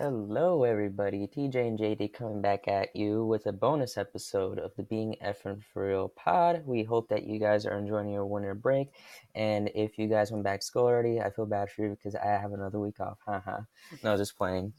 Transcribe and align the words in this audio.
Hello, 0.00 0.62
everybody. 0.62 1.26
TJ 1.26 1.56
and 1.56 1.76
JD 1.76 2.12
coming 2.12 2.40
back 2.40 2.68
at 2.68 2.94
you 2.94 3.24
with 3.24 3.46
a 3.46 3.52
bonus 3.52 3.98
episode 3.98 4.60
of 4.60 4.70
the 4.76 4.84
Being 4.84 5.16
Effing 5.24 5.60
for 5.60 5.88
Real 5.88 6.08
pod. 6.10 6.62
We 6.64 6.84
hope 6.84 7.08
that 7.08 7.26
you 7.26 7.40
guys 7.40 7.66
are 7.66 7.76
enjoying 7.76 8.08
your 8.08 8.24
winter 8.24 8.54
break. 8.54 8.92
And 9.34 9.72
if 9.74 9.98
you 9.98 10.06
guys 10.06 10.30
went 10.30 10.44
back 10.44 10.60
to 10.60 10.66
school 10.66 10.84
already, 10.84 11.20
I 11.20 11.30
feel 11.30 11.46
bad 11.46 11.68
for 11.72 11.82
you 11.82 11.90
because 11.96 12.14
I 12.14 12.26
have 12.26 12.52
another 12.52 12.78
week 12.78 13.00
off. 13.00 13.18
Haha. 13.26 13.62
no, 14.04 14.16
just 14.16 14.38
playing. 14.38 14.72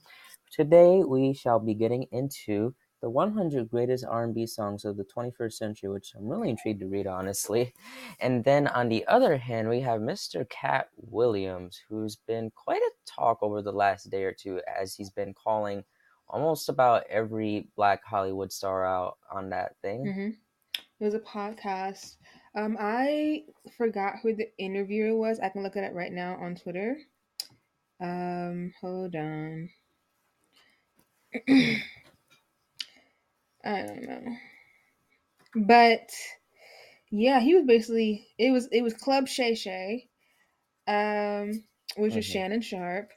Today, 0.54 1.04
we 1.06 1.34
shall 1.34 1.60
be 1.60 1.74
getting 1.74 2.04
into 2.14 2.74
the 3.02 3.10
100 3.10 3.70
greatest 3.70 4.06
R&B 4.06 4.46
songs 4.46 4.86
of 4.86 4.98
the 4.98 5.06
21st 5.06 5.54
century, 5.54 5.90
which 5.90 6.14
I'm 6.16 6.28
really 6.28 6.50
intrigued 6.50 6.82
to 6.82 6.88
read, 6.88 7.08
honestly. 7.08 7.74
And 8.20 8.44
then 8.44 8.68
on 8.68 8.90
the 8.90 9.06
other 9.08 9.38
hand, 9.38 9.70
we 9.70 9.82
have 9.82 10.02
Mr. 10.02 10.48
Katt 10.50 10.90
Williams, 10.96 11.82
who's 11.90 12.16
been 12.16 12.52
quite 12.56 12.82
a 12.82 12.92
talk 13.16 13.40
over 13.42 13.62
the 13.62 13.72
last 13.72 14.10
day 14.10 14.24
or 14.24 14.34
two, 14.34 14.62
as 14.80 14.96
he's 14.96 15.10
been 15.10 15.34
calling 15.34 15.84
almost 16.28 16.70
about 16.70 17.04
every 17.10 17.68
Black 17.76 18.04
Hollywood 18.04 18.52
star 18.52 18.86
out 18.86 19.18
on 19.32 19.50
that 19.50 19.76
thing. 19.82 20.06
Mm-hmm. 20.06 20.30
It 21.00 21.06
was 21.06 21.14
a 21.14 21.20
podcast. 21.20 22.18
Um, 22.56 22.78
I 22.80 23.44
forgot 23.78 24.16
who 24.22 24.36
the 24.36 24.50
interviewer 24.58 25.16
was. 25.16 25.40
I 25.40 25.50
can 25.50 25.64
look 25.64 25.78
at 25.78 25.84
it 25.84 25.94
right 25.94 26.12
now 26.12 26.36
on 26.36 26.56
Twitter. 26.56 26.98
Um, 28.02 28.74
hold 28.82 29.16
on. 29.16 29.70
I 31.48 31.82
don't 33.64 34.04
know. 34.04 34.36
But 35.56 36.10
yeah, 37.12 37.40
he 37.40 37.56
was 37.56 37.66
basically 37.66 38.28
it 38.38 38.52
was 38.52 38.68
it 38.72 38.82
was 38.82 38.94
Club 38.94 39.28
Shay 39.28 39.56
Shay, 39.56 40.08
um, 40.88 41.64
which 42.00 42.16
was 42.16 42.26
Mhm. 42.26 42.32
Shannon 42.32 42.62
Sharpe. 42.62 43.12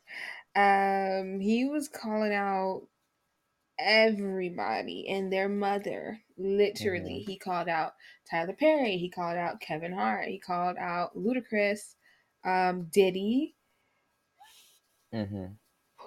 Um, 0.56 1.40
he 1.40 1.64
was 1.66 1.88
calling 1.88 2.32
out 2.34 2.88
everybody 3.78 5.08
and 5.08 5.32
their 5.32 5.48
mother. 5.48 6.20
Literally, 6.38 7.20
he 7.20 7.38
called 7.38 7.68
out 7.68 7.94
Tyler 8.30 8.54
Perry. 8.54 8.96
He 8.98 9.10
called 9.10 9.36
out 9.38 9.60
Kevin 9.60 9.92
Hart. 9.92 10.28
He 10.28 10.38
called 10.38 10.76
out 10.78 11.16
Ludacris, 11.16 11.96
um, 12.44 12.84
Diddy. 12.92 13.56
hmm 15.12 15.56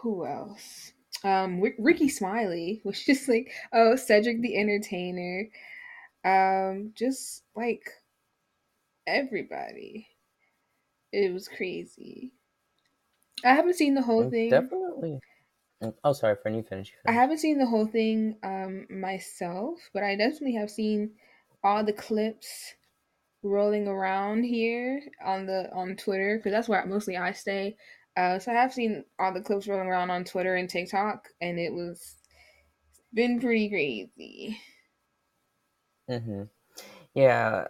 Who 0.01 0.25
else? 0.27 0.93
Um, 1.23 1.59
Rick- 1.61 1.77
Rickey 1.79 2.09
Smiley 2.09 2.81
was 2.85 3.03
just 3.03 3.27
like, 3.27 3.51
oh, 3.73 3.95
Cedric 3.95 4.41
the 4.41 4.57
Entertainer. 4.57 5.49
Um, 6.25 6.93
just 6.95 7.43
like 7.55 7.89
everybody. 9.07 10.07
It 11.11 11.33
was 11.33 11.47
crazy. 11.47 12.31
I 13.45 13.53
haven't 13.53 13.75
seen 13.75 13.93
the 13.93 14.01
whole 14.01 14.25
thing. 14.25 14.71
Definitely. 14.99 15.21
Oh, 16.03 16.13
sorry, 16.13 16.35
friend. 16.35 16.57
You 16.57 16.63
finish. 16.63 16.91
You 16.91 16.99
I 17.07 17.11
haven't 17.13 17.37
seen 17.39 17.57
the 17.57 17.65
whole 17.65 17.87
thing 17.87 18.37
um 18.43 18.85
myself, 18.89 19.89
but 19.93 20.03
I 20.03 20.15
definitely 20.15 20.53
have 20.55 20.69
seen 20.71 21.15
all 21.63 21.83
the 21.83 21.93
clips 21.93 22.75
rolling 23.43 23.87
around 23.87 24.43
here 24.45 25.01
on 25.23 25.45
the 25.47 25.71
on 25.73 25.95
Twitter 25.97 26.37
because 26.37 26.51
that's 26.53 26.69
where 26.69 26.85
mostly 26.85 27.17
I 27.17 27.33
stay. 27.33 27.77
Uh, 28.17 28.39
so 28.39 28.51
I 28.51 28.55
have 28.55 28.73
seen 28.73 29.05
all 29.19 29.33
the 29.33 29.41
clips 29.41 29.67
rolling 29.67 29.87
around 29.89 30.11
on 30.11 30.25
Twitter 30.25 30.55
and 30.55 30.69
TikTok, 30.69 31.29
and 31.41 31.59
it 31.59 31.73
was 31.73 32.17
been 33.13 33.39
pretty 33.41 33.69
crazy. 33.69 34.61
hmm 36.09 36.43
Yeah, 37.15 37.69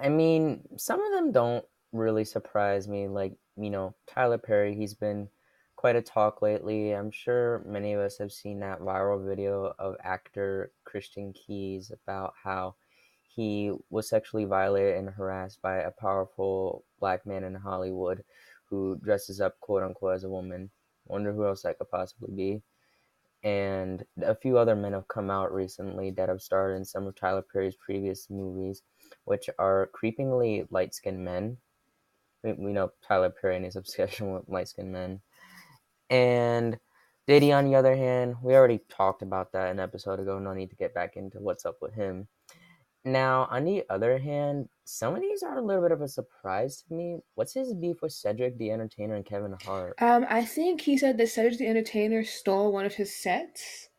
I 0.00 0.08
mean, 0.10 0.78
some 0.78 1.02
of 1.02 1.12
them 1.12 1.32
don't 1.32 1.66
really 1.92 2.24
surprise 2.26 2.88
me. 2.88 3.08
Like, 3.08 3.38
you 3.56 3.70
know, 3.70 3.94
Tyler 4.06 4.38
Perry, 4.38 4.74
he's 4.74 4.94
been 4.94 5.28
quite 5.76 5.96
a 5.96 6.02
talk 6.02 6.42
lately. 6.42 6.92
I'm 6.92 7.10
sure 7.10 7.62
many 7.66 7.92
of 7.92 8.00
us 8.00 8.18
have 8.18 8.32
seen 8.32 8.60
that 8.60 8.80
viral 8.80 9.26
video 9.26 9.74
of 9.78 9.96
actor 10.02 10.72
Christian 10.84 11.32
Keyes 11.32 11.90
about 11.90 12.34
how 12.42 12.74
he 13.26 13.72
was 13.90 14.08
sexually 14.08 14.44
violated 14.44 14.96
and 14.96 15.10
harassed 15.10 15.60
by 15.62 15.76
a 15.78 15.90
powerful 15.90 16.84
black 17.00 17.26
man 17.26 17.44
in 17.44 17.54
Hollywood 17.54 18.24
who 18.70 18.98
dresses 19.02 19.40
up, 19.40 19.60
quote 19.60 19.82
unquote, 19.82 20.14
as 20.14 20.24
a 20.24 20.28
woman. 20.28 20.70
Wonder 21.06 21.32
who 21.32 21.46
else 21.46 21.62
that 21.62 21.78
could 21.78 21.90
possibly 21.90 22.32
be 22.34 22.62
and 23.46 24.04
a 24.22 24.34
few 24.34 24.58
other 24.58 24.74
men 24.74 24.92
have 24.92 25.06
come 25.06 25.30
out 25.30 25.54
recently 25.54 26.10
that 26.10 26.28
have 26.28 26.42
starred 26.42 26.76
in 26.76 26.84
some 26.84 27.06
of 27.06 27.14
Tyler 27.14 27.42
Perry's 27.42 27.76
previous 27.76 28.28
movies, 28.28 28.82
which 29.24 29.48
are 29.58 29.88
creepingly 29.94 30.66
light 30.70 30.94
skinned 30.94 31.24
men. 31.24 31.56
We, 32.58 32.72
know 32.72 32.90
Tyler 33.06 33.30
Perry 33.30 33.56
and 33.56 33.64
his 33.64 33.76
obsession 33.76 34.32
with 34.34 34.48
light 34.48 34.68
skinned 34.68 34.92
men. 34.92 35.20
And 36.10 36.78
Diddy, 37.26 37.52
on 37.52 37.64
the 37.64 37.74
other 37.74 37.96
hand, 37.96 38.36
we 38.42 38.54
already 38.54 38.80
talked 38.88 39.22
about 39.22 39.52
that 39.52 39.70
an 39.70 39.80
episode 39.80 40.20
ago. 40.20 40.38
No 40.38 40.54
need 40.54 40.70
to 40.70 40.76
get 40.76 40.94
back 40.94 41.16
into 41.16 41.38
what's 41.38 41.66
up 41.66 41.76
with 41.82 41.94
him. 41.94 42.28
Now, 43.04 43.46
on 43.52 43.64
the 43.64 43.84
other 43.88 44.18
hand, 44.18 44.68
some 44.84 45.14
of 45.14 45.20
these 45.20 45.44
are 45.44 45.58
a 45.58 45.62
little 45.62 45.82
bit 45.82 45.92
of 45.92 46.00
a 46.00 46.08
surprise 46.08 46.82
to 46.82 46.94
me. 46.94 47.18
What's 47.36 47.54
his 47.54 47.72
beef 47.72 48.02
with 48.02 48.12
Cedric 48.12 48.58
the 48.58 48.72
Entertainer 48.72 49.14
and 49.14 49.24
Kevin 49.24 49.54
Hart? 49.64 49.94
Um, 50.00 50.26
I 50.28 50.44
think 50.44 50.80
he 50.80 50.98
said 50.98 51.16
that 51.18 51.28
Cedric 51.28 51.58
the 51.58 51.68
Entertainer 51.68 52.24
stole 52.24 52.72
one 52.72 52.84
of 52.84 52.94
his 52.94 53.14
sets. 53.14 53.90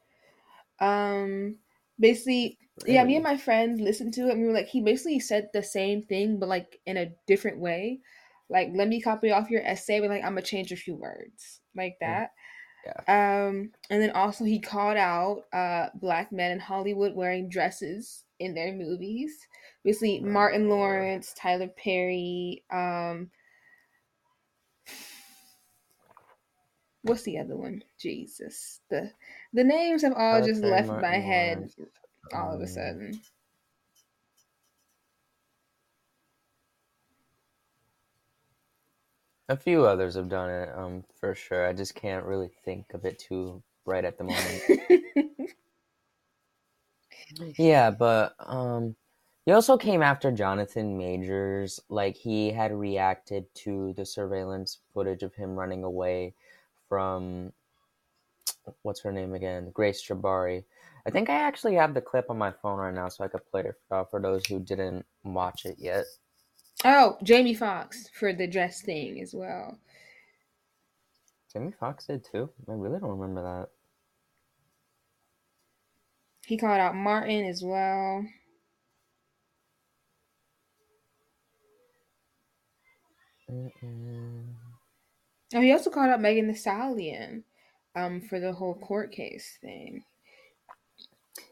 Um, 0.81 1.55
basically, 1.97 2.57
yeah, 2.85 3.03
me 3.05 3.15
and 3.15 3.23
my 3.23 3.37
friend 3.37 3.79
listened 3.79 4.13
to 4.15 4.27
it 4.27 4.31
and 4.31 4.41
we 4.41 4.47
were 4.47 4.53
like, 4.53 4.67
he 4.67 4.81
basically 4.81 5.21
said 5.21 5.49
the 5.53 5.63
same 5.63 6.03
thing, 6.03 6.37
but 6.37 6.49
like 6.49 6.79
in 6.85 6.97
a 6.97 7.11
different 7.27 7.59
way. 7.59 8.01
Like, 8.49 8.69
let 8.73 8.87
me 8.87 9.01
copy 9.01 9.31
off 9.31 9.49
your 9.49 9.61
essay, 9.65 9.99
but 9.99 10.09
like 10.09 10.23
I'm 10.23 10.31
gonna 10.31 10.41
change 10.41 10.71
a 10.71 10.77
few 10.77 10.95
words. 10.95 11.61
Like 11.75 11.97
that. 12.01 12.31
yeah. 12.85 13.01
Um, 13.07 13.71
and 13.89 14.01
then 14.01 14.11
also 14.11 14.43
he 14.45 14.59
called 14.59 14.97
out 14.97 15.43
uh 15.53 15.87
black 15.95 16.31
men 16.31 16.51
in 16.51 16.59
Hollywood 16.59 17.13
wearing 17.15 17.49
dresses 17.49 18.23
in 18.39 18.53
their 18.53 18.73
movies. 18.73 19.47
Basically, 19.83 20.21
Right. 20.21 20.31
Martin 20.31 20.69
Lawrence, 20.69 21.33
Tyler 21.37 21.69
Perry, 21.69 22.63
um 22.71 23.29
what's 27.03 27.23
the 27.23 27.39
other 27.39 27.55
one? 27.55 27.83
Jesus. 27.99 28.81
The 28.89 29.11
the 29.53 29.63
names 29.63 30.03
have 30.03 30.13
all 30.13 30.39
Tyler 30.39 30.47
just 30.47 30.61
Perry, 30.61 30.71
left 30.73 30.87
my 30.89 30.93
Martin 30.93 31.21
head 31.21 31.71
all 32.33 32.53
of 32.53 32.59
a 32.59 32.63
um, 32.63 32.69
sudden. 32.69 33.21
A 39.49 39.55
few 39.55 39.85
others 39.85 40.15
have 40.15 40.29
done 40.29 40.49
it, 40.49 40.69
um, 40.75 41.03
for 41.19 41.33
sure. 41.33 41.67
I 41.67 41.73
just 41.73 41.95
can't 41.95 42.25
really 42.25 42.49
think 42.65 42.93
of 42.93 43.05
it 43.05 43.17
too 43.17 43.63
right 43.85 44.03
at 44.03 44.17
the 44.17 44.25
moment. 44.25 45.51
yeah, 47.57 47.89
but 47.91 48.35
um, 48.39 48.95
he 49.45 49.53
also 49.53 49.77
came 49.77 50.01
after 50.01 50.31
Jonathan 50.31 50.97
Majors. 50.97 51.79
Like 51.87 52.17
he 52.17 52.51
had 52.51 52.73
reacted 52.73 53.45
to 53.63 53.93
the 53.93 54.05
surveillance 54.05 54.79
footage 54.93 55.23
of 55.23 55.33
him 55.33 55.55
running 55.55 55.85
away 55.85 56.33
from 56.89 57.53
what's 58.81 59.01
her 59.01 59.11
name 59.11 59.33
again, 59.33 59.71
Grace 59.73 60.05
Jabbari. 60.05 60.63
I 61.05 61.09
think 61.09 61.29
I 61.29 61.35
actually 61.35 61.75
have 61.75 61.93
the 61.93 62.01
clip 62.01 62.29
on 62.29 62.37
my 62.37 62.51
phone 62.51 62.79
right 62.79 62.93
now, 62.93 63.07
so 63.07 63.23
I 63.23 63.29
could 63.29 63.49
play 63.49 63.61
it 63.61 63.75
uh, 63.89 64.03
for 64.03 64.19
those 64.19 64.45
who 64.45 64.59
didn't 64.59 65.05
watch 65.23 65.65
it 65.65 65.77
yet. 65.79 66.03
Oh, 66.85 67.17
Jamie 67.23 67.55
Foxx 67.55 68.09
for 68.13 68.33
the 68.33 68.47
dress 68.47 68.81
thing 68.81 69.21
as 69.21 69.33
well. 69.33 69.79
Jamie 71.51 71.73
Foxx 71.79 72.05
did 72.05 72.23
too. 72.23 72.49
I 72.69 72.73
really 72.73 72.99
don't 72.99 73.17
remember 73.17 73.41
that. 73.41 73.69
He 76.45 76.57
called 76.57 76.79
out 76.79 76.95
Martin 76.95 77.45
as 77.45 77.63
well. 77.63 78.25
Mm-mm. 83.49 84.45
Oh, 85.55 85.61
he 85.61 85.71
also 85.71 85.89
called 85.89 86.09
out 86.09 86.21
Megan 86.21 86.47
Thee 86.47 86.53
Stallion 86.53 87.43
um, 87.95 88.21
for 88.21 88.39
the 88.39 88.53
whole 88.53 88.75
court 88.75 89.11
case 89.11 89.57
thing. 89.61 90.03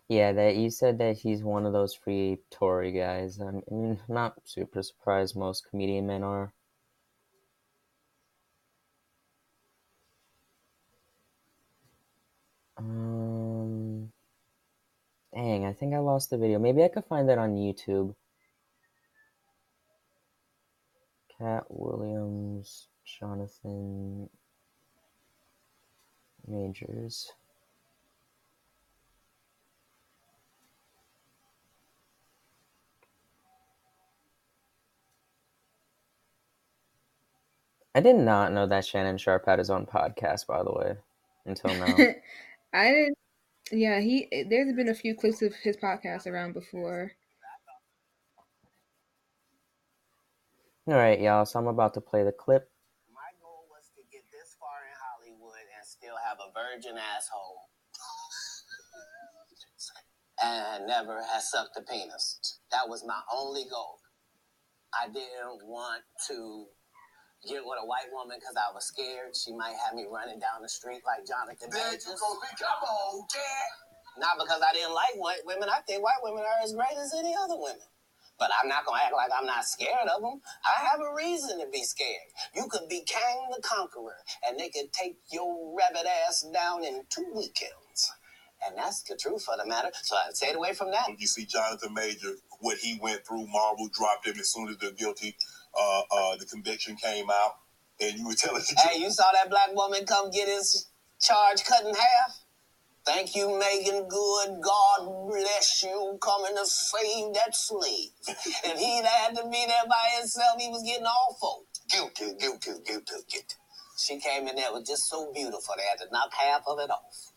Yeah, 0.08 0.34
that 0.34 0.56
you 0.56 0.70
said 0.70 1.00
that 1.00 1.18
he's 1.18 1.44
one 1.44 1.66
of 1.66 1.74
those 1.74 1.96
free 1.96 2.38
Tory 2.52 2.92
guys. 2.92 3.40
I 3.42 3.52
mean, 3.72 4.00
not 4.08 4.36
super 4.44 4.84
surprised. 4.84 5.36
Most 5.36 5.68
comedian 5.70 6.06
men 6.06 6.24
are. 6.24 6.54
Um, 12.78 14.12
dang, 15.34 15.66
I 15.66 15.74
think 15.74 15.96
I 15.96 16.00
lost 16.00 16.30
the 16.30 16.38
video. 16.38 16.60
Maybe 16.60 16.84
I 16.84 16.90
could 16.90 17.06
find 17.06 17.28
that 17.30 17.40
on 17.40 17.56
YouTube. 17.56 18.14
Katt 21.38 21.66
Williams, 21.70 22.90
Jonathan 23.06 24.30
Majors. 26.48 27.34
I 37.96 38.02
did 38.02 38.18
not 38.18 38.52
know 38.52 38.68
that 38.68 38.86
Shannon 38.86 39.18
Sharpe 39.18 39.46
had 39.46 39.58
his 39.58 39.70
own 39.70 39.86
podcast, 39.86 40.48
by 40.48 40.62
the 40.64 40.74
way. 40.74 40.98
until 41.46 41.74
now. 41.76 41.96
I 42.74 42.92
didn't. 42.92 43.18
Yeah, 43.72 44.02
he. 44.02 44.28
There's 44.50 44.76
been 44.76 44.90
a 44.90 44.94
few 44.94 45.16
clips 45.16 45.42
of 45.42 45.54
his 45.64 45.78
podcast 45.78 46.28
around 46.28 46.54
before. 46.54 47.14
All 50.88 50.94
right, 50.94 51.20
y'all. 51.22 51.46
So 51.46 51.58
I'm 51.58 51.68
about 51.68 51.94
to 51.94 52.02
play 52.02 52.24
the 52.24 52.34
clip. 52.34 52.70
My 53.14 53.32
goal 53.42 53.66
was 53.72 53.90
to 53.96 54.04
get 54.12 54.24
this 54.30 54.58
far 54.60 54.84
in 54.84 54.94
Hollywood 55.00 55.56
and 55.56 55.88
still 55.88 56.16
have 56.28 56.38
a 56.44 56.52
virgin 56.52 57.00
asshole. 57.00 57.70
and 60.44 60.86
never 60.86 61.24
have 61.24 61.42
sucked 61.42 61.78
a 61.78 61.82
penis. 61.82 62.60
That 62.72 62.90
was 62.90 63.06
my 63.08 63.22
only 63.34 63.64
goal. 63.72 64.00
I 64.94 65.08
didn't 65.08 65.66
want 65.66 66.04
to 66.28 66.68
get 67.46 67.62
with 67.64 67.80
a 67.82 67.86
white 67.86 68.10
woman 68.12 68.38
because 68.42 68.58
I 68.58 68.74
was 68.74 68.86
scared 68.90 69.38
she 69.38 69.54
might 69.54 69.78
have 69.86 69.94
me 69.94 70.06
running 70.10 70.42
down 70.42 70.62
the 70.62 70.70
street 70.70 71.02
like 71.06 71.26
Jonathan 71.26 71.70
Majors. 71.72 72.18
Come 72.18 72.82
on, 72.84 73.26
Dad. 73.30 73.72
Not 74.18 74.40
because 74.40 74.62
I 74.62 74.74
didn't 74.74 74.94
like 74.94 75.16
white 75.16 75.44
women. 75.46 75.70
I 75.70 75.82
think 75.86 76.04
white 76.04 76.24
women 76.24 76.44
are 76.44 76.64
as 76.64 76.74
great 76.74 76.98
as 76.98 77.14
any 77.14 77.36
other 77.36 77.58
women. 77.58 77.86
But 78.38 78.52
I'm 78.62 78.68
not 78.68 78.86
gonna 78.86 79.00
act 79.04 79.14
like 79.16 79.32
I'm 79.32 79.46
not 79.46 79.64
scared 79.64 80.10
of 80.14 80.22
them. 80.22 80.42
I 80.66 80.86
have 80.92 81.00
a 81.00 81.16
reason 81.16 81.60
to 81.60 81.68
be 81.72 81.84
scared. 81.84 82.28
You 82.54 82.68
could 82.70 82.90
be 82.90 83.04
Kang 83.08 83.48
the 83.56 83.62
Conqueror, 83.62 84.18
and 84.48 84.60
they 84.60 84.70
could 84.70 84.92
take 84.92 85.18
your 85.32 85.76
rabbit 85.78 86.06
ass 86.28 86.46
down 86.54 86.84
in 86.84 87.04
two 87.10 87.32
weekends. 87.34 88.12
And 88.68 88.78
that's 88.78 89.04
the 89.04 89.16
truth 89.16 89.46
of 89.52 89.60
the 89.60 89.70
matter. 89.70 89.90
So 90.04 90.16
I 90.16 90.32
stayed 90.32 90.56
away 90.56 90.74
from 90.74 90.92
that. 90.92 91.08
You 91.18 91.28
see 91.28 91.46
Jonathan 91.46 91.94
Major, 91.94 92.34
what 92.60 92.78
he 92.78 93.00
went 93.02 93.26
through, 93.26 93.48
Marvel 93.48 93.90
dropped 93.94 94.28
him 94.28 94.36
as 94.40 94.52
soon 94.52 94.70
as 94.70 94.78
they're 94.78 94.92
guilty, 94.92 95.36
uh, 95.78 96.02
uh, 96.12 96.36
the 96.38 96.46
conviction 96.46 96.96
came 96.96 97.30
out. 97.30 97.58
And 98.02 98.18
you 98.20 98.28
were 98.28 98.34
telling 98.38 98.62
the 98.62 98.82
Hey, 98.82 99.00
you 99.00 99.10
saw 99.10 99.26
that 99.34 99.50
black 99.50 99.74
woman 99.74 100.06
come 100.06 100.30
get 100.32 100.48
his 100.48 100.88
charge 101.20 101.64
cut 101.64 101.86
in 101.86 101.94
half? 101.96 102.40
Thank 103.06 103.36
you, 103.36 103.48
Meagan 103.60 104.08
Good. 104.10 104.62
God 104.62 105.30
bless 105.30 105.84
you 105.84 106.18
coming 106.20 106.56
to 106.58 106.66
save 106.66 107.34
that 107.36 107.56
slave. 107.56 108.10
if 108.28 108.80
he'd 108.80 109.06
had 109.06 109.36
to 109.36 109.44
be 109.44 109.64
there 109.68 109.88
by 109.88 110.18
himself, 110.18 110.60
he 110.60 110.70
was 110.70 110.82
getting 110.82 111.06
awful. 111.06 111.66
Guilty, 111.88 112.34
guilty, 112.40 112.72
guilty, 112.84 113.14
guilty. 113.30 113.56
She 113.98 114.20
came 114.20 114.48
in 114.48 114.56
there 114.56 114.74
was 114.74 114.88
just 114.88 115.08
so 115.08 115.32
beautiful, 115.34 115.76
they 115.78 115.84
had 115.84 116.04
to 116.06 116.12
knock 116.12 116.34
half 116.34 116.64
of 116.68 116.80
it 116.80 116.90
off. 116.90 117.32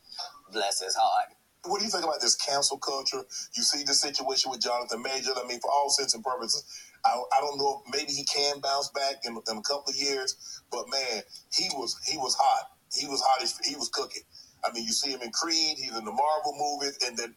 Bless 0.52 0.82
his 0.82 0.96
heart. 0.96 1.34
What 1.64 1.80
do 1.80 1.84
you 1.84 1.90
think 1.90 2.04
about 2.04 2.20
this 2.20 2.34
cancel 2.34 2.78
culture? 2.78 3.22
You 3.54 3.62
see 3.62 3.84
the 3.84 3.92
situation 3.92 4.50
with 4.50 4.60
Jonathan 4.60 5.02
Major. 5.02 5.32
I 5.36 5.46
mean, 5.46 5.60
for 5.60 5.70
all 5.70 5.90
sense 5.90 6.14
and 6.14 6.24
purposes, 6.24 6.64
I, 7.04 7.22
I 7.36 7.40
don't 7.40 7.58
know 7.58 7.82
if 7.84 7.94
maybe 7.94 8.12
he 8.12 8.24
can 8.24 8.60
bounce 8.60 8.88
back 8.88 9.16
in, 9.24 9.32
in 9.32 9.56
a 9.58 9.62
couple 9.62 9.90
of 9.90 9.96
years, 9.96 10.62
but 10.70 10.84
man, 10.90 11.22
he 11.52 11.68
was 11.74 11.98
he 12.06 12.16
was 12.16 12.34
hot. 12.38 12.70
He 12.92 13.06
was 13.06 13.20
hot. 13.20 13.42
As, 13.42 13.58
he 13.64 13.76
was 13.76 13.88
cooking. 13.88 14.22
I 14.64 14.72
mean, 14.72 14.84
you 14.84 14.92
see 14.92 15.10
him 15.10 15.22
in 15.22 15.30
Creed. 15.30 15.76
He's 15.78 15.96
in 15.96 16.04
the 16.04 16.12
Marvel 16.12 16.54
movies, 16.58 16.98
and 17.06 17.16
then 17.16 17.34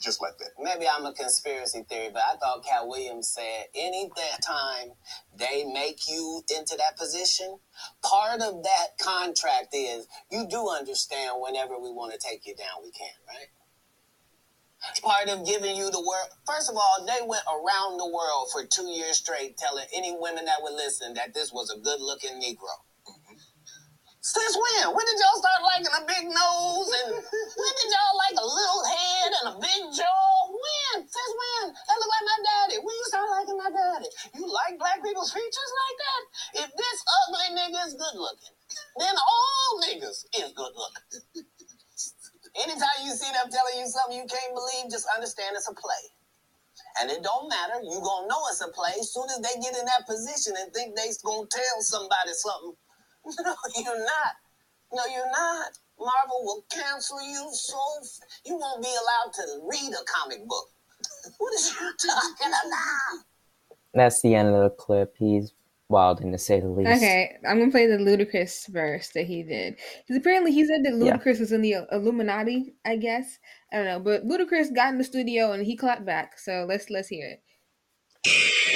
just 0.00 0.22
like 0.22 0.38
that. 0.38 0.50
Maybe 0.58 0.86
I'm 0.88 1.04
a 1.04 1.12
conspiracy 1.12 1.84
theory, 1.88 2.10
but 2.12 2.22
I 2.22 2.36
thought 2.36 2.64
Katt 2.64 2.86
Williams 2.86 3.28
said 3.28 3.66
any 3.74 4.10
time 4.44 4.92
they 5.36 5.64
make 5.64 6.08
you 6.08 6.42
into 6.56 6.76
that 6.76 6.96
position, 6.96 7.58
part 8.02 8.40
of 8.40 8.62
that 8.62 8.86
contract 9.00 9.74
is 9.74 10.06
you 10.30 10.46
do 10.48 10.68
understand 10.68 11.36
whenever 11.40 11.78
we 11.78 11.90
want 11.90 12.12
to 12.12 12.18
take 12.18 12.46
you 12.46 12.54
down, 12.54 12.82
we 12.82 12.90
can, 12.90 13.08
right? 13.26 13.48
Part 15.02 15.28
of 15.28 15.46
giving 15.46 15.76
you 15.76 15.90
the 15.90 16.00
world. 16.00 16.28
First 16.46 16.70
of 16.70 16.76
all, 16.76 17.06
they 17.06 17.24
went 17.24 17.44
around 17.46 17.98
the 17.98 18.08
world 18.08 18.50
for 18.52 18.64
two 18.66 18.88
years 18.88 19.16
straight 19.16 19.56
telling 19.56 19.86
any 19.94 20.16
women 20.18 20.44
that 20.44 20.62
would 20.62 20.74
listen 20.74 21.14
that 21.14 21.34
this 21.34 21.52
was 21.52 21.70
a 21.70 21.78
good 21.80 22.00
looking 22.00 22.40
Negro. 22.40 22.72
Since 24.20 24.58
when? 24.58 24.92
When 24.92 25.04
did 25.08 25.16
y'all 25.22 25.40
start 25.40 25.60
liking 25.64 25.94
a 25.94 26.04
big 26.04 26.24
nose? 26.28 26.90
And 27.00 27.16
when 27.16 27.72
did 27.80 27.88
y'all 27.88 28.16
like 28.18 28.36
a 28.36 28.44
little 28.44 28.82
head 28.84 29.30
and 29.40 29.46
a 29.52 29.54
big 29.56 29.82
jaw? 29.94 30.28
When? 30.52 31.06
Since 31.06 31.32
when? 31.32 31.64
That 31.72 31.96
look 31.96 32.12
like 32.12 32.26
my 32.28 32.40
daddy. 32.44 32.76
When 32.82 32.92
you 32.92 33.06
start 33.08 33.28
liking 33.32 33.56
my 33.56 33.70
daddy? 33.72 34.10
You 34.36 34.44
like 34.44 34.76
black 34.76 35.00
people's 35.00 35.32
features 35.32 35.72
like 35.80 35.96
that? 36.02 36.22
If 36.66 36.70
this 36.76 36.98
ugly 37.24 37.48
nigga 37.56 37.80
is 37.88 37.94
good 37.96 38.16
looking, 38.20 38.54
then 39.00 39.14
all 39.16 39.68
niggas 39.86 40.20
is 40.44 40.52
good 40.52 40.74
looking. 40.76 41.48
Anytime 42.58 43.06
you 43.06 43.14
see 43.14 43.30
them 43.32 43.50
telling 43.50 43.78
you 43.78 43.86
something 43.86 44.18
you 44.18 44.26
can't 44.26 44.54
believe, 44.54 44.90
just 44.90 45.06
understand 45.14 45.54
it's 45.54 45.70
a 45.70 45.74
play. 45.74 46.04
And 47.00 47.10
it 47.10 47.22
don't 47.22 47.48
matter. 47.48 47.78
You 47.82 48.00
gonna 48.02 48.26
know 48.26 48.42
it's 48.50 48.60
a 48.60 48.68
play. 48.74 48.90
As 48.98 49.12
soon 49.12 49.26
as 49.30 49.38
they 49.38 49.54
get 49.62 49.78
in 49.78 49.86
that 49.86 50.06
position 50.06 50.54
and 50.58 50.72
think 50.74 50.96
they 50.96 51.10
gonna 51.22 51.46
tell 51.50 51.78
somebody 51.80 52.34
something 52.34 52.74
No, 53.44 53.54
you're 53.76 54.04
not. 54.04 54.32
No, 54.92 55.02
you're 55.06 55.30
not. 55.30 55.70
Marvel 55.98 56.44
will 56.44 56.64
cancel 56.72 57.20
you 57.20 57.48
so 57.52 57.78
you 58.46 58.56
won't 58.56 58.82
be 58.82 58.88
allowed 58.88 59.32
to 59.34 59.42
read 59.66 59.92
a 59.92 60.04
comic 60.06 60.46
book. 60.46 60.68
what 61.38 61.54
is 61.54 61.74
you 61.78 61.92
talking 61.98 62.48
about? 62.48 63.24
That's 63.94 64.22
the 64.22 64.34
end 64.34 64.48
of 64.48 64.62
the 64.62 64.70
clip. 64.70 65.14
He's 65.18 65.52
wilding 65.88 66.32
to 66.32 66.38
say 66.38 66.60
the 66.60 66.68
least. 66.68 66.90
Okay, 66.90 67.36
I'm 67.48 67.58
gonna 67.58 67.70
play 67.70 67.86
the 67.86 67.96
Ludacris 67.96 68.68
verse 68.68 69.08
that 69.10 69.26
he 69.26 69.42
did 69.42 69.76
because 70.00 70.16
apparently 70.16 70.52
he 70.52 70.64
said 70.64 70.84
that 70.84 70.92
Ludacris 70.92 71.34
yeah. 71.34 71.40
was 71.40 71.52
in 71.52 71.62
the 71.62 71.76
Illuminati. 71.92 72.74
I 72.84 72.96
guess 72.96 73.38
I 73.72 73.76
don't 73.76 73.86
know, 73.86 74.00
but 74.00 74.26
Ludacris 74.26 74.74
got 74.74 74.92
in 74.92 74.98
the 74.98 75.04
studio 75.04 75.52
and 75.52 75.64
he 75.64 75.76
clapped 75.76 76.04
back. 76.04 76.38
So 76.38 76.66
let's 76.68 76.90
let's 76.90 77.08
hear 77.08 77.26
it. 77.28 77.42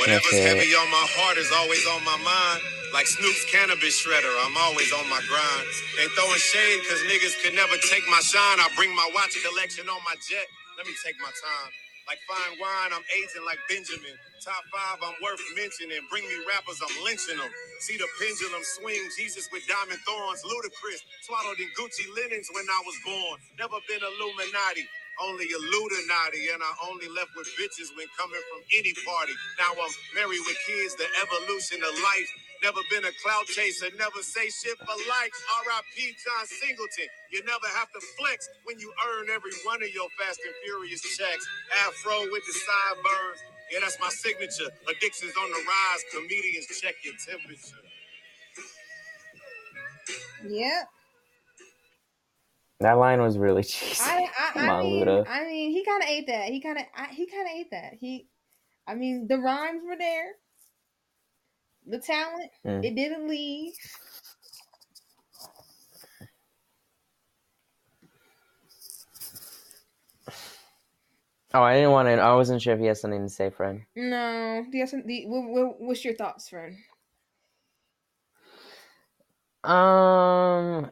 Whatever's 0.01 0.33
okay. 0.33 0.57
heavy 0.57 0.73
on 0.73 0.89
my 0.89 1.07
heart 1.19 1.37
is 1.37 1.53
always 1.53 1.85
on 1.87 2.01
my 2.09 2.17
mind. 2.25 2.61
Like 2.97 3.07
Snoop's 3.07 3.45
cannabis 3.53 4.01
shredder, 4.01 4.33
I'm 4.47 4.57
always 4.57 4.89
on 4.93 5.05
my 5.13 5.21
grind. 5.29 5.69
Ain't 6.01 6.13
throwing 6.17 6.41
shade 6.41 6.81
cause 6.89 7.01
niggas 7.09 7.37
could 7.45 7.53
never 7.53 7.77
take 7.93 8.05
my 8.09 8.21
shine. 8.25 8.59
I 8.61 8.69
bring 8.77 8.95
my 8.97 9.09
watch 9.13 9.37
collection 9.45 9.89
on 9.89 10.01
my 10.09 10.17
jet. 10.17 10.49
Let 10.79 10.87
me 10.87 10.95
take 11.05 11.17
my 11.21 11.29
time. 11.29 11.71
Like 12.13 12.21
fine 12.29 12.61
wine, 12.61 12.93
I'm 12.93 13.07
aging 13.17 13.41
like 13.49 13.57
Benjamin. 13.73 14.13
Top 14.45 14.61
five, 14.69 15.01
I'm 15.01 15.17
worth 15.25 15.41
mentioning. 15.57 15.97
Bring 16.13 16.29
me 16.29 16.37
rappers, 16.45 16.77
I'm 16.85 16.93
lynching 17.09 17.41
them. 17.41 17.49
See 17.81 17.97
the 17.97 18.05
pendulum 18.21 18.61
swing, 18.77 19.01
Jesus 19.17 19.49
with 19.49 19.65
diamond 19.65 19.97
thorns. 20.05 20.45
Ludacris, 20.45 21.01
swaddled 21.25 21.57
in 21.57 21.73
Gucci 21.73 22.05
linens 22.13 22.53
when 22.53 22.69
I 22.69 22.81
was 22.85 22.97
born. 23.09 23.41
Never 23.57 23.81
been 23.89 24.05
Illuminati 24.05 24.85
only 25.21 25.47
Illuminati, 25.47 26.51
and 26.57 26.63
I 26.65 26.73
only 26.91 27.09
left 27.13 27.37
with 27.37 27.47
bitches 27.61 27.93
when 27.97 28.09
coming 28.19 28.41
from 28.51 28.63
any 28.75 28.95
party. 29.05 29.35
Now 29.61 29.73
I'm 29.77 29.95
married 30.17 30.43
with 30.49 30.59
kids, 30.67 30.97
the 30.97 31.07
evolution 31.23 31.79
of 31.85 31.93
life. 32.03 32.31
Never 32.63 32.79
been 32.95 33.05
a 33.05 33.15
clout 33.19 33.47
chaser, 33.51 33.91
never 33.99 34.23
say 34.23 34.47
shit 34.47 34.79
for 34.79 34.95
likes. 35.11 35.39
R.I.P. 35.67 36.15
John 36.15 36.47
Singleton. 36.47 37.11
You 37.33 37.43
never 37.43 37.67
have 37.75 37.91
to 37.91 38.01
flex 38.19 38.49
when 38.65 38.79
you 38.79 38.93
earn 39.11 39.27
every 39.35 39.51
one 39.67 39.83
of 39.83 39.91
your 39.91 40.07
Fast 40.19 40.39
and 40.47 40.55
Furious 40.63 41.03
checks. 41.19 41.45
Afro 41.83 42.23
with 42.31 42.47
the 42.47 42.55
sideburns. 42.55 43.41
Yeah, 43.73 43.81
that's 43.81 43.99
my 43.99 44.11
signature. 44.11 44.71
Addictions 44.89 45.33
on 45.35 45.51
the 45.51 45.59
rise. 45.59 46.03
Comedians 46.15 46.67
check 46.81 46.95
your 47.03 47.15
temperature. 47.27 47.83
Yep. 50.47 50.89
That 52.81 52.93
line 52.99 53.21
was 53.21 53.39
really 53.39 53.63
cheesy. 53.65 54.03
I, 54.03 54.29
I, 54.39 54.53
Come 54.53 54.63
I 54.63 54.69
on, 54.69 54.85
mean, 54.85 55.07
Luda. 55.07 55.27
I 55.29 55.45
mean, 55.47 55.71
he 55.73 55.85
kind 55.85 56.03
of 56.03 56.09
ate 56.09 56.27
that. 56.29 56.47
He 56.47 56.61
kind 56.61 56.79
of, 56.79 56.85
he 57.11 57.27
kind 57.27 57.43
of 57.43 57.53
ate 57.57 57.71
that. 57.73 57.95
He, 57.99 58.29
I 58.87 58.95
mean, 58.95 59.27
the 59.27 59.39
rhymes 59.39 59.83
were 59.85 59.97
there. 59.99 60.33
The 61.87 61.99
talent, 61.99 62.51
mm. 62.65 62.85
it 62.85 62.95
didn't 62.95 63.29
leave. 63.29 63.75
Oh, 71.55 71.63
I 71.63 71.75
didn't 71.75 71.91
want 71.91 72.09
to. 72.09 72.13
I 72.15 72.35
wasn't 72.35 72.63
sure 72.63 72.73
if 72.73 72.81
he 72.81 72.87
has 72.87 73.01
something 73.01 73.23
to 73.23 73.29
say, 73.29 73.51
friend. 73.51 73.83
No. 73.95 74.65
Do 74.71 74.77
you 74.77 74.83
have 74.83 74.89
some, 74.89 75.07
do, 75.07 75.23
what, 75.27 75.81
what's 75.81 76.05
your 76.05 76.15
thoughts, 76.15 76.49
friend? 76.49 76.77
Um, 79.65 80.91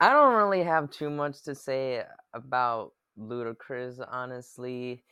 I 0.00 0.10
don't 0.12 0.34
really 0.34 0.62
have 0.62 0.90
too 0.90 1.10
much 1.10 1.42
to 1.42 1.54
say 1.54 2.04
about 2.32 2.92
Ludacris, 3.18 4.04
honestly. 4.08 5.02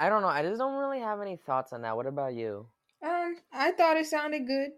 I 0.00 0.08
don't 0.08 0.22
know. 0.22 0.28
I 0.28 0.42
just 0.42 0.58
don't 0.58 0.78
really 0.78 1.00
have 1.00 1.20
any 1.20 1.36
thoughts 1.36 1.74
on 1.74 1.82
that. 1.82 1.94
What 1.94 2.06
about 2.06 2.32
you? 2.32 2.66
Um, 3.04 3.36
I 3.52 3.72
thought 3.72 3.98
it 3.98 4.06
sounded 4.06 4.46
good. 4.46 4.70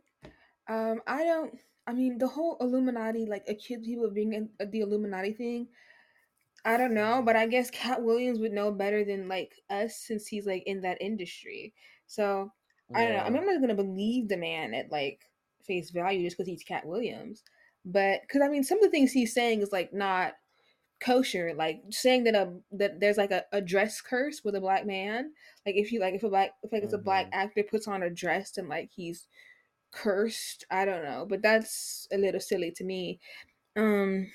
Um, 0.69 1.01
I 1.07 1.23
don't. 1.23 1.55
I 1.87 1.93
mean, 1.93 2.19
the 2.19 2.27
whole 2.27 2.57
Illuminati, 2.61 3.27
like 3.27 3.45
accuse 3.49 3.87
people 3.87 4.05
of 4.05 4.15
being 4.15 4.33
in 4.33 4.49
uh, 4.61 4.67
the 4.71 4.81
Illuminati 4.81 5.33
thing. 5.33 5.69
I 6.65 6.77
don't 6.77 6.95
know, 6.95 7.23
but 7.25 7.37
I 7.37 7.47
guess 7.47 7.71
Katt 7.71 8.03
Williams 8.03 8.41
would 8.41 8.53
know 8.53 8.73
better 8.73 9.05
than 9.05 9.29
like 9.29 9.53
us 9.71 9.97
since 9.97 10.27
he's 10.27 10.47
like 10.47 10.65
in 10.67 10.81
that 10.83 11.01
industry. 11.01 11.73
So 12.09 12.51
I 12.93 13.05
don't 13.05 13.15
know. 13.15 13.23
I 13.23 13.31
mean, 13.31 13.39
I'm 13.39 13.47
not 13.47 13.61
gonna 13.61 13.75
believe 13.75 14.29
the 14.29 14.37
man 14.37 14.75
at 14.75 14.91
like 14.91 15.21
face 15.65 15.91
value 15.91 16.25
just 16.25 16.37
because 16.37 16.49
he's 16.49 16.65
Katt 16.65 16.85
Williams. 16.85 17.45
But 17.85 18.23
because 18.23 18.43
I 18.43 18.49
mean, 18.49 18.65
some 18.65 18.79
of 18.79 18.85
the 18.85 18.91
things 18.91 19.13
he's 19.13 19.35
saying 19.35 19.61
is 19.61 19.71
like 19.71 19.93
not 19.93 20.35
kosher. 21.03 21.53
Like 21.57 21.83
saying 21.91 22.25
that 22.25 22.35
a 22.35 22.53
that 22.73 23.01
there's 23.01 23.17
like 23.17 23.31
a, 23.31 23.45
a 23.53 23.61
dress 23.61 24.01
curse 24.01 24.43
with 24.45 24.55
a 24.55 24.61
black 24.61 24.87
man. 24.87 25.33
Like 25.67 25.77
if 25.77 25.93
you 25.93 26.01
like 26.01 26.15
if 26.15 26.23
a 26.23 26.29
black 26.29 26.53
if 26.63 26.73
like 26.73 26.83
it's 26.83 26.95
a 26.95 26.99
black 26.99 27.27
mm-hmm. 27.27 27.41
actor 27.41 27.63
puts 27.63 27.89
on 27.89 28.03
a 28.03 28.11
dress 28.11 28.57
and 28.57 28.69
like 28.69 28.91
he's 28.95 29.27
cursed. 29.93 30.65
I 30.71 30.85
don't 30.85 31.05
know, 31.05 31.27
but 31.29 31.43
that's 31.43 32.09
a 32.13 32.19
little 32.19 32.41
silly 32.41 32.71
to 32.73 32.85
me. 32.85 33.21
Um, 33.77 34.31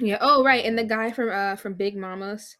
yeah. 0.00 0.18
Oh, 0.20 0.44
right. 0.44 0.64
And 0.64 0.78
the 0.78 0.84
guy 0.84 1.10
from 1.10 1.30
uh 1.30 1.56
from 1.56 1.74
Big 1.74 1.96
Mama's 1.96 2.56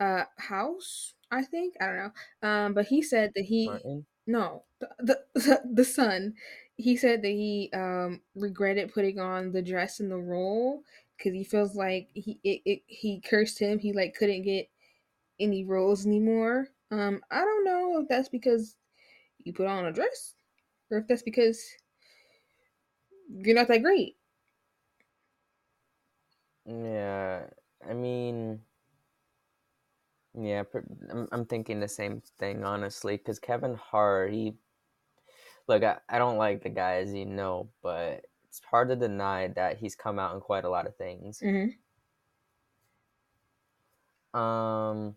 uh 0.00 0.24
house, 0.38 1.14
I 1.30 1.42
think. 1.42 1.74
I 1.80 1.86
don't 1.86 1.96
know. 1.96 2.48
Um, 2.48 2.74
but 2.74 2.86
he 2.86 3.02
said 3.02 3.32
that 3.34 3.44
he 3.44 3.66
Martin? 3.66 4.06
no 4.26 4.64
the 4.98 5.20
the, 5.34 5.62
the 5.72 5.84
son. 5.84 6.34
He 6.76 6.96
said 6.96 7.22
that 7.22 7.28
he 7.28 7.70
um 7.72 8.20
regretted 8.34 8.92
putting 8.92 9.20
on 9.20 9.52
the 9.52 9.62
dress 9.62 10.00
in 10.00 10.08
the 10.08 10.16
role 10.16 10.82
because 11.16 11.32
he 11.32 11.44
feels 11.44 11.74
like 11.74 12.08
he 12.14 12.38
it, 12.44 12.62
it 12.64 12.82
he 12.86 13.20
cursed 13.20 13.58
him. 13.58 13.78
He 13.78 13.92
like 13.92 14.14
couldn't 14.14 14.42
get 14.42 14.68
any 15.40 15.64
roles 15.64 16.06
anymore. 16.06 16.68
Um, 16.90 17.20
I 17.30 17.40
don't 17.40 17.64
know 17.64 18.00
if 18.00 18.08
that's 18.08 18.28
because 18.28 18.76
you 19.44 19.52
put 19.52 19.66
on 19.66 19.86
a 19.86 19.92
dress 19.92 20.34
or 20.90 20.98
if 20.98 21.06
that's 21.08 21.22
because 21.22 21.62
you're 23.28 23.56
not 23.56 23.68
that 23.68 23.82
great. 23.82 24.16
Yeah, 26.66 27.46
I 27.88 27.94
mean, 27.94 28.60
yeah, 30.38 30.64
I'm, 31.10 31.28
I'm 31.32 31.44
thinking 31.46 31.80
the 31.80 31.88
same 31.88 32.22
thing 32.38 32.64
honestly, 32.64 33.16
because 33.16 33.38
Kevin 33.38 33.74
Hart, 33.74 34.32
he 34.32 34.54
look, 35.68 35.82
I, 35.84 35.98
I 36.08 36.18
don't 36.18 36.38
like 36.38 36.62
the 36.62 36.70
guy 36.70 36.96
as 36.96 37.12
you 37.14 37.26
know, 37.26 37.70
but 37.82 38.26
it's 38.56 38.64
hard 38.66 38.88
to 38.88 38.94
deny 38.96 39.48
that 39.48 39.78
he's 39.78 39.96
come 39.96 40.20
out 40.20 40.34
in 40.34 40.40
quite 40.40 40.64
a 40.64 40.68
lot 40.68 40.86
of 40.86 40.94
things. 40.96 41.40
Mm-hmm. 41.44 41.70
Um, 44.38 45.16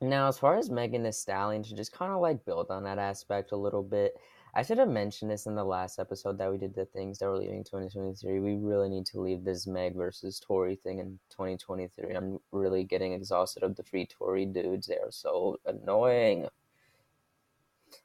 now 0.00 0.28
as 0.28 0.38
far 0.38 0.56
as 0.56 0.70
Megan 0.70 1.02
Thee 1.02 1.10
Stallion, 1.10 1.64
to 1.64 1.74
just 1.74 1.92
kind 1.92 2.12
of 2.12 2.20
like 2.20 2.44
build 2.44 2.70
on 2.70 2.84
that 2.84 2.98
aspect 2.98 3.50
a 3.50 3.56
little 3.56 3.82
bit, 3.82 4.14
I 4.54 4.62
should 4.62 4.78
have 4.78 4.88
mentioned 4.88 5.32
this 5.32 5.46
in 5.46 5.56
the 5.56 5.64
last 5.64 5.98
episode 5.98 6.38
that 6.38 6.50
we 6.50 6.58
did 6.58 6.74
the 6.74 6.84
things 6.84 7.18
that 7.18 7.26
were 7.26 7.38
leaving 7.38 7.64
2023. 7.64 8.38
We 8.38 8.54
really 8.54 8.88
need 8.88 9.06
to 9.06 9.20
leave 9.20 9.42
this 9.42 9.66
Meg 9.66 9.96
versus 9.96 10.38
Tory 10.38 10.76
thing 10.76 11.00
in 11.00 11.18
2023. 11.30 12.14
I'm 12.14 12.38
really 12.52 12.84
getting 12.84 13.12
exhausted 13.14 13.64
of 13.64 13.74
the 13.74 13.82
free 13.82 14.06
Tory 14.06 14.46
dudes. 14.46 14.86
They 14.86 14.98
are 14.98 15.10
so 15.10 15.58
annoying. 15.66 16.46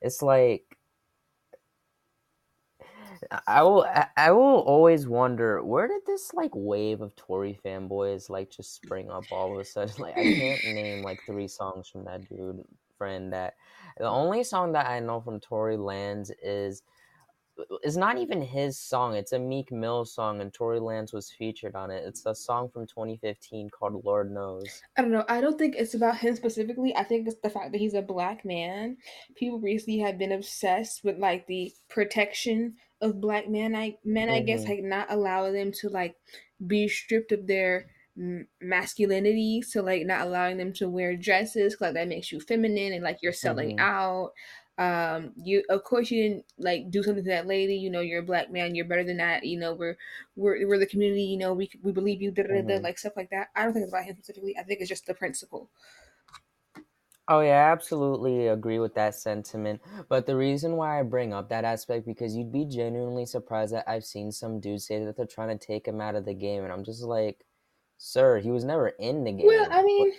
It's 0.02 0.24
like 0.24 0.75
I 3.48 3.64
will 3.64 3.86
I 4.18 4.32
will 4.32 4.60
always 4.60 5.08
wonder 5.08 5.64
where 5.64 5.88
did 5.88 6.02
this 6.06 6.34
like 6.34 6.52
wave 6.54 7.02
of 7.02 7.16
Tory 7.16 7.60
fanboys 7.66 8.30
like 8.30 8.50
just 8.50 8.76
spring 8.76 9.10
up 9.10 9.24
all 9.32 9.54
of 9.54 9.60
a 9.60 9.66
sudden? 9.66 9.96
Like 10.00 10.18
I 10.18 10.24
can't 10.24 10.64
name 10.64 11.04
like 11.04 11.20
three 11.26 11.48
songs 11.48 11.88
from 11.88 12.06
that 12.06 12.28
dude 12.30 12.64
friend 12.98 13.34
that 13.34 13.56
the 13.98 14.08
only 14.08 14.44
song 14.44 14.74
that 14.74 14.88
I 14.88 15.00
know 15.00 15.22
from 15.22 15.40
Tory 15.40 15.78
Lanez 15.78 16.32
is 16.44 16.84
it's 17.84 17.96
not 17.96 18.18
even 18.18 18.42
his 18.42 18.78
song. 18.78 19.16
It's 19.16 19.32
a 19.32 19.40
Meek 19.40 19.72
Mill 19.72 20.04
song, 20.04 20.42
and 20.42 20.54
Tory 20.54 20.80
Lanez 20.80 21.14
was 21.14 21.32
featured 21.32 21.76
on 21.76 21.90
it. 21.90 22.04
It's 22.06 22.26
a 22.26 22.36
song 22.36 22.70
from 22.70 22.86
2015 22.86 23.70
called 23.70 24.04
"Lord 24.04 24.32
Knows." 24.32 24.82
I 24.98 25.02
don't 25.02 25.12
know. 25.12 25.26
I 25.30 25.42
don't 25.42 25.58
think 25.58 25.76
it's 25.76 25.94
about 25.94 26.18
him 26.18 26.36
specifically. 26.36 26.96
I 26.96 27.04
think 27.04 27.28
it's 27.28 27.40
the 27.42 27.50
fact 27.50 27.72
that 27.72 27.78
he's 27.80 27.94
a 27.94 28.02
black 28.02 28.44
man. 28.44 28.98
People 29.36 29.60
recently 29.60 30.00
have 30.00 30.18
been 30.18 30.34
obsessed 30.34 31.04
with 31.04 31.18
like 31.18 31.48
the 31.48 31.74
protection 31.90 32.76
of 33.02 33.22
black 33.22 33.50
men. 33.50 33.76
I 33.76 33.98
men, 34.04 34.28
mm-hmm. 34.28 34.36
I 34.36 34.42
guess, 34.42 34.62
mm-hmm. 34.62 34.72
like 34.72 34.84
not 34.84 35.12
allow 35.12 35.52
them 35.52 35.72
to 35.82 35.90
like 35.90 36.16
be 36.66 36.88
stripped 36.88 37.32
of 37.32 37.48
their 37.48 37.88
masculinity 38.62 39.62
so 39.62 39.82
like 39.82 40.06
not 40.06 40.22
allowing 40.22 40.56
them 40.56 40.72
to 40.72 40.88
wear 40.88 41.18
dresses 41.18 41.76
like 41.82 41.94
that 41.94 42.08
makes 42.08 42.32
you 42.32 42.40
feminine 42.40 42.94
and 42.94 43.04
like 43.04 43.18
you're 43.22 43.34
selling 43.34 43.76
mm-hmm. 43.76 43.80
out 43.80 44.32
um 44.78 45.34
you 45.36 45.62
of 45.70 45.84
course 45.84 46.10
you 46.12 46.24
didn't 46.24 46.46
like 46.58 46.90
do 46.90 47.04
something 47.04 47.26
to 47.26 47.30
that 47.30 47.46
lady 47.46 47.76
you 47.76 47.90
know 47.90 48.00
you're 48.00 48.22
a 48.22 48.26
black 48.26 48.50
man 48.50 48.74
you're 48.74 48.86
better 48.86 49.04
than 49.04 49.18
that 49.18 49.46
you 49.46 49.60
know 49.60 49.74
we're 49.74 49.98
we're, 50.38 50.66
we're 50.66 50.80
the 50.80 50.86
community 50.86 51.24
you 51.24 51.38
know 51.38 51.54
we 51.54 51.70
we 51.84 51.92
believe 51.92 52.22
you 52.22 52.32
da, 52.32 52.44
da, 52.44 52.50
da, 52.50 52.62
mm-hmm. 52.62 52.84
like 52.84 52.98
stuff 52.98 53.18
like 53.18 53.30
that 53.30 53.48
i 53.54 53.64
don't 53.64 53.74
think 53.74 53.84
it's 53.84 53.92
about 53.92 54.06
him 54.06 54.16
specifically 54.16 54.58
i 54.58 54.64
think 54.64 54.80
it's 54.80 54.90
just 54.90 55.06
the 55.08 55.14
principle 55.14 55.70
Oh 57.28 57.40
yeah, 57.40 57.68
I 57.68 57.72
absolutely 57.72 58.48
agree 58.48 58.80
with 58.80 58.94
that 58.96 59.16
sentiment. 59.16 59.82
But 60.10 60.26
the 60.26 60.36
reason 60.36 60.76
why 60.76 61.00
I 61.00 61.04
bring 61.04 61.34
up 61.34 61.50
that 61.50 61.66
aspect 61.66 62.06
because 62.06 62.36
you'd 62.36 62.52
be 62.52 62.66
genuinely 62.66 63.26
surprised 63.26 63.74
that 63.74 63.90
I've 63.90 64.06
seen 64.06 64.32
some 64.32 64.60
dudes 64.60 64.86
say 64.86 65.04
that 65.04 65.18
they're 65.18 65.26
trying 65.26 65.58
to 65.58 65.66
take 65.66 65.88
him 65.88 66.02
out 66.02 66.16
of 66.16 66.26
the 66.26 66.34
game, 66.34 66.64
and 66.64 66.72
I'm 66.72 66.84
just 66.84 67.02
like, 67.02 67.46
Sir, 67.98 68.40
he 68.40 68.52
was 68.52 68.64
never 68.64 68.90
in 68.90 69.24
the 69.24 69.32
game. 69.32 69.48
Well, 69.48 69.68
I 69.72 69.82
mean, 69.82 70.14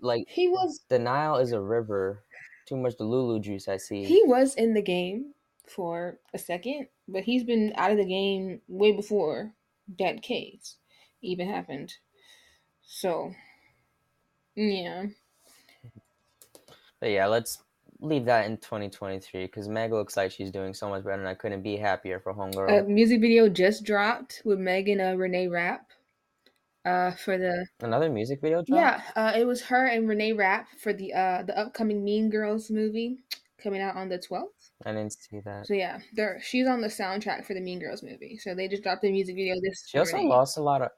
like 0.00 0.26
he 0.28 0.48
was. 0.48 0.80
The 0.88 0.98
Nile 0.98 1.36
is 1.36 1.52
a 1.52 1.60
river. 1.60 2.22
Too 2.66 2.76
much 2.76 2.96
the 2.96 3.04
Lulu 3.04 3.40
juice. 3.40 3.68
I 3.68 3.76
see. 3.76 4.04
He 4.04 4.22
was 4.24 4.54
in 4.54 4.74
the 4.74 4.82
game 4.82 5.34
for 5.68 6.18
a 6.32 6.38
second, 6.38 6.88
but 7.06 7.24
he's 7.24 7.44
been 7.44 7.72
out 7.76 7.90
of 7.90 7.98
the 7.98 8.06
game 8.06 8.60
way 8.68 8.92
before 8.92 9.52
that 9.98 10.22
case 10.22 10.76
even 11.22 11.48
happened. 11.48 11.94
So, 12.82 13.32
yeah. 14.54 15.06
But 17.00 17.10
yeah, 17.10 17.26
let's 17.26 17.62
leave 18.00 18.24
that 18.26 18.46
in 18.46 18.56
2023 18.58 19.46
because 19.46 19.68
Meg 19.68 19.92
looks 19.92 20.16
like 20.16 20.30
she's 20.30 20.50
doing 20.50 20.74
so 20.74 20.88
much 20.88 21.04
better, 21.04 21.20
and 21.20 21.28
I 21.28 21.34
couldn't 21.34 21.62
be 21.62 21.76
happier 21.76 22.20
for 22.20 22.34
Homegirl. 22.34 22.80
A 22.80 22.82
music 22.84 23.20
video 23.20 23.48
just 23.48 23.84
dropped 23.84 24.42
with 24.44 24.58
Megan 24.58 25.00
uh, 25.00 25.14
Renee 25.14 25.48
Rapp 25.48 25.90
uh, 26.86 27.10
for 27.12 27.36
the 27.36 27.66
another 27.80 28.08
music 28.08 28.40
video? 28.40 28.64
Yeah, 28.66 29.02
uh, 29.16 29.32
it 29.36 29.44
was 29.44 29.62
her 29.62 29.86
and 29.86 30.08
Renee 30.08 30.32
Rapp 30.32 30.68
for 30.78 30.92
the 30.92 31.12
uh, 31.12 31.42
the 31.42 31.58
upcoming 31.58 32.04
Mean 32.04 32.30
Girls 32.30 32.70
movie 32.70 33.18
coming 33.62 33.80
out 33.80 33.96
on 33.96 34.08
the 34.08 34.18
12th. 34.18 34.70
I 34.84 34.92
didn't 34.92 35.12
see 35.12 35.40
that. 35.40 35.66
So 35.66 35.74
yeah, 35.74 35.98
there 36.14 36.40
she's 36.42 36.66
on 36.66 36.80
the 36.80 36.88
soundtrack 36.88 37.44
for 37.44 37.54
the 37.54 37.60
Mean 37.60 37.80
Girls 37.80 38.02
movie. 38.02 38.38
So 38.38 38.54
they 38.54 38.68
just 38.68 38.82
dropped 38.82 39.04
a 39.04 39.10
music 39.10 39.34
video 39.34 39.56
this. 39.60 39.84
She 39.88 39.98
also 39.98 40.18
lost 40.18 40.58
a 40.58 40.62
lot 40.62 40.82
of. 40.82 40.90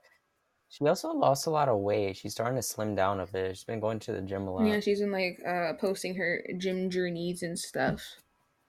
She 0.68 0.86
also 0.86 1.12
lost 1.12 1.46
a 1.46 1.50
lot 1.50 1.68
of 1.68 1.78
weight. 1.78 2.16
She's 2.16 2.32
starting 2.32 2.56
to 2.56 2.62
slim 2.62 2.94
down 2.94 3.20
a 3.20 3.26
bit. 3.26 3.56
She's 3.56 3.64
been 3.64 3.80
going 3.80 3.98
to 4.00 4.12
the 4.12 4.20
gym 4.20 4.46
a 4.46 4.54
lot. 4.54 4.66
Yeah, 4.66 4.80
she's 4.80 5.00
been 5.00 5.12
like 5.12 5.40
uh, 5.46 5.72
posting 5.80 6.14
her 6.16 6.44
gym 6.58 6.90
journeys 6.90 7.42
and 7.42 7.58
stuff. 7.58 8.02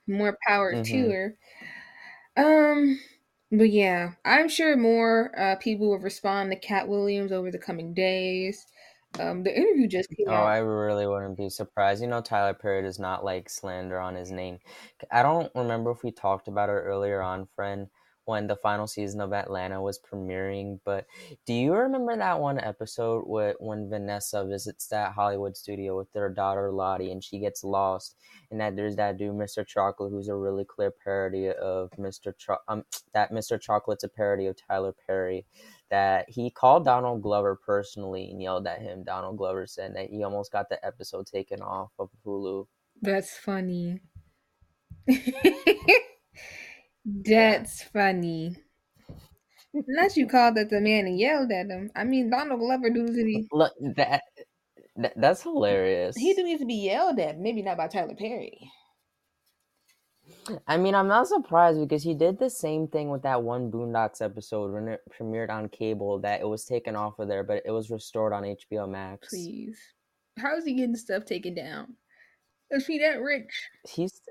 More 0.08 0.38
power 0.48 0.74
mm-hmm. 0.74 0.84
to 0.84 1.12
her. 1.12 1.38
Um, 2.38 3.00
but 3.52 3.70
yeah, 3.70 4.12
I'm 4.24 4.48
sure 4.48 4.78
more 4.78 5.38
uh, 5.38 5.56
people 5.58 5.90
will 5.90 6.00
respond 6.00 6.52
to 6.52 6.60
Katt 6.60 6.88
Williams 6.88 7.32
over 7.32 7.52
the 7.52 7.58
coming 7.58 7.94
days. 7.94 8.66
Um, 9.20 9.44
the 9.44 9.56
interview 9.56 9.88
just 9.88 10.10
came 10.10 10.28
oh, 10.30 10.34
out. 10.34 10.48
I 10.48 10.58
really 10.60 11.08
wouldn't 11.08 11.38
be 11.38 11.50
surprised. 11.50 12.02
You 12.02 12.08
know, 12.08 12.22
Tyler 12.22 12.54
Perry 12.54 12.84
does 12.84 13.00
not 13.00 13.26
like 13.26 13.50
slander 13.50 14.00
on 14.00 14.16
his 14.16 14.32
name. 14.32 14.60
I 15.12 15.24
don't 15.24 15.52
remember 15.56 15.92
if 15.92 16.04
we 16.04 16.12
talked 16.12 16.48
about 16.48 16.70
it 16.70 16.74
earlier 16.74 17.22
on, 17.22 17.48
friend, 17.56 17.88
when 18.30 18.46
the 18.46 18.56
final 18.56 18.86
season 18.86 19.22
of 19.22 19.34
Atlanta 19.34 19.82
was 19.82 20.00
premiering. 20.00 20.80
But 20.86 21.08
do 21.48 21.54
you 21.56 21.74
remember 21.74 22.16
that 22.16 22.40
one 22.40 22.60
episode 22.60 23.24
with, 23.26 23.56
when 23.60 23.90
Vanessa 23.90 24.46
visits 24.46 24.86
that 24.90 25.14
Hollywood 25.14 25.58
studio 25.58 25.98
with 25.98 26.14
their 26.14 26.30
daughter 26.30 26.72
Lottie 26.72 27.12
and 27.12 27.24
she 27.24 27.40
gets 27.40 27.64
lost? 27.64 28.18
And 28.52 28.62
that 28.62 28.76
there's 28.76 28.96
that 28.98 29.18
dude, 29.18 29.34
Mr. 29.34 29.66
Chocolate, 29.66 30.12
who's 30.12 30.28
a 30.28 30.36
really 30.36 30.64
clear 30.64 30.92
parody 30.92 31.50
of 31.50 31.90
Mr. 31.98 32.32
Cho- 32.38 32.60
um, 32.68 32.86
that 33.16 33.32
Mr. 33.32 33.60
Chocolate's 33.60 34.04
a 34.04 34.08
parody 34.08 34.46
of 34.46 34.56
Tyler 34.56 34.94
Perry. 35.08 35.48
That 35.90 36.30
he 36.30 36.52
called 36.52 36.86
Donald 36.86 37.24
Glover 37.24 37.56
personally 37.56 38.30
and 38.30 38.40
yelled 38.40 38.68
at 38.68 38.80
him. 38.80 39.04
Donald 39.04 39.38
Glover 39.38 39.66
said 39.66 39.96
that 39.96 40.12
he 40.12 40.24
almost 40.24 40.52
got 40.52 40.70
the 40.70 40.86
episode 40.86 41.26
taken 41.26 41.64
off 41.64 41.90
of 41.98 42.12
Hulu. 42.24 42.68
That's 43.02 43.36
funny. 43.36 44.02
That's 47.06 47.84
funny. 47.84 48.56
Unless 49.74 50.18
you 50.18 50.28
called 50.28 50.58
at 50.58 50.70
the 50.70 50.82
man 50.82 51.06
and 51.06 51.20
yelled 51.20 51.52
at 51.52 51.68
him. 51.68 51.92
I 51.96 52.04
mean, 52.04 52.30
Donald 52.30 52.60
Glover 52.60 52.90
do 52.90 53.06
to 53.06 53.14
be. 53.14 53.48
Look, 53.52 53.74
that, 53.96 54.22
that 54.98 55.14
that's 55.16 55.44
hilarious. 55.44 56.16
He 56.18 56.34
do 56.34 56.44
need 56.44 56.60
to 56.60 56.66
be 56.66 56.76
yelled 56.76 57.20
at. 57.20 57.40
Maybe 57.40 57.62
not 57.62 57.78
by 57.78 57.88
Tyler 57.88 58.16
Perry. 58.18 58.72
I 60.68 60.78
mean, 60.78 60.96
I'm 60.96 61.08
not 61.08 61.28
surprised 61.28 61.80
because 61.80 62.04
he 62.04 62.14
did 62.14 62.40
the 62.40 62.50
same 62.50 62.88
thing 62.88 63.10
with 63.10 63.24
that 63.24 63.44
one 63.44 63.72
Boondocks 63.72 64.22
episode 64.22 64.72
when 64.72 64.88
it 64.88 65.02
premiered 65.12 65.50
on 65.50 65.70
cable 65.70 66.20
that 66.20 66.42
it 66.42 66.48
was 66.48 66.66
taken 66.66 66.96
off 66.96 67.20
of 67.20 67.28
there, 67.28 67.44
but 67.44 67.62
it 67.66 67.72
was 67.72 67.90
restored 67.90 68.34
on 68.34 68.44
HBO 68.44 68.90
Max. 68.90 69.30
Please. 69.30 69.78
How 70.38 70.56
is 70.56 70.66
he 70.66 70.74
getting 70.74 70.96
stuff 70.96 71.26
taken 71.26 71.56
down? 71.56 71.96
Is 72.72 72.86
he 72.86 73.00
that 73.00 73.22
rich? 73.22 73.70
He's 73.88 74.22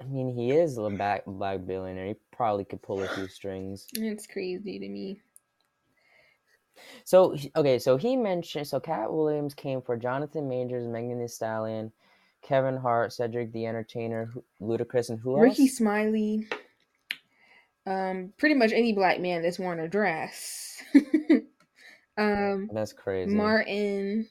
I 0.00 0.04
mean, 0.04 0.34
he 0.34 0.52
is 0.52 0.78
a 0.78 0.88
black 0.88 1.24
black 1.26 1.66
billionaire. 1.66 2.06
He 2.06 2.16
probably 2.32 2.64
could 2.64 2.82
pull 2.82 3.02
a 3.02 3.08
few 3.08 3.28
strings. 3.28 3.86
It's 3.96 4.26
crazy 4.26 4.78
to 4.78 4.88
me. 4.88 5.20
So 7.04 7.36
okay, 7.56 7.78
so 7.78 7.96
he 7.96 8.16
mentioned 8.16 8.66
so 8.66 8.80
Katt 8.80 9.12
Williams 9.12 9.54
came 9.54 9.82
for 9.82 9.96
Jonathan 9.96 10.48
Majors, 10.48 10.86
Megan 10.86 11.20
Thee 11.20 11.28
Stallion, 11.28 11.92
Kevin 12.42 12.76
Hart, 12.76 13.12
Cedric 13.12 13.52
the 13.52 13.66
Entertainer, 13.66 14.32
Ludacris, 14.60 15.10
and 15.10 15.20
who 15.20 15.34
else? 15.36 15.42
Rickey 15.42 15.68
Smiley. 15.68 16.48
Um, 17.86 18.32
pretty 18.38 18.54
much 18.54 18.72
any 18.72 18.92
black 18.92 19.20
man 19.20 19.42
that's 19.42 19.58
worn 19.58 19.80
a 19.80 19.88
dress. 19.88 20.82
um, 22.16 22.70
that's 22.72 22.92
crazy. 22.92 23.34
Martin, 23.34 24.28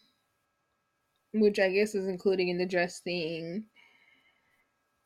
which 1.33 1.59
I 1.59 1.69
guess 1.69 1.95
is 1.95 2.07
including 2.07 2.49
in 2.49 2.57
the 2.57 2.65
dress 2.65 2.99
thing. 2.99 3.65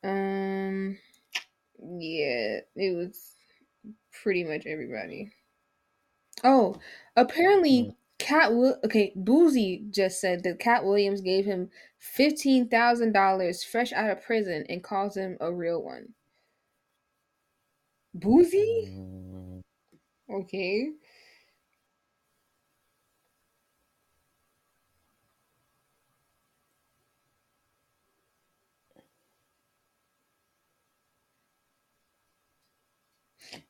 Um, 0.04 0.98
Yeah, 1.80 2.62
it 2.76 2.96
was 2.98 3.36
pretty 4.24 4.44
much 4.44 4.66
everybody. 4.68 5.32
Oh, 6.44 6.78
apparently 7.18 7.84
Mm. 7.84 7.96
Katt 8.20 8.50
Wi- 8.50 8.78
okay, 8.86 9.14
Boosie 9.18 9.90
just 9.92 10.22
said 10.22 10.44
that 10.44 10.60
Katt 10.60 10.86
Williams 10.86 11.22
gave 11.22 11.46
him 11.46 11.72
fifteen 12.00 12.70
thousand 12.70 13.14
dollars 13.14 13.64
fresh 13.64 13.92
out 13.94 14.10
of 14.12 14.24
prison 14.24 14.66
and 14.70 14.84
calls 14.84 15.18
him 15.18 15.38
a 15.42 15.54
real 15.54 15.84
one. 15.84 16.16
Boosie? 18.16 18.88
Mm. 18.88 19.62
Okay. 20.30 20.92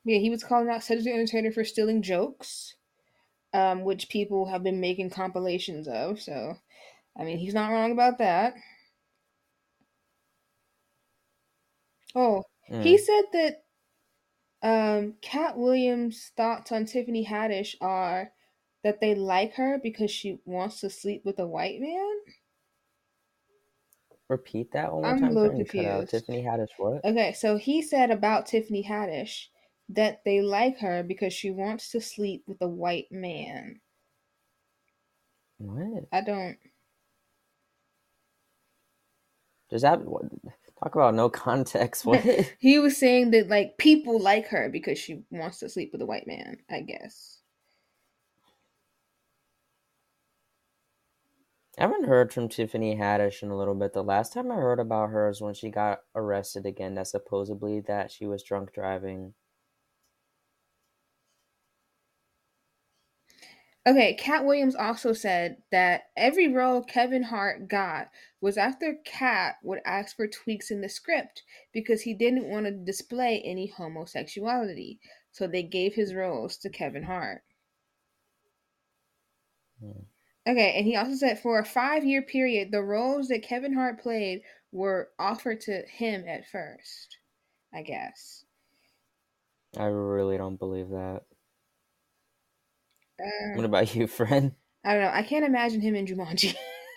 Yeah, 0.04 0.18
he 0.18 0.30
was 0.30 0.44
calling 0.44 0.68
out 0.68 0.82
Cedric 0.82 1.04
the 1.04 1.12
Entertainer 1.12 1.52
for 1.52 1.64
stealing 1.64 2.02
jokes, 2.02 2.76
um, 3.54 3.84
which 3.84 4.08
people 4.08 4.46
have 4.46 4.62
been 4.62 4.80
making 4.80 5.10
compilations 5.10 5.88
of. 5.88 6.20
So, 6.20 6.56
I 7.18 7.24
mean, 7.24 7.38
he's 7.38 7.54
not 7.54 7.70
wrong 7.72 7.92
about 7.92 8.18
that. 8.18 8.54
Oh, 12.16 12.42
he 12.76 12.98
Mm. 12.98 12.98
said 12.98 13.26
that 13.32 13.64
um, 14.62 15.14
Katt 15.20 15.56
Williams' 15.58 16.32
thoughts 16.36 16.72
on 16.72 16.86
Tiffany 16.86 17.24
Haddish 17.26 17.76
are 17.80 18.32
that 18.82 19.00
they 19.00 19.14
like 19.14 19.54
her 19.54 19.78
because 19.78 20.10
she 20.10 20.40
wants 20.44 20.80
to 20.80 20.90
sleep 20.90 21.24
with 21.24 21.38
a 21.38 21.46
white 21.46 21.80
man. 21.80 22.20
Repeat 24.28 24.72
that 24.72 24.92
one 24.92 25.00
more 25.04 25.14
I'm 25.14 25.22
a 25.24 25.30
time. 25.30 25.30
little. 25.30 25.54
You 25.54 25.64
cut 25.64 25.86
out. 25.86 26.08
confused. 26.08 26.10
Tiffany 26.10 26.42
Haddish. 26.42 26.72
What? 26.76 27.04
Okay, 27.04 27.32
so 27.32 27.56
he 27.58 27.82
said 27.82 28.10
about 28.10 28.46
Tiffany 28.46 28.84
Haddish 28.84 29.48
that 29.90 30.22
they 30.24 30.40
like 30.40 30.78
her 30.80 31.02
because 31.02 31.32
she 31.32 31.50
wants 31.50 31.90
to 31.90 32.00
sleep 32.00 32.44
with 32.46 32.60
a 32.60 32.68
white 32.68 33.10
man. 33.10 33.80
What? 35.58 36.04
I 36.12 36.20
don't. 36.20 36.56
Does 39.70 39.82
that 39.82 40.04
what, 40.04 40.24
talk 40.82 40.94
about 40.94 41.14
no 41.14 41.28
context? 41.28 42.04
What? 42.06 42.24
He 42.58 42.78
was 42.78 42.96
saying 42.96 43.30
that 43.32 43.48
like 43.48 43.78
people 43.78 44.20
like 44.20 44.48
her 44.48 44.68
because 44.68 44.98
she 44.98 45.22
wants 45.30 45.58
to 45.60 45.68
sleep 45.68 45.90
with 45.92 46.02
a 46.02 46.06
white 46.06 46.26
man. 46.26 46.58
I 46.70 46.80
guess. 46.80 47.38
I 51.76 51.82
haven't 51.82 52.04
heard 52.06 52.32
from 52.32 52.48
Tiffany 52.48 52.96
Haddish 52.96 53.42
in 53.42 53.50
a 53.50 53.56
little 53.56 53.74
bit. 53.74 53.92
The 53.92 54.02
last 54.04 54.32
time 54.32 54.52
I 54.52 54.56
heard 54.56 54.78
about 54.78 55.10
her 55.10 55.28
is 55.28 55.40
when 55.40 55.54
she 55.54 55.70
got 55.70 56.02
arrested 56.14 56.66
again. 56.66 56.94
That 56.94 57.08
supposedly 57.08 57.80
that 57.80 58.12
she 58.12 58.26
was 58.26 58.44
drunk 58.44 58.72
driving. 58.72 59.34
Okay, 63.86 64.14
Katt 64.14 64.46
Williams 64.46 64.74
also 64.74 65.12
said 65.12 65.58
that 65.70 66.04
every 66.16 66.48
role 66.48 66.82
Kevin 66.82 67.22
Hart 67.22 67.68
got 67.68 68.08
was 68.40 68.56
after 68.56 68.96
Katt 69.04 69.56
would 69.62 69.80
ask 69.84 70.16
for 70.16 70.26
tweaks 70.26 70.70
in 70.70 70.80
the 70.80 70.88
script 70.88 71.42
because 71.72 72.00
he 72.02 72.14
didn't 72.14 72.48
want 72.48 72.64
to 72.64 72.72
display 72.72 73.42
any 73.44 73.66
homosexuality. 73.66 75.00
So 75.32 75.46
they 75.46 75.62
gave 75.62 75.94
his 75.94 76.14
roles 76.14 76.56
to 76.58 76.70
Kevin 76.70 77.02
Hart. 77.02 77.42
Hmm. 79.80 80.04
Okay, 80.46 80.74
and 80.76 80.86
he 80.86 80.96
also 80.96 81.14
said 81.14 81.40
for 81.40 81.58
a 81.58 81.64
five 81.64 82.04
year 82.04 82.22
period, 82.22 82.70
the 82.70 82.82
roles 82.82 83.28
that 83.28 83.42
Kevin 83.42 83.74
Hart 83.74 84.00
played 84.00 84.42
were 84.72 85.10
offered 85.18 85.60
to 85.62 85.82
him 85.86 86.24
at 86.26 86.48
first. 86.48 87.18
I 87.72 87.82
guess. 87.82 88.44
I 89.76 89.86
really 89.86 90.38
don't 90.38 90.58
believe 90.58 90.90
that. 90.90 91.24
Uh, 93.20 93.56
What 93.56 93.64
about 93.64 93.94
you, 93.94 94.06
friend? 94.06 94.52
I 94.84 94.94
don't 94.94 95.02
know. 95.02 95.10
I 95.12 95.22
can't 95.22 95.44
imagine 95.44 95.80
him 95.80 95.94
in 95.94 96.06
Jumanji. 96.06 96.54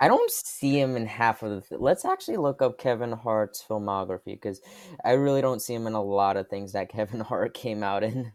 I 0.00 0.08
don't 0.08 0.30
see 0.30 0.78
him 0.80 0.96
in 0.96 1.06
half 1.06 1.42
of 1.42 1.50
the. 1.50 1.60
Th- 1.60 1.80
Let's 1.80 2.04
actually 2.04 2.36
look 2.36 2.62
up 2.62 2.78
Kevin 2.78 3.12
Hart's 3.12 3.64
filmography 3.68 4.26
because 4.34 4.60
I 5.04 5.12
really 5.12 5.40
don't 5.40 5.62
see 5.62 5.74
him 5.74 5.86
in 5.86 5.94
a 5.94 6.02
lot 6.02 6.36
of 6.36 6.48
things 6.48 6.72
that 6.72 6.88
Kevin 6.92 7.20
Hart 7.20 7.54
came 7.54 7.82
out 7.82 8.04
in. 8.04 8.32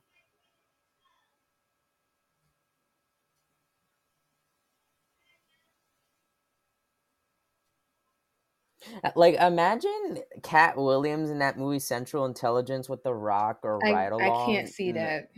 Like, 9.16 9.36
imagine 9.36 10.20
Katt 10.44 10.78
Williams 10.78 11.30
in 11.30 11.40
that 11.40 11.58
movie 11.58 11.80
Central 11.80 12.26
Intelligence 12.26 12.88
with 12.90 13.04
The 13.04 13.14
Rock 13.14 13.60
or 13.64 13.82
I, 13.84 13.90
Ride 13.92 14.14
I 14.20 14.30
Along. 14.30 14.46
can't 14.46 14.70
see 14.70 14.92
that. 14.94 15.30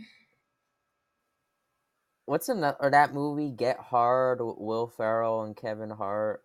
What's 2.26 2.48
another 2.48 2.76
or 2.80 2.90
that 2.90 3.14
movie 3.14 3.50
Get 3.50 3.78
Hard? 3.78 4.40
with 4.40 4.56
Will 4.58 4.88
Ferrell 4.88 5.42
and 5.42 5.56
Kevin 5.56 5.90
Hart. 5.90 6.42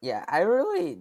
Yeah, 0.00 0.24
I 0.28 0.40
really 0.40 0.98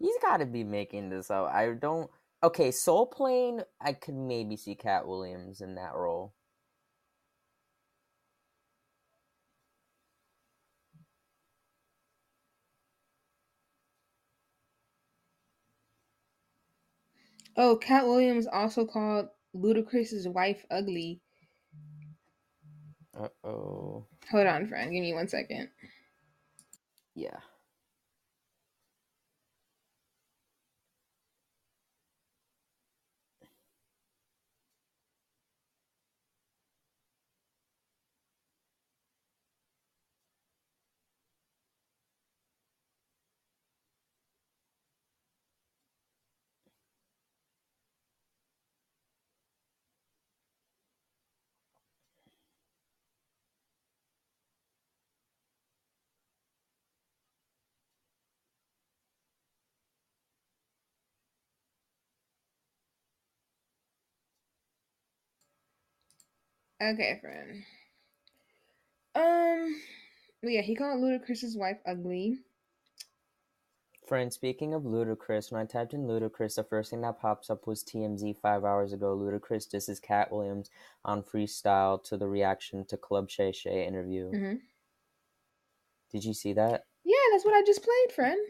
he's 0.00 0.16
got 0.22 0.38
to 0.38 0.46
be 0.46 0.64
making 0.64 1.10
this 1.10 1.30
up. 1.30 1.48
I 1.52 1.70
don't. 1.72 2.10
Okay, 2.42 2.70
Soul 2.70 3.06
Plane. 3.06 3.62
I 3.80 3.92
could 3.92 4.14
maybe 4.14 4.56
see 4.56 4.74
Katt 4.74 5.06
Williams 5.06 5.60
in 5.60 5.74
that 5.76 5.94
role. 5.94 6.34
Oh, 17.56 17.76
Katt 17.76 18.06
Williams 18.06 18.46
also 18.48 18.84
called 18.84 19.28
Ludacris's 19.54 20.28
wife 20.28 20.64
ugly. 20.70 21.20
Uh 23.18 23.28
oh. 23.44 24.06
Hold 24.30 24.46
on, 24.46 24.66
friend. 24.66 24.92
Give 24.92 25.02
me 25.02 25.12
one 25.12 25.28
second. 25.28 25.68
Yeah. 27.14 27.38
Okay, 66.82 67.18
friend. 67.22 67.64
Um, 69.14 69.80
yeah, 70.42 70.62
he 70.62 70.76
called 70.76 71.02
Ludacris's 71.02 71.56
wife 71.56 71.78
ugly. 71.86 72.38
Friend, 74.08 74.32
speaking 74.32 74.74
of 74.74 74.82
Ludacris, 74.82 75.52
when 75.52 75.62
I 75.62 75.66
typed 75.66 75.94
in 75.94 76.06
Ludacris, 76.08 76.56
the 76.56 76.64
first 76.64 76.90
thing 76.90 77.02
that 77.02 77.20
pops 77.20 77.50
up 77.50 77.66
was 77.66 77.84
TMZ 77.84 78.36
five 78.42 78.64
hours 78.64 78.92
ago. 78.92 79.16
Ludacris 79.16 79.70
this 79.70 79.88
is 79.88 80.00
Katt 80.00 80.32
Williams 80.32 80.70
on 81.04 81.22
freestyle 81.22 82.02
to 82.04 82.16
the 82.16 82.28
reaction 82.28 82.84
to 82.86 82.96
Club 82.96 83.30
Shay 83.30 83.52
Shay 83.52 83.86
interview. 83.86 84.36
hmm 84.38 84.54
Did 86.12 86.24
you 86.24 86.34
see 86.34 86.52
that? 86.54 86.86
Yeah, 87.04 87.16
that's 87.32 87.44
what 87.44 87.54
I 87.54 87.62
just 87.64 87.82
played, 87.84 88.14
friend. 88.14 88.40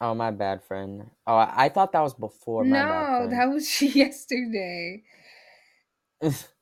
Oh, 0.00 0.14
my 0.14 0.30
bad, 0.32 0.62
friend. 0.64 1.10
Oh, 1.26 1.36
I, 1.36 1.66
I 1.66 1.68
thought 1.70 1.92
that 1.92 2.02
was 2.02 2.14
before. 2.14 2.64
My 2.64 2.82
no, 2.82 3.28
that 3.30 3.46
was 3.50 3.82
yesterday. 3.82 5.04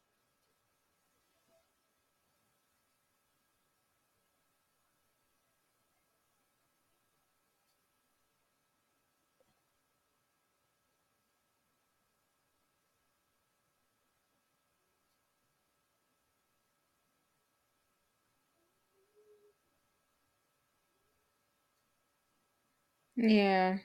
Yeah. 23.23 23.79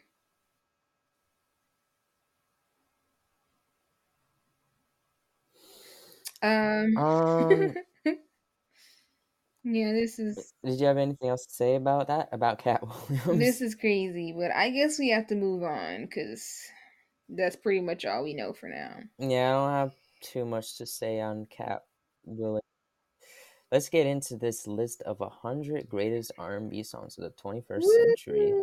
Um. 6.41 6.97
um, 6.97 7.75
Yeah, 9.63 9.91
this 9.91 10.17
is. 10.17 10.53
Did 10.63 10.79
you 10.79 10.85
have 10.87 10.97
anything 10.97 11.29
else 11.29 11.45
to 11.45 11.53
say 11.53 11.75
about 11.75 12.07
that? 12.07 12.29
About 12.31 12.59
Katt 12.59 12.81
Williams? 13.09 13.39
This 13.39 13.61
is 13.61 13.75
crazy, 13.75 14.33
but 14.37 14.51
I 14.51 14.69
guess 14.69 14.97
we 14.97 15.09
have 15.09 15.27
to 15.27 15.35
move 15.35 15.63
on 15.63 16.05
because 16.05 16.63
that's 17.29 17.57
pretty 17.57 17.81
much 17.81 18.05
all 18.05 18.23
we 18.23 18.33
know 18.33 18.53
for 18.53 18.69
now. 18.69 18.99
Yeah, 19.19 19.49
I 19.49 19.51
don't 19.53 19.71
have 19.73 19.95
too 20.21 20.45
much 20.45 20.77
to 20.77 20.85
say 20.85 21.19
on 21.19 21.47
Katt 21.47 21.83
Williams. 22.25 22.61
Let's 23.71 23.89
get 23.89 24.07
into 24.07 24.37
this 24.37 24.65
list 24.65 25.01
of 25.01 25.19
100 25.19 25.89
greatest 25.89 26.31
R&B 26.37 26.83
songs 26.83 27.17
of 27.17 27.25
the 27.25 27.31
21st 27.31 27.83
century. 27.83 28.53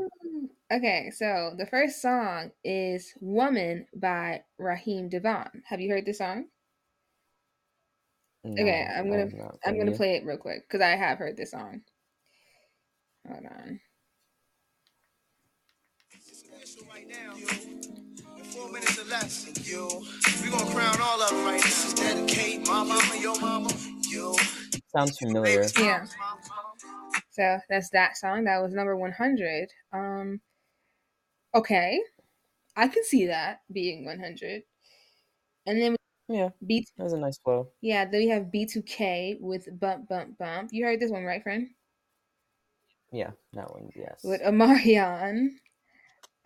Okay, 0.72 1.10
so 1.14 1.54
the 1.58 1.66
first 1.66 2.00
song 2.00 2.50
is 2.64 3.12
"Woman" 3.20 3.86
by 3.94 4.42
Raheem 4.58 5.10
DeVaughn. 5.10 5.62
Have 5.66 5.80
you 5.80 5.90
heard 5.90 6.06
this 6.06 6.18
song? 6.18 6.46
No, 8.44 8.62
Okay, 8.62 8.86
I'm 8.96 9.10
gonna 9.10 9.20
have 9.20 9.34
not. 9.34 9.58
I'm 9.64 9.78
gonna 9.78 9.92
play 9.92 10.16
it 10.16 10.24
real 10.24 10.38
quick 10.38 10.62
because 10.66 10.80
I 10.80 10.96
have 10.96 11.18
heard 11.18 11.36
this 11.36 11.50
song. 11.50 11.82
Hold 13.28 13.44
on. 13.44 13.80
Right 16.90 17.08
now. 17.08 17.34
Four 18.44 18.72
minutes 18.72 18.98
or 18.98 19.04
less, 19.04 19.68
you. 19.68 19.86
We 20.42 20.50
gonna 20.50 20.70
crown 20.72 20.96
all 21.00 21.20
of 21.22 21.30
them 21.30 21.44
right 21.44 21.56
now. 21.56 21.62
This 21.62 21.86
is 21.86 21.94
dedicate 21.94 22.66
my 22.66 22.82
mama, 22.82 23.16
your 23.20 23.38
mama, 23.40 23.70
you. 24.08 24.34
Sounds 24.96 25.18
familiar. 25.18 25.66
Yeah. 25.78 26.06
So 27.30 27.58
that's 27.68 27.90
that 27.90 28.16
song. 28.16 28.44
That 28.44 28.62
was 28.62 28.72
number 28.72 28.96
100. 28.96 29.68
Um, 29.92 30.40
okay, 31.54 32.00
I 32.76 32.88
can 32.88 33.04
see 33.04 33.26
that 33.26 33.60
being 33.72 34.04
100. 34.04 34.62
And 35.66 35.80
then 35.80 35.96
Yeah, 36.28 36.50
B, 36.64 36.86
that 36.96 37.04
was 37.04 37.12
a 37.12 37.18
nice 37.18 37.38
flow. 37.38 37.68
yeah, 37.80 38.04
then 38.04 38.20
we 38.20 38.28
have 38.28 38.50
B2K 38.52 39.38
with 39.40 39.68
Bump 39.80 40.08
Bump 40.08 40.38
Bump. 40.38 40.70
You 40.72 40.84
heard 40.84 41.00
this 41.00 41.10
one, 41.10 41.24
right, 41.24 41.42
friend? 41.42 41.68
Yeah, 43.12 43.30
that 43.52 43.70
one, 43.72 43.90
yes. 43.94 44.20
With 44.24 44.42
Omarion. 44.42 45.50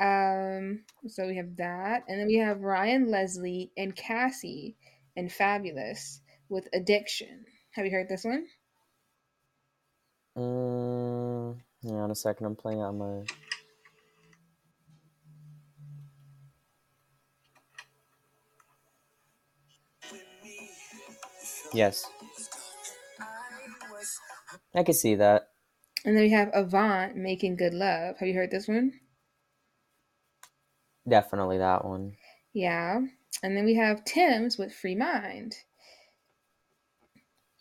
Um, 0.01 0.85
so 1.09 1.27
we 1.27 1.37
have 1.37 1.57
that, 1.57 2.05
and 2.09 2.21
then 2.21 2.27
we 2.29 2.37
have 2.37 2.61
Ryan 2.61 3.11
Leslie 3.11 3.73
and 3.77 3.95
Cassie 3.97 4.77
and 5.17 5.29
Fabolous 5.29 6.21
with 6.49 6.69
Addiction. 6.73 7.45
Have 7.79 7.87
you 7.87 7.93
heard 7.93 8.09
this 8.09 8.25
one? 8.25 8.45
Mm, 10.37 11.61
yeah, 11.83 12.05
in 12.07 12.11
a 12.11 12.15
second, 12.17 12.47
I'm 12.47 12.57
playing 12.57 12.83
on 12.83 12.99
my. 12.99 13.23
Yes. 21.73 22.05
I 24.75 24.83
can 24.83 24.95
see 24.95 25.15
that. 25.15 25.51
And 26.05 26.17
then 26.17 26.25
we 26.25 26.31
have 26.31 26.51
Avant 26.55 27.15
making 27.15 27.55
good 27.55 27.75
love. 27.75 28.19
Have 28.19 28.27
you 28.27 28.35
heard 28.35 28.51
this 28.51 28.67
one? 28.67 28.95
Definitely 31.09 31.59
that 31.59 31.85
one. 31.85 32.17
Yeah. 32.53 33.03
And 33.45 33.57
then 33.57 33.65
we 33.65 33.77
have 33.77 34.05
Tems 34.05 34.59
with 34.59 34.75
Free 34.75 34.97
Mind. 34.97 35.55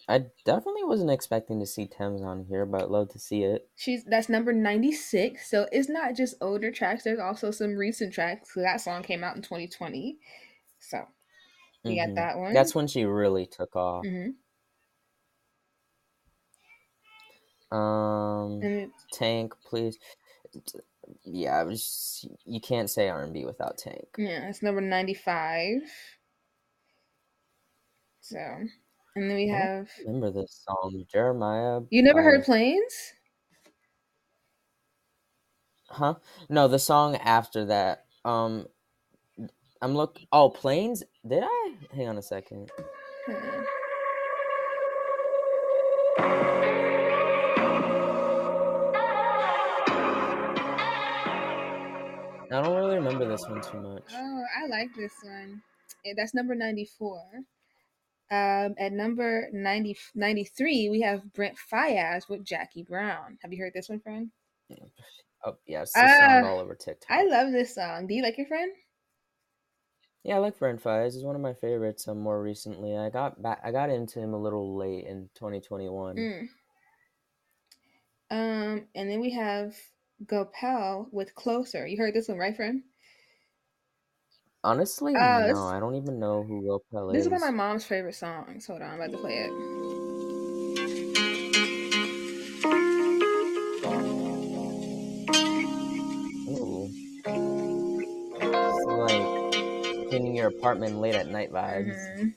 I 0.10 0.26
definitely 0.46 0.86
wasn't 0.86 1.12
expecting 1.12 1.60
to 1.60 1.66
see 1.66 1.86
Tems 1.86 2.22
on 2.22 2.46
here, 2.46 2.66
but 2.66 2.90
love 2.90 3.10
to 3.10 3.20
see 3.20 3.44
it. 3.44 3.70
She's 3.76 4.06
that's 4.06 4.30
number 4.30 4.54
96. 4.54 5.50
So 5.50 5.68
it's 5.72 5.90
not 5.90 6.16
just 6.16 6.36
older 6.40 6.72
tracks, 6.72 7.04
there's 7.04 7.20
also 7.20 7.52
some 7.52 7.76
recent 7.76 8.14
tracks. 8.14 8.54
So 8.54 8.62
that 8.62 8.80
song 8.82 9.04
came 9.04 9.24
out 9.24 9.36
in 9.36 9.42
2020. 9.42 10.18
So 10.80 11.06
we 11.84 11.98
got 11.98 12.10
Mhm. 12.10 12.16
that 12.16 12.38
one. 12.38 12.54
That's 12.54 12.74
when 12.74 12.88
she 12.88 13.04
really 13.04 13.46
took 13.46 13.76
off. 13.76 14.06
hmm 14.06 14.30
Um, 17.70 18.62
And 18.62 18.94
Tank, 19.12 19.54
please. 19.66 20.00
Yeah, 21.24 21.58
I 21.60 21.64
was, 21.64 22.26
you 22.46 22.60
can't 22.62 22.90
say 22.90 23.10
R&B 23.10 23.46
without 23.46 23.78
Tank. 23.78 24.08
yeah, 24.18 24.48
it's 24.50 24.62
number 24.62 24.82
95. 24.82 25.82
So 28.22 28.38
and 29.18 29.30
then 29.30 29.36
we 29.38 29.48
have 29.50 29.90
Remember 30.06 30.32
this 30.32 30.64
song, 30.68 31.04
Jeremih? 31.14 31.88
You 31.90 32.04
never 32.04 32.20
by- 32.20 32.24
heard 32.24 32.46
Planes? 32.46 33.14
Huh? 35.90 36.16
No, 36.50 36.68
the 36.68 36.80
song 36.80 37.16
after 37.16 37.66
that. 37.66 38.06
Um, 38.26 38.68
I'm 39.82 39.96
look. 39.96 40.20
Oh, 40.32 40.50
planes. 40.50 41.04
Did 41.28 41.44
I? 41.46 41.76
Hang 41.96 42.08
on 42.10 42.18
a 42.18 42.22
second. 42.22 42.70
Hmm. 43.26 43.64
I 52.50 52.62
don't 52.64 52.76
really 52.76 52.96
remember 52.96 53.28
this 53.28 53.46
one 53.48 53.62
too 53.62 53.82
much. 53.82 54.04
Oh, 54.16 54.44
I 54.64 54.68
like 54.68 54.90
this 54.96 55.12
one. 55.22 55.62
Eh, 56.06 56.14
That's 56.16 56.34
number 56.34 56.56
94. 56.56 57.20
Um, 58.30 58.76
at 58.78 58.92
number 58.92 59.48
90, 59.54 59.98
93, 60.16 60.90
we 60.90 61.02
have 61.02 61.34
Brent 61.34 61.56
Faiyaz 61.72 62.28
with 62.28 62.44
Jackie 62.44 62.84
Brown. 62.84 63.38
Have 63.42 63.54
you 63.54 63.60
heard 63.64 63.74
this 63.74 63.88
one, 63.90 64.02
friend? 64.02 64.30
Oh, 65.46 65.56
yeah, 65.66 65.84
it's 65.84 65.94
the 65.94 66.00
song 66.00 66.44
Ah, 66.44 66.48
all 66.48 66.60
over 66.60 66.76
TikTok. 66.76 67.10
I 67.10 67.24
love 67.24 67.52
this 67.54 67.74
song. 67.76 68.08
Do 68.08 68.14
you 68.14 68.24
like 68.24 68.38
your 68.38 68.48
friend? 68.48 68.72
yeah, 70.24 70.36
I 70.36 70.40
like 70.40 70.60
Brent 70.60 70.84
Faiyaz. 70.84 71.14
He's 71.14 71.24
one 71.24 71.36
of 71.36 71.42
my 71.42 71.54
favorites. 71.54 72.06
Um, 72.06 72.20
more 72.20 72.42
recently, 72.42 72.98
I 72.98 73.10
got 73.10 73.42
back. 73.42 73.62
I 73.64 73.72
got 73.72 73.90
into 73.90 74.20
him 74.20 74.34
a 74.34 74.42
little 74.42 74.76
late 74.76 75.06
in 75.06 75.30
2021. 75.36 76.16
Mm. 76.18 76.48
Um, 78.30 78.88
and 78.94 79.10
then 79.10 79.22
we 79.22 79.30
have 79.32 79.74
Goapele 80.26 81.08
with 81.14 81.34
Closer. 81.34 81.88
You 81.88 81.98
heard 81.98 82.14
this 82.14 82.28
one, 82.28 82.38
right, 82.38 82.56
friend? 82.56 82.84
Honestly, 84.68 85.16
Uh, 85.16 85.48
no, 85.48 85.68
I 85.70 85.80
don't 85.80 85.96
even 85.96 86.20
know 86.20 86.44
who 86.44 86.62
Goapele 86.62 87.14
This 87.14 87.24
is. 87.24 87.30
This 87.30 87.38
is 87.38 87.42
one 87.42 87.50
of 87.50 87.56
my 87.56 87.64
mom's 87.70 87.86
favorite 87.86 88.16
songs. 88.16 88.68
Hold 88.68 88.82
on, 88.82 88.90
I'm 88.90 88.96
about 89.00 89.12
to 89.14 89.18
play 89.18 89.38
it. 89.38 89.50
Ooh. 96.50 96.92
It's 98.36 98.86
like 98.86 100.10
cleaning 100.10 100.36
your 100.36 100.48
apartment 100.50 101.00
late 101.00 101.16
at 101.16 101.28
night 101.28 101.54
vibes. 101.54 101.96
Mhm. 102.20 102.34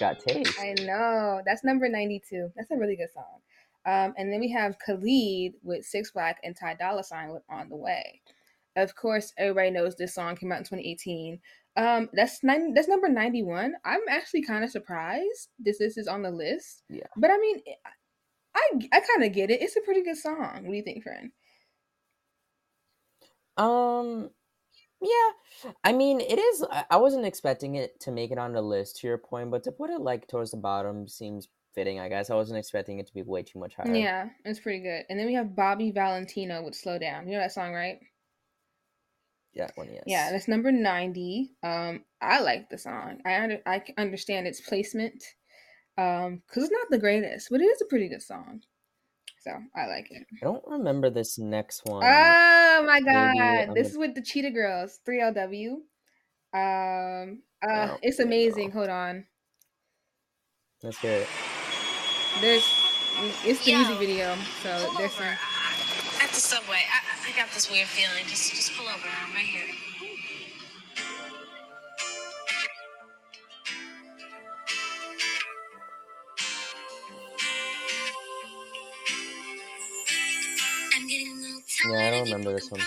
Mom's 0.00 0.18
got 0.24 0.26
taste. 0.26 0.58
I 0.60 0.74
know. 0.82 1.40
That's 1.46 1.64
number 1.64 1.88
92. 1.88 2.50
That's 2.56 2.70
a 2.70 2.76
really 2.76 2.96
good 2.96 3.12
song. 3.12 3.40
Um, 3.86 4.14
and 4.16 4.32
then 4.32 4.40
we 4.40 4.50
have 4.50 4.76
Khalid 4.84 5.54
with 5.62 5.84
Six 5.84 6.10
Black 6.10 6.38
and 6.42 6.56
Ty 6.56 6.74
Dolla 6.74 7.04
Sign 7.04 7.32
with 7.32 7.42
On 7.50 7.68
the 7.68 7.76
Way. 7.76 8.20
Of 8.76 8.94
course, 8.96 9.32
everybody 9.38 9.70
knows 9.70 9.94
this 9.94 10.14
song 10.14 10.36
came 10.36 10.50
out 10.50 10.58
in 10.58 10.64
2018. 10.64 11.38
Um, 11.76 12.08
that's 12.12 12.42
nine. 12.42 12.72
That's 12.74 12.88
number 12.88 13.08
91. 13.08 13.74
I'm 13.84 14.00
actually 14.08 14.42
kind 14.42 14.64
of 14.64 14.70
surprised 14.70 15.50
this 15.58 15.78
this 15.78 15.96
is 15.96 16.08
on 16.08 16.22
the 16.22 16.30
list. 16.30 16.82
Yeah. 16.88 17.06
But 17.16 17.30
I 17.30 17.38
mean, 17.38 17.60
I 18.54 18.70
I 18.92 19.00
kind 19.00 19.24
of 19.24 19.32
get 19.32 19.50
it. 19.50 19.62
It's 19.62 19.76
a 19.76 19.80
pretty 19.80 20.02
good 20.02 20.16
song. 20.16 20.62
What 20.62 20.70
do 20.70 20.72
you 20.72 20.82
think, 20.82 21.02
friend? 21.02 21.30
Um, 23.56 24.30
yeah. 25.04 25.72
I 25.84 25.92
mean, 25.92 26.20
it 26.20 26.38
is. 26.38 26.64
I 26.70 26.84
I 26.90 26.96
wasn't 26.96 27.26
expecting 27.26 27.76
it 27.76 28.00
to 28.00 28.10
make 28.10 28.30
it 28.30 28.38
on 28.38 28.52
the 28.52 28.62
list. 28.62 28.96
To 28.98 29.06
your 29.06 29.18
point, 29.18 29.50
but 29.50 29.62
to 29.64 29.72
put 29.72 29.90
it 29.90 30.00
like 30.00 30.28
towards 30.28 30.50
the 30.50 30.56
bottom 30.56 31.06
seems 31.08 31.48
fitting. 31.74 32.00
I 32.00 32.08
guess 32.08 32.30
I 32.30 32.34
wasn't 32.34 32.58
expecting 32.58 32.98
it 32.98 33.06
to 33.06 33.14
be 33.14 33.22
way 33.22 33.42
too 33.42 33.58
much 33.58 33.74
higher. 33.74 33.94
Yeah, 33.94 34.28
it's 34.44 34.60
pretty 34.60 34.80
good. 34.80 35.04
And 35.08 35.18
then 35.18 35.26
we 35.26 35.34
have 35.34 35.56
Bobby 35.56 35.90
Valentino 35.90 36.62
with 36.62 36.74
Slow 36.74 36.98
Down. 36.98 37.26
You 37.26 37.34
know 37.34 37.40
that 37.40 37.52
song, 37.52 37.72
right? 37.72 37.98
Yeah. 39.52 39.70
One 39.76 39.88
yes. 39.92 40.02
Yeah, 40.06 40.32
that's 40.32 40.48
number 40.48 40.72
90. 40.72 41.52
Um, 41.62 42.04
I 42.20 42.40
like 42.40 42.70
the 42.70 42.78
song. 42.78 43.20
I 43.24 43.40
under, 43.40 43.60
I 43.66 43.78
can 43.78 43.94
understand 43.98 44.46
its 44.46 44.60
placement. 44.60 45.24
Um, 45.96 46.42
cuz 46.48 46.64
it's 46.64 46.72
not 46.72 46.90
the 46.90 46.98
greatest, 46.98 47.48
but 47.50 47.60
it 47.60 47.66
is 47.66 47.80
a 47.80 47.86
pretty 47.86 48.08
good 48.08 48.22
song. 48.22 48.62
So, 49.44 49.50
I 49.76 49.86
like 49.86 50.06
it. 50.10 50.26
I 50.40 50.44
don't 50.46 50.64
remember 50.66 51.10
this 51.10 51.38
next 51.38 51.82
one. 51.84 52.02
Oh 52.02 52.82
my 52.86 52.98
maybe 53.00 53.04
god. 53.38 53.68
I'm 53.68 53.74
This 53.74 53.88
a- 53.88 53.90
is 53.90 53.98
with 53.98 54.14
the 54.14 54.22
Cheetah 54.22 54.52
Girls, 54.52 54.98
3LW. 55.06 55.82
Um, 56.54 57.42
uh, 57.62 57.96
it's 58.00 58.20
amazing. 58.20 58.70
Hold 58.70 58.88
on. 58.88 59.26
Let's 60.82 60.98
hear 60.98 61.12
it. 61.18 61.28
There's 62.40 62.64
it's 63.44 63.64
the 63.64 63.72
Yo, 63.72 63.78
music 63.78 63.98
video, 63.98 64.34
so 64.62 64.86
Pull 64.88 64.98
there's 64.98 65.12
over. 65.12 65.24
some 65.24 66.24
At 66.24 66.30
the 66.30 66.40
subway. 66.40 66.80
I, 66.90 67.30
I 67.30 67.36
got 67.36 67.52
this 67.52 67.70
weird 67.70 67.86
feeling. 67.86 68.24
Just 68.26 68.50
just 68.54 68.72
pull 68.76 68.86
over. 68.86 69.06
I'm 69.06 69.34
right 69.34 69.44
here. 69.44 69.68
Don't 81.88 82.24
remember 82.24 82.52
this 82.54 82.70
one. 82.70 82.80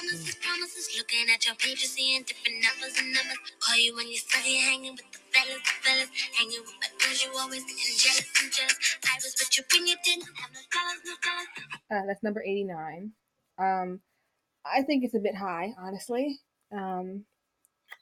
Looking 0.97 1.27
at 1.33 1.45
your 1.45 1.55
page, 1.55 1.85
seeing 1.85 2.23
different 2.23 2.57
numbers 2.63 2.97
and 2.97 3.13
numbers. 3.13 3.37
Call 3.59 3.77
you 3.77 3.95
when 3.95 4.07
you're 4.07 4.17
study 4.17 4.55
hanging 4.57 4.93
with 4.93 5.05
the 5.11 5.19
fellas, 5.31 5.61
the 5.61 5.73
fellas. 5.85 6.09
Hanging 6.37 6.59
with 6.61 6.73
my 6.81 6.87
girls, 6.97 7.21
you 7.23 7.29
always 7.37 7.61
getting 7.63 7.97
jealous 7.97 8.31
and 8.41 8.51
jealous. 8.51 8.97
I 9.05 9.15
was 9.17 9.35
with 9.37 9.57
you 9.57 9.63
when 9.71 9.87
you 9.87 9.95
didn't 10.03 10.25
have 10.41 10.51
no 10.53 10.59
colors, 10.73 11.01
no 11.05 11.13
colors. 11.21 11.47
Uh, 11.91 12.05
that's 12.07 12.23
number 12.23 12.41
89. 12.41 13.11
Um, 13.59 13.99
I 14.65 14.81
think 14.83 15.03
it's 15.03 15.15
a 15.15 15.19
bit 15.19 15.35
high, 15.35 15.73
honestly. 15.77 16.39
Um, 16.71 17.25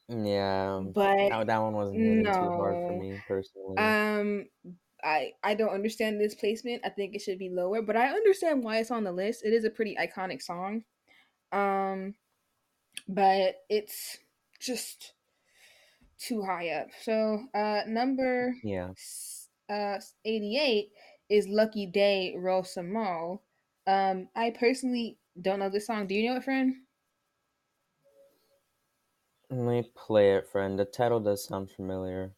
Yeah, 0.08 0.82
but 0.94 1.30
that, 1.30 1.48
that 1.48 1.58
one 1.62 1.74
wasn't 1.74 2.00
hitting 2.00 2.24
too 2.26 2.32
hard 2.32 2.76
for 2.76 3.00
me 3.02 3.20
personally. 3.28 3.78
um, 3.78 4.46
I 5.06 5.34
I 5.44 5.54
don't 5.54 5.74
understand 5.74 6.20
this 6.20 6.36
placement. 6.36 6.82
I 6.84 6.90
think 6.90 7.16
it 7.16 7.22
should 7.22 7.40
be 7.40 7.50
lower, 7.50 7.82
but 7.82 7.96
I 7.96 8.10
understand 8.10 8.64
why 8.64 8.80
it's 8.80 8.92
on 8.92 9.04
the 9.04 9.12
list. 9.12 9.46
It 9.46 9.54
is 9.54 9.64
a 9.64 9.70
pretty 9.70 9.96
iconic 9.96 10.42
song. 10.42 10.84
Um, 11.52 12.16
but 13.08 13.64
it's 13.70 14.18
just 14.60 15.14
too 16.18 16.42
high 16.42 16.70
up. 16.70 16.88
So, 17.02 17.44
uh, 17.54 17.82
number 17.88 18.56
yeah. 18.64 18.90
uh 19.70 20.00
88 20.26 20.90
is 21.30 21.48
Lucky 21.48 21.86
Daye 21.86 22.36
Rosamo. 22.38 23.40
Um, 23.88 24.28
I 24.36 24.50
personally 24.52 25.20
don't 25.40 25.60
know 25.60 25.70
this 25.70 25.88
song. 25.88 26.08
Do 26.08 26.16
you 26.16 26.30
know 26.30 26.38
it, 26.38 26.44
friend? 26.44 26.76
Let 29.50 29.60
me 29.60 29.92
play 29.96 30.36
it, 30.36 30.50
friend. 30.50 30.80
The 30.80 30.86
title 30.86 31.20
does 31.20 31.46
sound 31.46 31.70
familiar. 31.70 32.34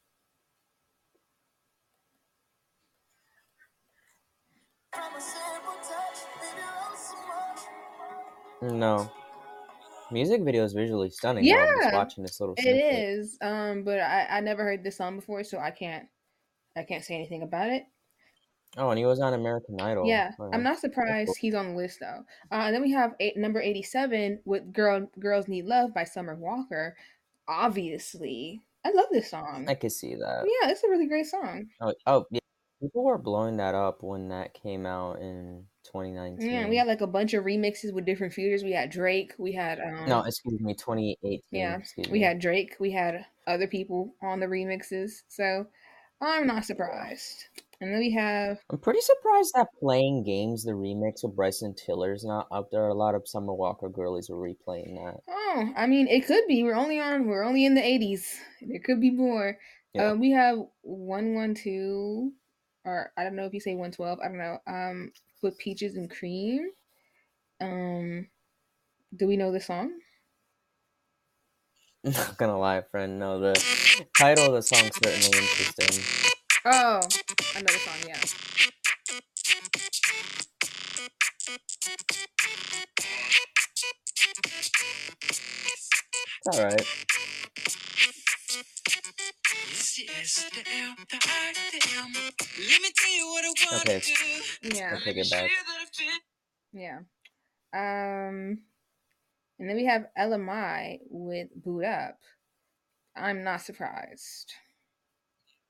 No. 8.62 9.10
Music 10.12 10.42
video 10.44 10.64
is 10.64 10.74
visually 10.74 11.10
stunning. 11.10 11.46
though. 11.46 11.52
I'm 11.54 11.68
just 11.78 11.84
Yeah, 11.92 11.96
watching 11.98 12.24
this 12.24 12.40
little 12.40 12.56
It 12.58 12.62
snippet. 12.62 12.82
is. 13.00 13.38
Um, 13.42 13.84
but 13.84 14.00
I 14.00 14.26
I 14.30 14.40
never 14.40 14.64
heard 14.64 14.84
this 14.84 14.98
song 14.98 15.18
before, 15.18 15.44
so 15.44 15.58
I 15.60 15.72
can't 15.72 16.08
I 16.76 16.84
can't 16.84 17.04
say 17.04 17.16
anything 17.16 17.42
about 17.44 17.70
it. 17.70 17.84
Oh, 18.78 18.90
and 18.90 19.00
he 19.00 19.06
was 19.06 19.20
on 19.20 19.34
American 19.34 19.80
Idol. 19.82 20.06
Yeah, 20.08 20.32
Wow. 20.38 20.52
I'm 20.54 20.62
not 20.64 20.78
surprised 20.80 21.36
he's 21.38 21.56
on 21.56 21.70
the 21.70 21.76
list 21.76 22.00
though. 22.00 22.24
Uh, 22.52 22.64
and 22.66 22.76
then 22.76 22.82
we 22.82 22.92
have 22.92 23.16
eight, 23.20 23.36
number 23.38 23.60
87 23.62 24.42
with 24.46 24.72
"Girl 24.74 25.08
Girls 25.20 25.48
Need 25.48 25.66
Love" 25.66 25.94
by 25.94 26.04
Summer 26.04 26.36
Walker. 26.36 26.96
Obviously, 27.48 28.62
I 28.86 28.92
love 28.92 29.08
this 29.12 29.30
song. 29.32 29.66
I 29.68 29.74
could 29.76 29.92
see 29.92 30.16
that. 30.16 30.46
yeah, 30.62 30.70
it's 30.70 30.84
a 30.84 30.90
really 30.90 31.08
great 31.08 31.26
song. 31.26 31.68
Oh, 31.82 31.94
oh, 32.06 32.26
yeah. 32.32 32.40
People 32.82 33.04
were 33.04 33.18
blowing 33.18 33.58
that 33.58 33.74
up 33.74 34.04
when 34.04 34.30
that 34.30 34.54
came 34.54 34.86
out 34.86 35.20
in 35.20 35.66
2019. 35.88 36.50
Yeah, 36.50 36.68
we 36.68 36.78
had 36.78 36.88
like 36.88 37.02
a 37.02 37.08
bunch 37.08 37.34
of 37.34 37.44
remixes 37.44 37.94
with 37.94 38.06
different 38.06 38.34
features. 38.34 38.64
We 38.64 38.72
had 38.74 38.90
Drake. 38.90 39.34
We 39.38 39.54
had 39.54 39.80
um, 39.80 40.08
no, 40.08 40.22
excuse 40.22 40.60
me, 40.60 40.74
2018. 40.74 41.42
yeah, 41.52 41.78
excuse 41.78 42.08
we 42.08 42.20
me. 42.20 42.26
had 42.26 42.40
Drake. 42.40 42.76
We 42.80 42.92
had 42.92 43.26
other 43.48 43.68
people 43.68 44.14
on 44.22 44.40
the 44.40 44.46
remixes. 44.46 45.24
So 45.28 45.66
I'm 46.22 46.48
not 46.48 46.66
surprised. 46.66 47.46
And 47.80 47.94
then 47.94 48.00
we 48.00 48.12
have 48.14 48.60
I'm 48.72 48.80
pretty 48.80 49.02
surprised 49.02 49.52
that 49.54 49.68
playing 49.80 50.24
games, 50.24 50.64
the 50.64 50.72
remix 50.72 51.24
with 51.24 51.36
Bryson 51.36 51.76
Tiller's 51.76 52.24
not 52.26 52.48
up 52.52 52.70
there. 52.72 52.88
A 52.88 52.94
lot 52.94 53.14
of 53.14 53.28
Summer 53.28 53.54
Walker 53.54 53.88
girlies 53.88 54.30
were 54.30 54.38
replaying 54.38 54.96
that. 54.96 55.20
Oh, 55.30 55.70
I 55.78 55.86
mean, 55.86 56.08
it 56.08 56.26
could 56.26 56.48
be. 56.48 56.64
We're 56.64 56.76
only 56.76 57.00
on. 57.00 57.28
We're 57.28 57.44
only 57.44 57.66
in 57.66 57.76
the 57.76 57.86
eighties. 57.86 58.36
There 58.62 58.80
could 58.80 59.00
be 59.00 59.12
more. 59.12 59.58
Yeah. 59.94 60.10
Um, 60.10 60.20
we 60.20 60.32
have 60.32 60.58
one 60.82 61.36
one 61.36 61.54
two, 61.54 62.34
or 62.84 63.12
I 63.16 63.24
don't 63.24 63.36
know 63.36 63.46
if 63.46 63.54
you 63.54 63.60
say 63.60 63.76
one 63.76 63.92
twelve. 63.92 64.20
I 64.24 64.28
don't 64.28 64.40
know. 64.40 64.58
Um, 64.66 65.12
with 65.42 65.58
peaches 65.58 65.96
and 65.96 66.10
cream. 66.10 66.72
Um, 67.62 68.28
do 69.16 69.28
we 69.28 69.38
know 69.38 69.52
the 69.52 69.60
song? 69.62 69.92
I'm 72.06 72.12
not 72.14 72.38
gonna 72.38 72.58
lie, 72.58 72.82
friend. 72.82 73.20
No, 73.20 73.40
the 73.40 73.54
title 74.18 74.46
of 74.48 74.54
the 74.54 74.62
song's 74.62 74.92
certainly 75.04 75.28
interesting. 75.28 76.04
Oh, 76.66 77.02
I 77.56 77.62
know 77.62 77.74
the 77.74 77.80
song. 77.80 77.96
Yeah. 78.08 78.20
It's 86.46 86.60
alright. 86.60 86.82
Let 86.82 88.37
me 92.82 92.92
tell 92.96 93.12
you 93.12 93.28
what 93.28 93.46
I 93.46 93.54
want 93.72 93.82
Okay. 93.82 94.00
to 94.00 94.06
do. 94.06 94.78
Yeah. 94.78 94.96
I 94.96 95.00
take 95.04 95.18
it 95.18 95.30
back. 95.30 95.50
Yeah. 96.74 97.00
Um, 97.74 98.60
and 99.60 99.70
then 99.70 99.76
we 99.76 99.86
have 99.86 100.08
Ella 100.16 100.38
Mai 100.38 101.00
with 101.10 101.48
Boo'd 101.56 101.86
Up. 101.86 102.18
I'm 103.16 103.44
not 103.44 103.62
surprised. 103.62 104.54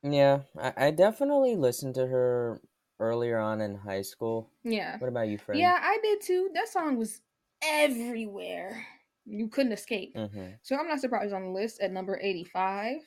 Yeah, 0.04 0.42
I, 0.60 0.74
I 0.78 0.92
definitely 0.92 1.56
listened 1.56 1.96
to 1.96 2.06
her 2.06 2.62
earlier 3.00 3.40
on 3.40 3.62
in 3.62 3.76
high 3.76 4.02
school. 4.02 4.52
Yeah. 4.64 4.98
What 4.98 5.08
about 5.08 5.28
you, 5.30 5.38
friend? 5.38 5.60
Yeah, 5.60 5.78
I 5.82 5.98
did 6.04 6.22
too. 6.22 6.50
That 6.54 6.68
song 6.68 6.98
was 6.98 7.22
everywhere. 7.64 8.86
You 9.30 9.50
couldn't 9.50 9.74
escape. 9.74 10.16
Mm-hmm. 10.16 10.52
So 10.64 10.78
I'm 10.78 10.88
not 10.88 11.00
surprised 11.00 11.34
on 11.34 11.44
the 11.44 11.52
list 11.52 11.82
at 11.82 11.92
number 11.92 12.20
85. 12.22 12.98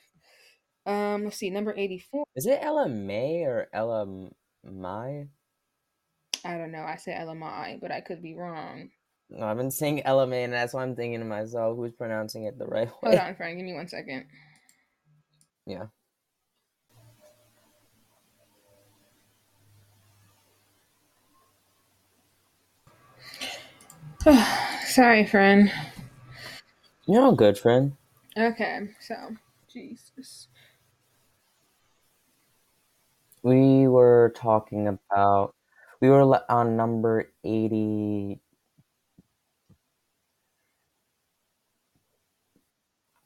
Um, 0.85 1.23
let's 1.25 1.37
see, 1.37 1.49
number 1.49 1.73
84. 1.75 2.25
Is 2.35 2.45
it 2.45 2.59
Ella 2.61 2.87
May 2.87 3.43
or 3.43 3.67
Ella 3.73 4.05
Mai? 4.63 5.27
I 6.43 6.57
don't 6.57 6.71
know. 6.71 6.83
I 6.83 6.95
said 6.95 7.19
Ella 7.19 7.35
Mai, 7.35 7.77
but 7.81 7.91
I 7.91 8.01
could 8.01 8.21
be 8.21 8.35
wrong. 8.35 8.89
No, 9.29 9.45
I've 9.45 9.57
been 9.57 9.71
saying 9.71 10.03
Ella 10.05 10.27
May, 10.27 10.43
and 10.43 10.53
that's 10.53 10.73
why 10.73 10.83
I'm 10.83 10.95
thinking 10.95 11.19
to 11.19 11.25
myself, 11.25 11.77
who's 11.77 11.93
pronouncing 11.93 12.45
it 12.45 12.57
the 12.57 12.65
right 12.65 12.87
way? 13.03 13.15
Hold 13.15 13.15
on, 13.15 13.35
Frank. 13.35 13.57
Give 13.57 13.65
me 13.65 13.73
one 13.73 13.87
second. 13.87 14.25
Yeah. 15.65 15.85
Sorry, 24.85 25.25
friend. 25.25 25.71
You're 27.11 27.23
all 27.23 27.35
good, 27.35 27.57
friend. 27.57 27.97
Okay, 28.37 28.87
so 29.01 29.35
Jesus. 29.67 30.47
We 33.43 33.85
were 33.89 34.31
talking 34.33 34.87
about. 34.87 35.53
We 35.99 36.09
were 36.09 36.41
on 36.49 36.77
number 36.77 37.33
80. 37.43 38.39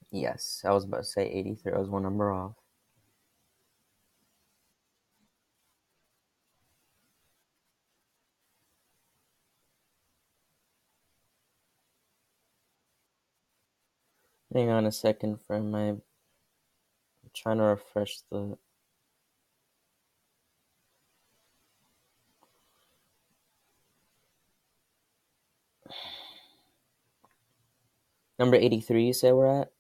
Yes, 0.10 0.64
I 0.66 0.72
was 0.72 0.86
about 0.86 1.02
to 1.02 1.04
say 1.04 1.30
83. 1.30 1.74
I 1.74 1.78
was 1.78 1.88
one 1.88 2.02
number 2.02 2.32
off. 2.32 2.56
Hang 14.56 14.72
on 14.72 14.88
a 14.88 14.94
second, 14.94 15.42
friend. 15.42 15.76
I'm 15.76 16.04
trying 17.36 17.58
to 17.58 17.64
refresh 17.66 18.22
the. 18.32 18.58
Number 28.40 28.58
83, 28.58 29.08
you 29.08 29.14
say 29.14 29.32
we're 29.34 29.62
at? 29.62 29.72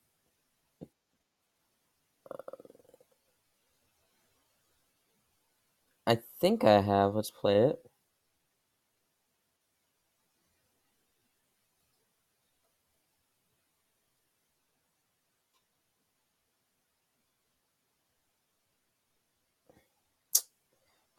I 6.07 6.19
think 6.41 6.63
I 6.63 6.81
have. 6.81 7.15
Let's 7.15 7.31
play 7.31 7.57
it. 7.59 7.84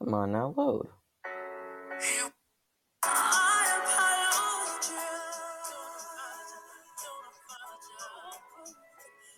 Come 0.07 0.15
on 0.15 0.33
now, 0.33 0.55
load. 0.57 0.89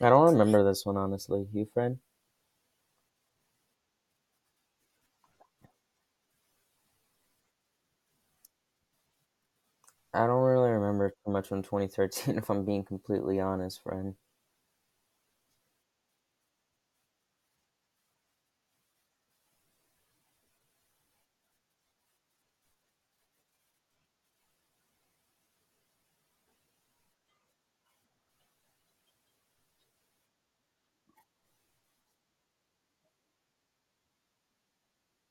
I 0.00 0.10
don't 0.10 0.32
remember 0.32 0.64
this 0.64 0.86
one, 0.86 0.96
honestly. 0.98 1.48
You, 1.54 1.66
friend? 1.74 1.98
I 10.14 10.26
don't 10.26 10.42
really 10.42 10.70
remember 10.70 11.10
too 11.24 11.32
much 11.32 11.48
from 11.48 11.62
2013, 11.62 12.38
if 12.38 12.50
I'm 12.50 12.64
being 12.66 12.84
completely 12.84 13.40
honest, 13.40 13.82
friend. 13.82 14.16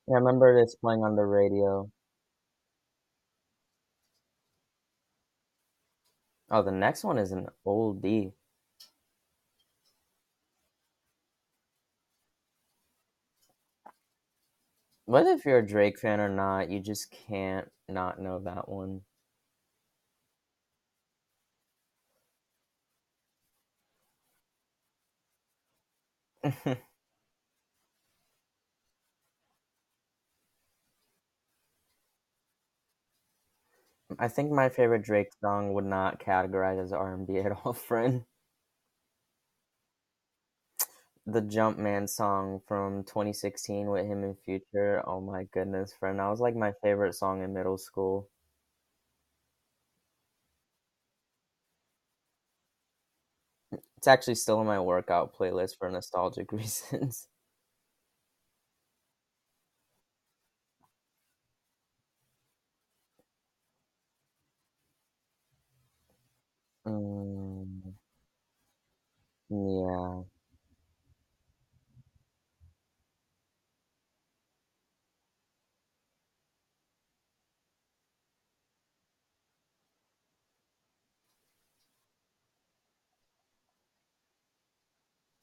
Yeah, 0.08 0.16
I 0.16 0.18
remember 0.18 0.60
this 0.60 0.74
playing 0.74 1.04
on 1.04 1.14
the 1.14 1.24
radio. 1.24 1.88
Oh, 6.50 6.60
the 6.62 6.70
next 6.70 7.04
one 7.04 7.16
is 7.16 7.32
an 7.32 7.48
oldie. 7.64 8.34
Whether 15.06 15.30
if 15.30 15.44
you're 15.44 15.58
a 15.58 15.66
Drake 15.66 15.98
fan 15.98 16.20
or 16.20 16.28
not, 16.28 16.70
you 16.70 16.78
just 16.78 17.10
can't 17.10 17.72
not 17.88 18.20
know 18.20 18.38
that 18.38 18.68
one. 18.68 19.02
I 34.18 34.28
think 34.28 34.52
my 34.52 34.68
favorite 34.68 35.02
Drake 35.02 35.32
song 35.40 35.72
would 35.72 35.86
not 35.86 36.20
categorize 36.20 36.78
as 36.80 36.92
R&B 36.92 37.38
at 37.38 37.52
all, 37.52 37.72
friend. 37.72 38.26
The 41.26 41.42
Jumpman 41.42 42.08
song 42.08 42.58
from 42.66 43.04
2016 43.04 43.88
with 43.88 44.04
him 44.06 44.24
and 44.24 44.36
Future. 44.40 45.00
Oh 45.06 45.20
my 45.20 45.44
goodness, 45.44 45.92
friend. 45.92 46.18
That 46.18 46.26
was 46.26 46.40
like 46.40 46.56
my 46.56 46.72
favorite 46.82 47.14
song 47.14 47.40
in 47.40 47.54
middle 47.54 47.78
school. 47.78 48.28
It's 53.96 54.06
actually 54.06 54.36
still 54.36 54.60
in 54.60 54.66
my 54.66 54.80
workout 54.80 55.34
playlist 55.34 55.76
for 55.78 55.90
nostalgic 55.90 56.52
reasons. 56.52 57.28
Yeah. 69.50 70.22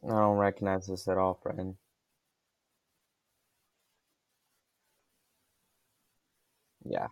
I 0.06 0.08
don't 0.10 0.38
recognize 0.38 0.88
this 0.88 1.08
at 1.10 1.18
all, 1.18 1.36
friend. 1.44 1.76
Yeah. 6.86 7.08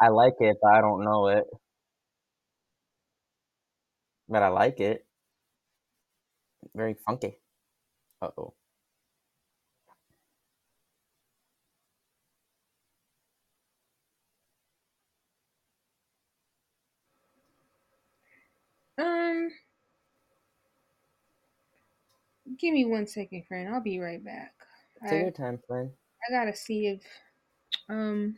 I 0.00 0.08
like 0.08 0.34
it, 0.40 0.56
but 0.62 0.72
I 0.72 0.80
don't 0.80 1.04
know 1.04 1.28
it. 1.28 1.44
But 4.28 4.42
I 4.42 4.48
like 4.48 4.80
it. 4.80 5.06
Very 6.74 6.94
funky. 6.94 7.38
Uh 8.22 8.30
oh. 8.38 8.54
Um, 18.98 19.50
give 22.58 22.72
me 22.72 22.84
one 22.84 23.06
second, 23.06 23.44
friend. 23.46 23.68
I'll 23.68 23.80
be 23.80 23.98
right 23.98 24.24
back. 24.24 24.54
Take 25.02 25.12
I, 25.12 25.16
your 25.22 25.30
time, 25.30 25.60
friend. 25.66 25.90
I 26.28 26.32
gotta 26.32 26.54
see 26.56 26.86
if 26.86 27.02
um 27.88 28.36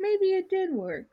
maybe 0.00 0.26
it 0.26 0.48
did 0.50 0.72
work. 0.72 1.06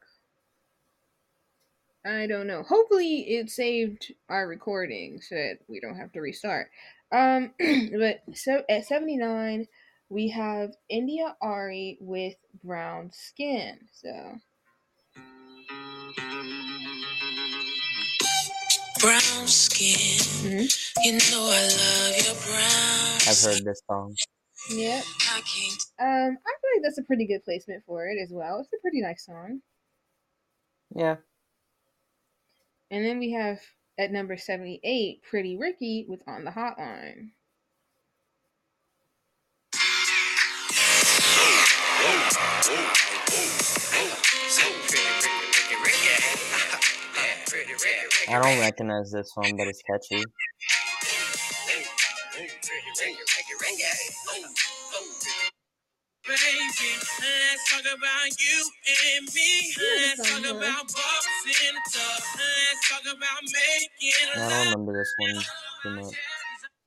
I 2.05 2.27
don't 2.27 2.47
know. 2.47 2.63
Hopefully, 2.63 3.21
it 3.35 3.49
saved 3.49 4.13
our 4.29 4.47
recording 4.47 5.21
so 5.21 5.35
that 5.35 5.59
we 5.67 5.79
don't 5.79 5.95
have 5.95 6.11
to 6.13 6.21
restart. 6.21 6.69
Um, 7.11 7.53
but 7.59 8.21
so 8.33 8.63
at 8.69 8.85
seventy 8.85 9.17
nine, 9.17 9.67
we 10.09 10.29
have 10.29 10.73
India.Arie 10.89 11.97
with 12.01 12.35
brown 12.63 13.11
skin. 13.13 13.79
So 13.93 14.39
Brown 18.99 19.47
skin. 19.47 20.19
Mhm. 20.43 20.89
You 21.03 21.13
know 21.13 21.49
I 21.51 21.61
love 21.67 22.25
your 22.25 22.35
brown 22.45 23.19
I've 23.27 23.41
heard 23.41 23.65
this 23.65 23.81
song. 23.89 24.15
yeah, 24.69 25.01
I 25.31 25.41
can't 25.41 25.83
um, 25.99 26.37
I 26.45 26.53
feel 26.83 26.89
that's 26.89 26.97
a 26.97 27.03
pretty 27.03 27.25
good 27.25 27.43
placement 27.43 27.83
for 27.85 28.07
it 28.07 28.17
as 28.21 28.29
well. 28.31 28.59
It's 28.59 28.73
a 28.73 28.81
pretty 28.81 29.01
nice 29.01 29.25
song. 29.25 29.61
Yeah. 30.95 31.17
And 32.91 33.03
then 33.03 33.19
we 33.19 33.31
have 33.31 33.59
at 33.97 34.11
number 34.11 34.37
seventy 34.37 34.79
eight, 34.83 35.21
Pretty 35.23 35.57
Ricky 35.57 36.05
with 36.07 36.21
On 36.27 36.43
the 36.43 36.51
Hotline. 36.51 37.29
I 48.25 48.39
don't 48.41 48.59
recognize 48.59 49.11
this 49.11 49.31
one, 49.35 49.57
but 49.57 49.67
it's 49.67 49.81
catchy. 49.83 50.23
Baby, 56.33 56.97
let's 57.21 57.69
talk 57.69 57.85
about 57.93 58.41
you 58.41 58.57
and 58.89 59.29
me. 59.35 59.71
Yeah, 59.77 60.15
Let's 60.17 60.31
talk 60.31 60.39
about 60.39 60.81
bubbles 60.89 61.45
in 61.45 61.75
the 61.75 61.81
tub. 61.93 62.23
Let's 62.33 62.89
talk 62.89 63.01
about 63.01 63.43
making 63.43 64.41
I 64.41 64.49
don't 64.49 64.71
remember 64.71 64.97
this 64.97 65.13
one 65.19 65.43
too 65.83 66.01
much. 66.01 66.15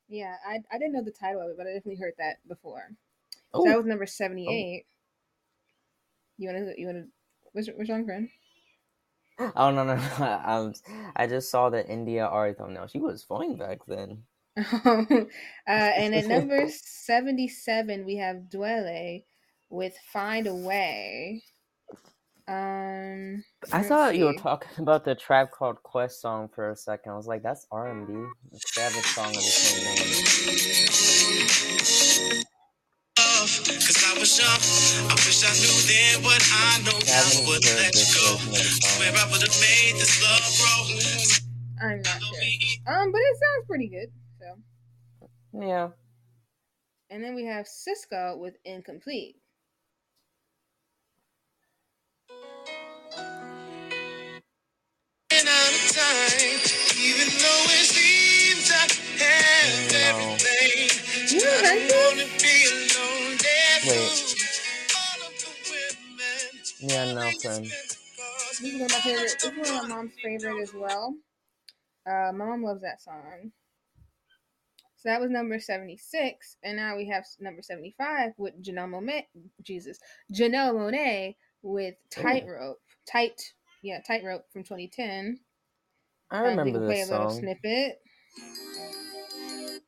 Yeah, 0.09 0.35
I, 0.45 0.59
I 0.69 0.77
didn't 0.77 0.91
know 0.91 1.03
the 1.03 1.11
title 1.11 1.41
of 1.41 1.49
it, 1.49 1.55
but 1.57 1.65
I 1.65 1.71
definitely 1.71 1.95
heard 1.95 2.15
that 2.17 2.45
before. 2.45 2.89
Oh, 3.53 3.63
So 3.63 3.69
that 3.69 3.77
was 3.77 3.85
number 3.85 4.05
seventy 4.05 4.53
eight. 4.53 4.85
You 6.37 6.49
wanna 6.49 6.73
you 6.75 6.87
wanna 6.87 7.05
what's 7.53 7.69
what's 7.69 7.89
wrong, 7.89 8.03
friend? 8.03 8.27
oh 9.39 9.71
no 9.71 9.85
no 9.85 9.95
no! 10.19 10.41
I'm, 10.45 10.73
I 11.15 11.25
just 11.25 11.49
saw 11.49 11.69
that 11.69 11.87
India.Arie 11.89 12.53
thumbnail. 12.53 12.87
She 12.87 12.99
was 12.99 13.23
fine 13.23 13.55
back 13.55 13.79
then. 13.87 14.23
uh, 14.57 15.25
and 15.65 16.13
at 16.13 16.25
number 16.27 16.67
seventy 16.69 17.47
seven 17.47 18.05
we 18.05 18.17
have 18.17 18.49
Dwele 18.49 19.23
with 19.69 19.93
Find 20.13 20.47
a 20.47 20.55
Way. 20.55 21.43
Um 22.47 23.43
I 23.73 23.77
let's 23.77 23.83
thought 23.83 24.15
you 24.17 24.25
were 24.25 24.33
talking 24.33 24.69
about 24.79 25.03
the 25.03 25.15
Tribe 25.15 25.49
Called 25.51 25.81
Quest 25.83 26.21
song 26.21 26.49
for 26.53 26.69
a 26.69 26.75
second. 26.75 27.11
I 27.11 27.15
was 27.15 27.27
like, 27.27 27.43
that's 27.43 27.67
R 27.71 27.87
and 27.87 28.07
B. 28.07 28.13
They 28.75 28.81
have 28.81 28.95
a 28.95 29.01
song 29.03 29.27
of 29.29 29.35
the 29.35 29.41
same 29.41 29.83
name. 29.83 29.97
Cause 33.17 34.03
I 34.05 34.13
was 34.19 34.37
young. 34.39 34.61
I 35.09 35.13
wish 35.15 35.43
I 35.43 35.53
knew 35.59 35.87
then 35.87 36.23
what 36.23 36.41
I 36.53 36.55
know 36.83 36.97
I 36.97 36.99
now 37.05 37.23
haven't 37.23 37.47
would 37.47 37.63
heard 37.63 37.79
let 37.79 37.95
you 37.95 37.99
this 37.99 38.15
go. 38.15 38.35
version 38.37 38.51
of 38.51 38.53
the 38.53 38.59
Swear 38.81 39.11
song. 39.11 39.17
I 39.17 39.19
would 39.31 39.43
have 39.43 39.59
made 39.61 39.95
this 39.99 40.13
love 40.23 40.45
grow. 40.59 40.79
I'm 41.89 42.01
not 42.01 42.21
sure. 42.21 42.43
Um, 42.87 43.11
but 43.11 43.21
it 43.21 43.37
sounds 43.37 43.65
pretty 43.67 43.87
good. 43.89 44.09
So 44.39 44.47
Yeah. 45.53 45.89
and 47.09 47.23
then 47.23 47.35
we 47.35 47.45
have 47.45 47.65
Sisqó 47.67 48.37
with 48.39 48.55
Incomplete. 48.65 49.35
Ran 55.37 55.47
out 55.47 55.69
of 55.69 55.93
time, 55.93 56.57
even 56.97 57.27
though 57.29 57.63
it 57.69 57.85
seems 57.85 58.71
I 58.71 58.89
have 59.21 59.91
No. 59.93 59.97
everything. 60.09 60.89
You 61.29 61.45
know 61.45 61.51
I 61.51 61.61
that 61.61 61.89
don't 61.89 62.17
wanna 62.17 62.25
be 62.41 62.55
alone. 62.73 63.37
There's 63.37 63.85
Wait. 63.85 64.97
all 64.97 65.27
of 65.27 65.33
the 65.37 65.51
women. 65.69 66.89
Yeah, 66.89 67.13
no, 67.13 67.29
friend. 67.39 67.65
This 67.65 68.61
is 68.61 68.73
one 68.73 68.81
of 68.81 68.91
my 68.91 68.99
favorite. 68.99 69.21
This 69.21 69.43
is 69.43 69.51
one 69.51 69.59
of 69.59 69.89
my 69.89 69.95
mom's 69.95 70.13
favorite 70.23 70.61
as 70.63 70.73
well. 70.73 71.15
Uh, 72.07 72.31
my 72.33 72.45
mom 72.45 72.63
loves 72.63 72.81
that 72.81 72.99
song. 73.01 73.51
So 74.95 75.09
that 75.09 75.21
was 75.21 75.29
number 75.29 75.59
seventy 75.59 75.97
six, 75.97 76.57
and 76.63 76.77
now 76.77 76.97
we 76.97 77.05
have 77.09 77.21
s- 77.21 77.37
number 77.39 77.61
seventy 77.61 77.93
five 77.95 78.31
with 78.37 78.59
Janelle 78.63 78.89
Monáe. 78.89 79.27
Jesus, 79.61 79.99
Janelle 80.33 80.73
Monáe 80.73 81.35
with 81.61 81.93
Tightrope. 82.09 82.81
Tight, 83.05 83.39
yeah, 83.87 84.01
Tightrope 84.05 84.43
from 84.51 84.63
twenty 84.63 84.87
ten. 84.89 85.39
I 86.29 86.41
we 86.43 86.49
remember 86.49 86.79
can 86.79 86.87
play 86.87 86.95
this 86.99 87.09
a 87.09 87.11
little 87.13 87.29
song. 87.29 87.39
snippet. 87.39 87.99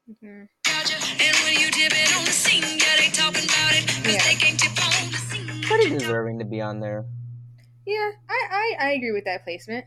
Mhm. 0.09 0.47
And 1.21 1.35
when 1.43 1.53
you 1.59 1.69
dip 1.71 1.91
it 1.91 2.17
on 2.17 2.23
the 2.23 2.31
scene, 2.31 2.63
yeah, 2.63 2.95
they 2.97 3.09
talking 3.11 3.43
about 3.43 3.73
it. 3.75 3.85
Cause 3.87 4.13
Yeah. 4.13 4.23
they 4.23 4.35
can't 4.35 4.57
tip 4.57 4.71
on 4.71 5.11
the 5.11 5.17
scene. 5.17 5.61
Pretty 5.63 5.89
deserving 5.89 6.39
to 6.39 6.45
be 6.45 6.61
on 6.61 6.79
there. 6.79 7.05
Yeah, 7.85 8.11
I, 8.29 8.75
I 8.79 8.85
I 8.87 8.91
agree 8.91 9.11
with 9.11 9.25
that 9.25 9.43
placement. 9.43 9.85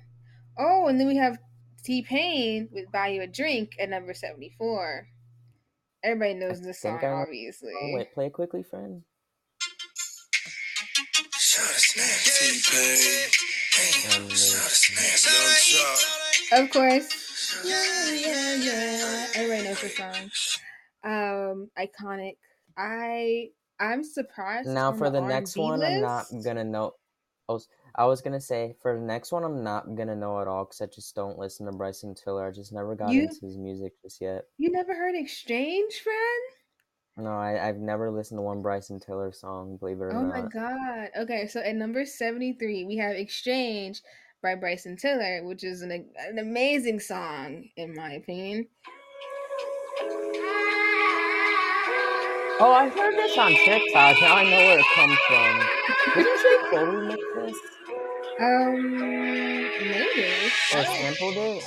Oh, 0.59 0.87
and 0.89 1.01
then 1.01 1.07
we 1.09 1.17
have 1.17 1.39
T 1.85 2.03
Pain 2.03 2.69
with 2.71 2.93
"Buy 2.93 3.09
You 3.09 3.23
a 3.23 3.27
Drink" 3.27 3.71
at 3.81 3.89
number 3.89 4.13
seventy 4.13 4.51
four. 4.59 5.09
Everybody 6.05 6.35
knows 6.35 6.61
I 6.61 6.65
this 6.67 6.81
song, 6.81 6.99
I 6.99 7.03
know- 7.07 7.15
obviously. 7.15 7.73
Oh, 7.81 7.93
wait, 7.95 8.13
play 8.13 8.27
it 8.27 8.33
quickly, 8.35 8.63
friend. 8.63 9.05
Of 16.53 16.71
course. 16.71 17.63
Yeah, 17.65 18.13
yeah, 18.13 18.55
yeah. 18.57 19.27
Everybody 19.35 19.65
knows 19.65 19.81
this 19.81 19.97
song. 19.97 20.31
Um, 21.05 21.71
iconic. 21.79 22.37
I 22.77 23.49
I'm 23.81 24.05
surprised. 24.05 24.69
now 24.69 24.93
for 24.93 25.09
the, 25.11 25.21
the 25.21 25.27
next 25.27 25.57
one, 25.57 25.83
I'm 25.83 26.01
not 26.03 26.27
gonna 26.45 26.65
know. 26.65 26.93
I 27.49 27.53
was, 27.53 27.69
I 27.97 28.05
was 28.05 28.21
gonna 28.21 28.41
say 28.41 28.75
for 28.83 28.95
the 28.99 29.05
next 29.05 29.33
one, 29.33 29.45
I'm 29.45 29.65
not 29.65 29.95
gonna 29.95 30.15
know 30.17 30.41
at 30.41 30.47
all 30.47 30.65
because 30.65 30.81
I 30.83 30.87
just 30.87 31.15
don't 31.15 31.39
listen 31.39 31.67
to 31.67 31.73
Bryson 31.73 32.15
Tiller. 32.15 32.47
I 32.47 32.51
just 32.51 32.73
never 32.73 32.95
got 32.95 33.11
You- 33.11 33.23
into 33.23 33.47
his 33.47 33.57
music 33.57 33.93
just 34.03 34.21
yet. 34.21 34.45
You 34.59 34.71
never 34.71 34.95
heard 34.95 35.15
"Exchange," 35.15 35.95
friend? 36.03 36.43
No, 37.17 37.31
I, 37.31 37.69
I've 37.69 37.77
never 37.77 38.11
listened 38.11 38.39
to 38.39 38.43
one 38.43 38.63
Bryson 38.63 38.99
Tiller 38.99 39.33
song. 39.33 39.77
Believe 39.77 39.99
it 39.99 40.05
or 40.05 40.13
Oh 40.15 40.23
not. 40.23 40.35
Oh 40.39 40.43
my 40.43 40.49
god. 40.49 41.09
Okay, 41.21 41.47
so 41.47 41.61
at 41.61 41.75
number 41.75 42.07
73, 42.07 42.85
we 42.85 42.97
have 42.97 43.15
Exchange 43.17 44.01
by 44.43 44.55
Bryson 44.55 44.97
Tiller, 44.97 45.45
which 45.45 45.63
is 45.63 45.83
an, 45.83 45.91
an 45.93 46.39
amazing 46.39 46.99
song, 47.01 47.69
in 47.77 47.95
my 47.95 48.13
opinion. 48.15 48.67
Oh, 52.65 52.73
I 52.73 52.89
heard 52.89 53.15
this 53.15 53.37
on 53.37 53.51
TikTok. 53.53 54.21
Now 54.21 54.37
I 54.37 54.45
know 54.45 54.57
where 54.57 54.79
it 54.79 54.85
comes 54.95 55.19
from. 55.29 55.61
Didn't 56.15 56.39
J. 56.43 56.57
Cole 56.71 56.87
remix 56.87 57.47
this 57.47 57.57
Um, 58.41 58.99
maybe. 59.81 60.29
or 60.75 60.85
sampled 60.85 61.37
it? 61.37 61.63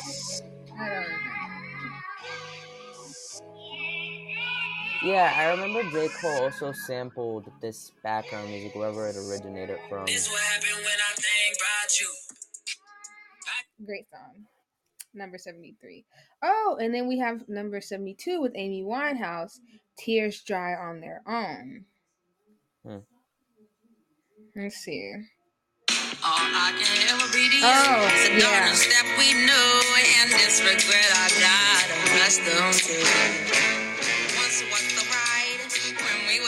Yeah, 5.03 5.33
I 5.35 5.51
remember 5.51 5.83
J. 5.91 6.09
Cole 6.21 6.43
also 6.43 6.71
sampled 6.71 7.45
this 7.61 7.91
background 8.03 8.49
music 8.49 8.75
wherever 8.75 9.07
it 9.07 9.15
originated 9.15 9.77
from. 9.89 10.05
This 10.05 10.29
what 10.29 10.41
happened 10.41 10.77
when 10.77 10.85
I 10.85 11.13
think 11.15 11.57
about 11.57 11.99
you. 11.99 13.85
Great 13.85 14.09
song. 14.09 14.45
Number 15.13 15.37
73. 15.37 16.05
Oh, 16.43 16.77
and 16.81 16.93
then 16.93 17.07
we 17.07 17.19
have 17.19 17.47
number 17.47 17.79
72 17.81 18.41
with 18.41 18.53
Amy 18.55 18.83
Winehouse, 18.83 19.59
Tears 19.97 20.41
Dry 20.41 20.75
on 20.75 20.99
Their 21.01 21.21
Own. 21.27 21.85
Hmm. 22.85 22.97
Let's 24.55 24.77
see. 24.77 25.13
All 26.23 26.33
I 26.37 26.71
can 26.77 27.09
ever 27.09 27.31
be 27.31 27.49
to 27.49 27.57
you 27.57 27.63
Oh, 27.63 28.09
is 28.13 28.29
a 28.29 28.39
yeah. 28.39 28.73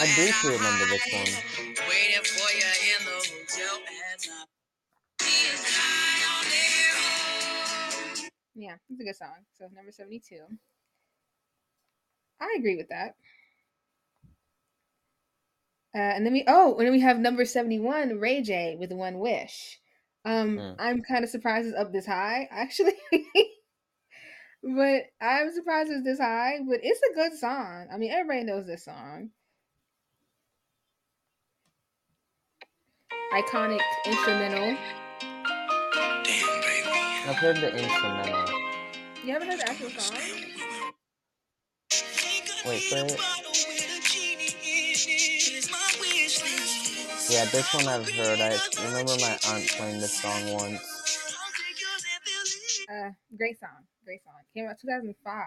I 0.00 0.04
at 0.04 0.14
briefly 0.16 0.52
remember 0.52 0.86
this 0.86 1.06
one. 1.12 1.88
Waiting 1.88 2.24
for 2.24 2.50
you 2.54 2.72
in 2.94 3.04
the 3.04 3.10
hotel 3.10 3.78
at 4.12 4.26
night. 4.28 4.46
Tears 5.18 5.64
dry 5.74 6.18
on 6.34 6.44
their 6.52 6.92
own. 8.24 8.30
Yeah, 8.54 8.76
it's 8.90 9.00
a 9.00 9.04
good 9.04 9.16
song. 9.16 9.44
So 9.58 9.68
number 9.74 9.92
72. 9.92 10.36
I 12.40 12.56
agree 12.58 12.76
with 12.76 12.88
that. 12.90 13.14
Uh, 15.94 15.98
and 15.98 16.24
then 16.26 16.32
we 16.32 16.44
oh, 16.46 16.76
and 16.76 16.86
then 16.86 16.92
we 16.92 17.00
have 17.00 17.18
number 17.18 17.44
71, 17.44 18.18
Ray 18.20 18.42
J 18.42 18.76
with 18.78 18.92
One 18.92 19.18
Wish. 19.18 19.80
Um, 20.24 20.58
Hmm. 20.58 20.72
I'm 20.78 21.02
kind 21.02 21.24
of 21.24 21.30
surprised 21.30 21.66
it's 21.68 21.76
up 21.76 21.92
this 21.92 22.06
high, 22.06 22.46
actually. 22.52 22.92
but 24.62 25.02
I'm 25.20 25.52
surprised 25.52 25.90
it's 25.90 26.04
this 26.04 26.18
high, 26.20 26.58
but 26.68 26.80
it's 26.82 27.00
a 27.10 27.14
good 27.14 27.38
song. 27.38 27.88
I 27.92 27.96
mean, 27.96 28.12
everybody 28.12 28.44
knows 28.44 28.66
this 28.66 28.84
song. 28.84 29.30
Iconic 33.32 33.80
instrumental. 34.06 34.76
Damn, 35.52 36.24
baby. 36.24 36.88
I've 37.28 37.36
heard 37.36 37.56
the 37.56 37.76
instrumental. 37.76 38.50
You 39.22 39.32
haven't 39.34 39.48
heard 39.48 39.60
the 39.60 39.68
actual 39.68 39.90
song? 39.90 40.18
Wait 42.66 42.82
for 42.84 42.96
it. 43.04 43.20
Yeah, 47.30 47.44
this 47.52 47.74
one 47.74 47.86
I've 47.86 48.08
heard. 48.08 48.40
I 48.40 48.58
remember 48.86 49.12
my 49.20 49.38
aunt 49.50 49.68
playing 49.76 50.00
this 50.00 50.22
song 50.22 50.52
once. 50.54 50.80
Uh, 52.90 53.10
great 53.36 53.60
song, 53.60 53.84
great 54.06 54.24
song. 54.24 54.32
Came 54.54 54.66
out 54.66 54.80
2005, 54.80 55.44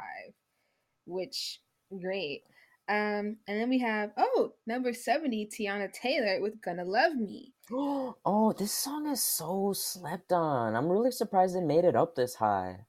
which 1.08 1.60
great. 2.00 2.44
Um, 2.90 3.38
and 3.48 3.60
then 3.60 3.70
we 3.70 3.80
have 3.80 4.12
oh 4.18 4.54
number 4.68 4.94
70, 4.94 5.50
Teyana 5.50 5.92
Taylor 5.94 6.42
with 6.42 6.62
"Gonna 6.62 6.86
Love 6.86 7.16
Me." 7.16 7.54
Oh, 8.24 8.54
this 8.58 8.74
song 8.74 9.08
is 9.08 9.24
so 9.24 9.72
slept 9.74 10.34
on. 10.34 10.76
I'm 10.76 10.90
really 10.90 11.12
surprised 11.12 11.56
it 11.56 11.62
made 11.62 11.86
it 11.86 11.96
up 11.96 12.16
this 12.16 12.36
high. 12.36 12.86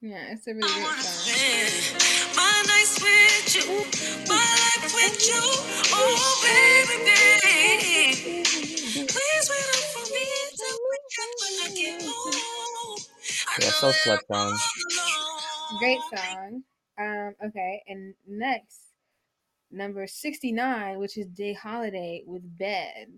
Yeah, 0.00 0.32
it's 0.32 0.46
a 0.46 0.54
really 0.54 0.72
great 0.72 1.04
song. 1.04 2.34
My 2.34 2.62
nights 2.66 2.96
with 3.02 3.54
you, 3.54 3.84
my 4.26 4.40
life 4.40 4.94
with 4.94 5.28
you, 5.28 5.40
oh 5.92 6.40
baby, 6.40 6.96
baby. 7.04 8.42
Please 9.04 9.46
wait 9.50 9.68
up 9.68 9.84
for 9.92 10.06
me 10.10 10.24
till 10.56 10.78
when 11.40 11.54
I 11.60 11.74
get 11.74 12.02
home. 12.02 12.98
Yeah, 13.60 13.70
so 13.70 13.90
slept 13.90 14.30
on. 14.30 14.56
Great 15.78 16.00
song. 16.14 16.62
Um, 16.98 17.34
okay, 17.48 17.82
and 17.86 18.14
next 18.26 18.79
number 19.70 20.06
69, 20.06 20.98
which 20.98 21.16
is 21.18 21.26
J. 21.28 21.52
Holiday 21.54 22.22
with 22.26 22.42
"Bed." 22.58 23.08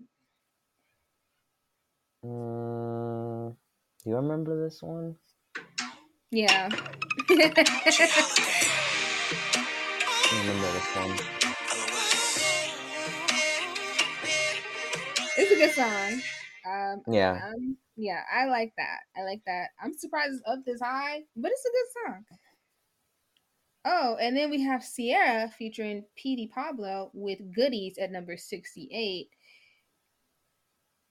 Mm, 2.25 3.55
do 4.03 4.09
you 4.09 4.15
remember 4.15 4.63
this 4.63 4.81
one? 4.81 5.15
Yeah. 6.31 6.69
I 6.71 6.77
remember 10.39 10.71
this 10.71 10.95
one. 10.95 11.43
it's 15.37 15.51
a 15.51 15.55
good 15.55 15.71
song. 15.71 16.21
Um, 16.65 17.03
Yeah. 17.13 17.39
um, 17.45 17.77
yeah, 17.95 18.23
I 18.33 18.45
like 18.45 18.73
that. 18.77 18.99
I 19.15 19.23
like 19.23 19.41
that. 19.45 19.69
I'm 19.81 19.93
surprised 19.93 20.33
it's 20.35 20.43
up 20.47 20.59
this 20.65 20.81
high, 20.81 21.23
but 21.35 21.51
it's 21.51 21.65
a 21.65 21.69
good 21.69 22.13
song. 22.13 22.25
Oh, 23.85 24.15
and 24.19 24.35
then 24.35 24.49
we 24.49 24.61
have 24.63 24.85
Ciara 24.85 25.49
featuring 25.49 26.05
Petey 26.15 26.49
Pablo 26.53 27.11
with 27.13 27.39
Goodies 27.53 27.97
at 27.97 28.11
number 28.11 28.37
68. 28.37 29.27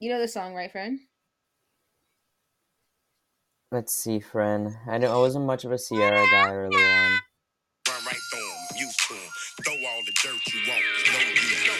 You 0.00 0.10
know 0.10 0.18
the 0.18 0.26
song, 0.28 0.54
right, 0.54 0.72
friend? 0.72 0.98
Let's 3.70 3.94
see, 3.94 4.20
friend. 4.20 4.74
I, 4.88 4.98
don't, 4.98 5.10
I 5.10 5.16
wasn't 5.16 5.44
much 5.44 5.64
of 5.64 5.72
a 5.72 5.78
Ciara 5.78 6.24
guy 6.30 6.52
early 6.52 6.76
on. 6.76 7.10
Run 7.88 8.04
right 8.06 8.20
through 8.32 8.40
'em, 8.40 8.76
used 8.80 9.00
to 9.08 9.14
'em. 9.14 9.30
Throw 9.64 9.74
all 9.74 10.02
the 10.04 10.12
dirt 10.22 10.40
you 10.52 10.60
want. 10.68 10.82
No, 11.12 11.18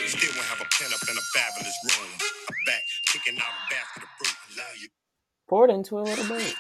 you 0.01 0.09
still 0.09 0.33
won't 0.37 0.47
have 0.47 0.61
a 0.61 0.69
pen 0.77 0.93
up 0.93 1.03
in 1.09 1.17
a 1.17 1.27
fabulous 1.33 1.77
room. 1.89 2.11
I'm 2.49 2.55
back, 2.67 2.83
picking 3.13 3.39
out 3.39 3.49
a 3.49 3.75
basket 3.75 4.03
of 4.05 4.09
fruit. 4.19 4.57
Love 4.59 4.77
you. 4.81 4.89
Pour 5.49 5.69
it 5.69 5.71
into 5.71 5.99
a 5.99 6.01
little 6.01 6.29
bit. 6.29 6.55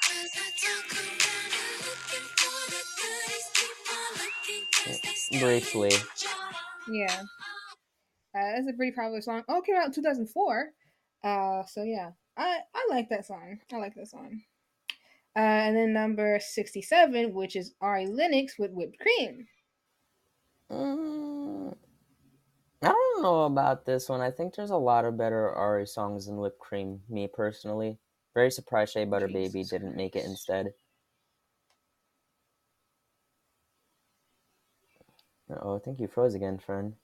Briefly. 5.40 5.92
Yeah. 6.88 7.22
Uh, 8.34 8.52
that's 8.54 8.68
a 8.68 8.72
pretty 8.72 8.92
popular 8.92 9.20
song. 9.20 9.42
Oh, 9.48 9.58
it 9.58 9.64
came 9.64 9.76
out 9.76 9.86
in 9.86 9.92
2004. 9.92 10.72
Uh, 11.24 11.62
so 11.66 11.82
yeah, 11.82 12.10
I 12.36 12.60
I 12.74 12.86
like 12.90 13.08
that 13.10 13.26
song. 13.26 13.58
I 13.72 13.76
like 13.76 13.94
that 13.94 14.08
song. 14.08 14.40
Uh, 15.34 15.38
and 15.38 15.76
then 15.76 15.92
number 15.92 16.38
67, 16.40 17.32
which 17.32 17.56
is 17.56 17.72
Ari 17.80 18.06
Lennox 18.06 18.58
with 18.58 18.70
Whipped 18.72 18.98
Cream. 18.98 19.46
Mm, 20.70 21.74
I 22.82 22.88
don't 22.88 23.22
know 23.22 23.44
about 23.44 23.86
this 23.86 24.08
one. 24.08 24.20
I 24.20 24.30
think 24.30 24.54
there's 24.54 24.70
a 24.70 24.76
lot 24.76 25.04
of 25.04 25.16
better 25.16 25.50
Ari 25.50 25.86
songs 25.86 26.26
than 26.26 26.36
Whipped 26.36 26.58
Cream, 26.58 27.00
me 27.08 27.28
personally. 27.32 27.98
Very 28.34 28.50
surprised 28.50 28.92
Shea 28.92 29.04
Butter 29.04 29.28
Baby 29.28 29.64
didn't 29.64 29.96
make 29.96 30.16
it 30.16 30.24
instead. 30.24 30.72
Oh, 35.60 35.76
I 35.76 35.78
think 35.80 36.00
you 36.00 36.08
froze 36.08 36.34
again, 36.34 36.58
friend. 36.58 36.94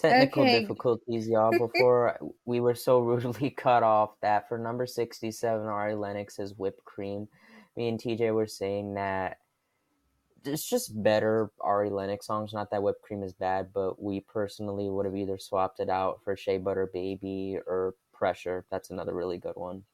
Technical 0.00 0.42
Okay. 0.42 0.60
difficulties, 0.60 1.28
y'all. 1.28 1.50
Before 1.50 2.18
we 2.44 2.60
were 2.60 2.74
so 2.74 3.00
rudely 3.00 3.50
cut 3.50 3.82
off 3.82 4.12
that 4.22 4.48
for 4.48 4.58
number 4.58 4.86
67, 4.86 5.66
Ari 5.66 5.94
Lennox's 5.94 6.54
Whipped 6.56 6.84
Cream, 6.84 7.28
me 7.76 7.88
and 7.88 8.00
TJ 8.00 8.32
were 8.34 8.46
saying 8.46 8.94
that 8.94 9.38
it's 10.44 10.68
just 10.68 11.02
better 11.02 11.50
Ari 11.60 11.90
Lennox 11.90 12.26
songs. 12.26 12.52
Not 12.52 12.70
that 12.70 12.82
Whipped 12.82 13.02
Cream 13.02 13.22
is 13.22 13.34
bad, 13.34 13.68
but 13.74 14.02
we 14.02 14.20
personally 14.20 14.88
would 14.88 15.04
have 15.04 15.16
either 15.16 15.38
swapped 15.38 15.80
it 15.80 15.90
out 15.90 16.20
for 16.24 16.36
Shea 16.36 16.58
Butter 16.58 16.90
Baby 16.92 17.58
or 17.66 17.94
Pressure. 18.12 18.64
That's 18.70 18.90
another 18.90 19.14
really 19.14 19.38
good 19.38 19.56
one. 19.56 19.84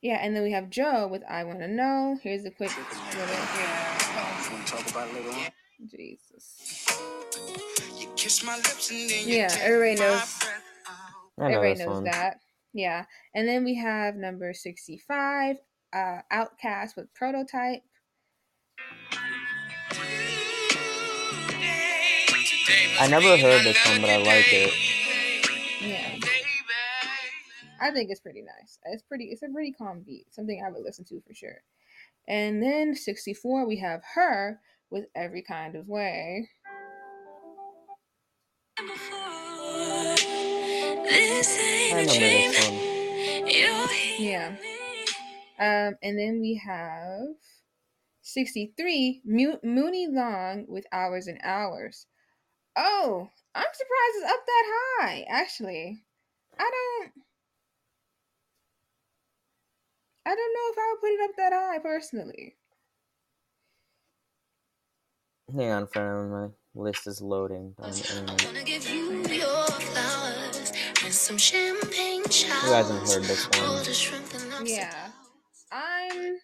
Yeah, 0.00 0.18
and 0.22 0.34
then 0.34 0.44
we 0.44 0.52
have 0.52 0.70
Joe 0.70 1.08
with 1.08 1.22
I 1.28 1.44
Wanna 1.44 1.68
Know. 1.68 2.18
Here's 2.22 2.44
a 2.44 2.50
quick 2.50 2.70
little 2.76 3.18
Yeah. 3.18 4.52
Want 4.52 4.66
to 4.66 4.72
talk 4.72 4.90
about 4.90 5.08
it 5.08 5.14
later 5.14 5.30
on? 5.30 5.50
Jesus. 5.90 6.86
You 8.18 8.24
kiss 8.24 8.42
my 8.42 8.56
lips 8.56 8.90
and 8.90 9.08
then 9.08 9.28
Yeah, 9.28 9.48
everybody 9.60 9.94
knows. 9.94 10.38
breath 10.40 10.64
out. 10.88 10.94
I 11.38 11.48
know 11.50 11.56
Everybody 11.58 11.78
knows 11.84 11.94
one. 11.94 12.04
that. 12.04 12.40
Yeah. 12.72 13.04
And 13.32 13.46
then 13.46 13.62
we 13.62 13.76
have 13.76 14.16
number 14.16 14.52
65, 14.52 15.56
uh, 15.92 16.18
OutKast 16.32 16.96
with 16.96 17.14
Prototype. 17.14 17.82
I 23.00 23.06
never 23.08 23.36
heard 23.36 23.62
this 23.62 23.78
one, 23.86 24.00
but 24.00 24.10
I 24.10 24.16
like 24.16 24.52
it. 24.52 24.74
Yeah. 25.80 26.18
I 27.80 27.92
think 27.92 28.10
it's 28.10 28.18
pretty 28.20 28.42
nice. 28.42 28.80
It's 28.86 29.04
pretty 29.04 29.26
it's 29.26 29.42
a 29.44 29.48
pretty 29.48 29.70
calm 29.70 30.02
beat. 30.04 30.26
Something 30.34 30.60
I 30.66 30.72
would 30.72 30.82
listen 30.82 31.04
to 31.04 31.20
for 31.24 31.34
sure. 31.34 31.62
And 32.26 32.60
then 32.60 32.96
64 32.96 33.64
we 33.68 33.76
have 33.78 34.00
H.E.R. 34.00 34.60
with 34.90 35.04
every 35.14 35.42
kind 35.42 35.76
of 35.76 35.86
way. 35.86 36.48
I 41.10 41.90
remember 41.92 42.12
this 42.12 42.70
one. 42.70 42.80
Yeah. 44.18 44.56
Um 45.58 45.96
and 46.02 46.18
then 46.18 46.40
we 46.40 46.60
have 46.66 47.20
63 48.22 49.22
Mu- 49.24 49.58
Muni 49.62 50.08
Long 50.08 50.66
with 50.68 50.86
Hours 50.92 51.26
and 51.28 51.40
Hours. 51.42 52.06
Oh, 52.76 53.28
I'm 53.54 53.66
surprised 53.72 54.16
it's 54.16 54.32
up 54.32 54.46
that 54.46 54.64
high 55.00 55.26
actually. 55.28 56.02
I 56.58 56.70
don't 56.70 57.12
I 60.26 60.34
don't 60.34 60.54
know 60.54 60.72
if 60.72 60.78
I 60.78 60.92
would 60.92 61.00
put 61.00 61.12
it 61.14 61.30
up 61.30 61.36
that 61.36 61.52
high 61.54 61.78
personally. 61.80 62.56
Hang 65.54 65.70
on, 65.72 65.86
friend. 65.88 66.30
My 66.32 66.48
list 66.74 67.06
is 67.06 67.22
loading. 67.22 67.74
Who 72.62 72.72
hasn't 72.72 73.08
heard 73.08 73.24
this 73.24 73.48
one? 73.48 73.84
shrimp 73.84 74.34
and 74.34 74.68
Yeah. 74.68 75.10
I'm 75.72 76.38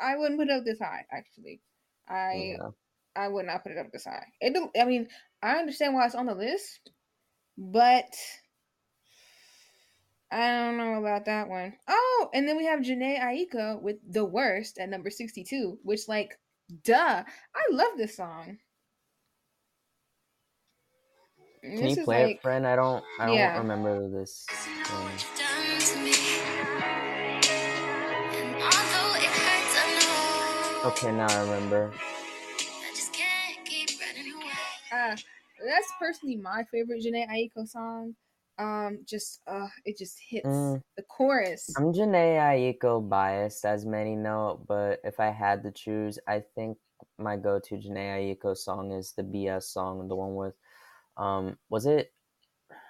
I 0.00 0.16
wouldn't 0.16 0.38
put 0.38 0.48
it 0.48 0.52
up 0.52 0.64
this 0.64 0.78
high 0.80 1.04
actually. 1.10 1.60
I 2.08 2.56
Yeah. 2.58 2.70
I 3.14 3.28
would 3.28 3.46
not 3.46 3.62
put 3.62 3.72
it 3.72 3.78
up 3.78 3.92
this 3.92 4.04
high. 4.04 4.26
It 4.40 4.56
I 4.78 4.84
mean, 4.84 5.08
I 5.42 5.58
understand 5.58 5.94
why 5.94 6.06
it's 6.06 6.14
on 6.14 6.26
the 6.26 6.34
list, 6.34 6.90
but 7.56 8.14
I 10.30 10.48
don't 10.48 10.78
know 10.78 10.94
about 10.94 11.26
that 11.26 11.48
one. 11.48 11.74
Oh, 11.86 12.30
and 12.32 12.48
then 12.48 12.56
we 12.56 12.64
have 12.64 12.80
Jhené 12.80 13.20
Aiko 13.20 13.80
with 13.80 13.96
The 14.10 14.24
Worst 14.24 14.78
at 14.78 14.88
number 14.88 15.10
62, 15.10 15.78
which 15.82 16.08
like 16.08 16.38
duh. 16.84 17.22
I 17.54 17.62
love 17.70 17.92
this 17.96 18.16
song. 18.16 18.58
And 21.62 21.78
Can 21.78 21.84
this 21.88 21.96
you 21.98 22.04
play 22.04 22.24
like- 22.26 22.36
it, 22.36 22.42
friend? 22.42 22.66
I 22.66 22.74
don't. 22.74 23.04
I 23.20 23.26
don't 23.26 23.36
Yeah. 23.36 23.58
remember 23.58 24.08
this. 24.08 24.44
know 24.90 24.96
um, 24.96 25.04
what 25.04 25.12
you've 25.12 25.38
done 25.38 25.78
to 25.78 25.96
me. 26.02 26.12
And 28.34 28.54
although 28.56 29.14
it 29.14 29.30
hurts, 29.30 29.74
I 29.78 30.82
know. 30.82 30.88
Okay, 30.90 31.12
now 31.12 31.26
I 31.30 31.40
remember. 31.44 31.92
I 31.94 32.90
just 32.94 33.12
can't 33.12 33.64
keep 33.64 33.90
running 34.00 34.32
away. 34.34 34.50
Ah, 34.92 35.14
that's 35.64 35.92
personally 36.00 36.36
my 36.36 36.64
favorite 36.64 37.00
Jhené 37.04 37.28
Aiko 37.28 37.66
song. 37.68 38.16
Um, 38.58 38.98
just 39.06 39.40
uh, 39.46 39.68
it 39.84 39.96
just 39.96 40.18
hits 40.28 40.44
Mm. 40.46 40.82
the 40.96 41.02
chorus. 41.04 41.70
I'm 41.76 41.92
Jhené 41.92 42.38
Aiko 42.38 43.08
biased, 43.08 43.64
as 43.64 43.86
many 43.86 44.16
know, 44.16 44.60
but 44.66 44.98
if 45.04 45.20
I 45.20 45.30
had 45.30 45.62
to 45.62 45.70
choose, 45.70 46.18
I 46.26 46.40
think 46.56 46.76
my 47.18 47.36
go-to 47.36 47.76
Jhené 47.76 48.36
Aiko 48.36 48.56
song 48.56 48.90
is 48.92 49.12
the 49.12 49.22
BS 49.22 49.62
song, 49.72 50.08
the 50.08 50.14
one 50.16 50.34
with, 50.34 50.54
um, 51.16 51.58
was 51.68 51.86
it 51.86 52.12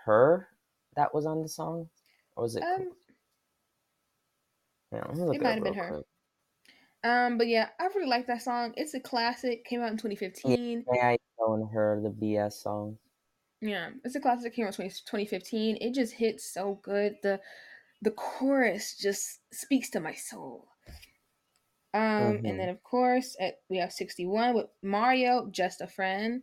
her 0.05 0.49
that 0.97 1.15
was 1.15 1.27
on 1.27 1.43
the 1.43 1.49
song, 1.49 1.89
or 2.37 2.45
was 2.45 2.57
it? 2.57 2.63
Um, 2.63 2.93
yeah, 4.93 5.05
let 5.09 5.17
me 5.17 5.25
look 5.25 5.35
it 5.37 5.41
it, 5.41 5.45
might 5.45 5.55
have 5.55 5.65
been 5.65 5.75
her. 5.75 5.89
quick. 5.89 6.07
um, 7.05 7.39
but 7.39 7.47
yeah, 7.49 7.69
I 7.81 7.87
really 7.95 8.09
like 8.09 8.27
that 8.27 8.43
song. 8.43 8.75
It's 8.77 8.95
a 8.95 9.01
classic. 9.01 9.65
Came 9.65 9.81
out 9.81 9.91
in 9.91 9.99
2015. 9.99 10.85
Jhené 10.89 11.19
Aiko 11.41 11.55
and 11.55 11.71
her, 11.71 12.01
the 12.03 12.11
BS 12.11 12.63
song. 12.63 12.99
Yeah, 13.61 13.91
it's 14.05 14.17
a 14.17 14.21
classic. 14.21 14.55
Came 14.55 14.67
out 14.67 14.79
in 14.79 14.91
20, 14.91 14.91
2015. 14.91 15.79
It 15.81 15.95
just 15.95 16.15
hits 16.15 16.45
so 16.53 16.81
good. 16.83 17.17
The 17.23 17.41
the 18.03 18.11
chorus 18.11 18.97
just 18.99 19.41
speaks 19.53 19.89
to 19.91 20.01
my 20.01 20.15
soul. 20.15 20.69
Um, 21.95 22.39
Mhm. 22.39 22.49
and 22.49 22.59
then 22.59 22.69
of 22.69 22.83
course 22.83 23.37
at, 23.39 23.61
we 23.69 23.77
have 23.79 23.93
61 23.93 24.55
with 24.55 24.67
Mario, 24.83 25.49
just 25.51 25.81
a 25.81 25.87
friend. 25.87 26.43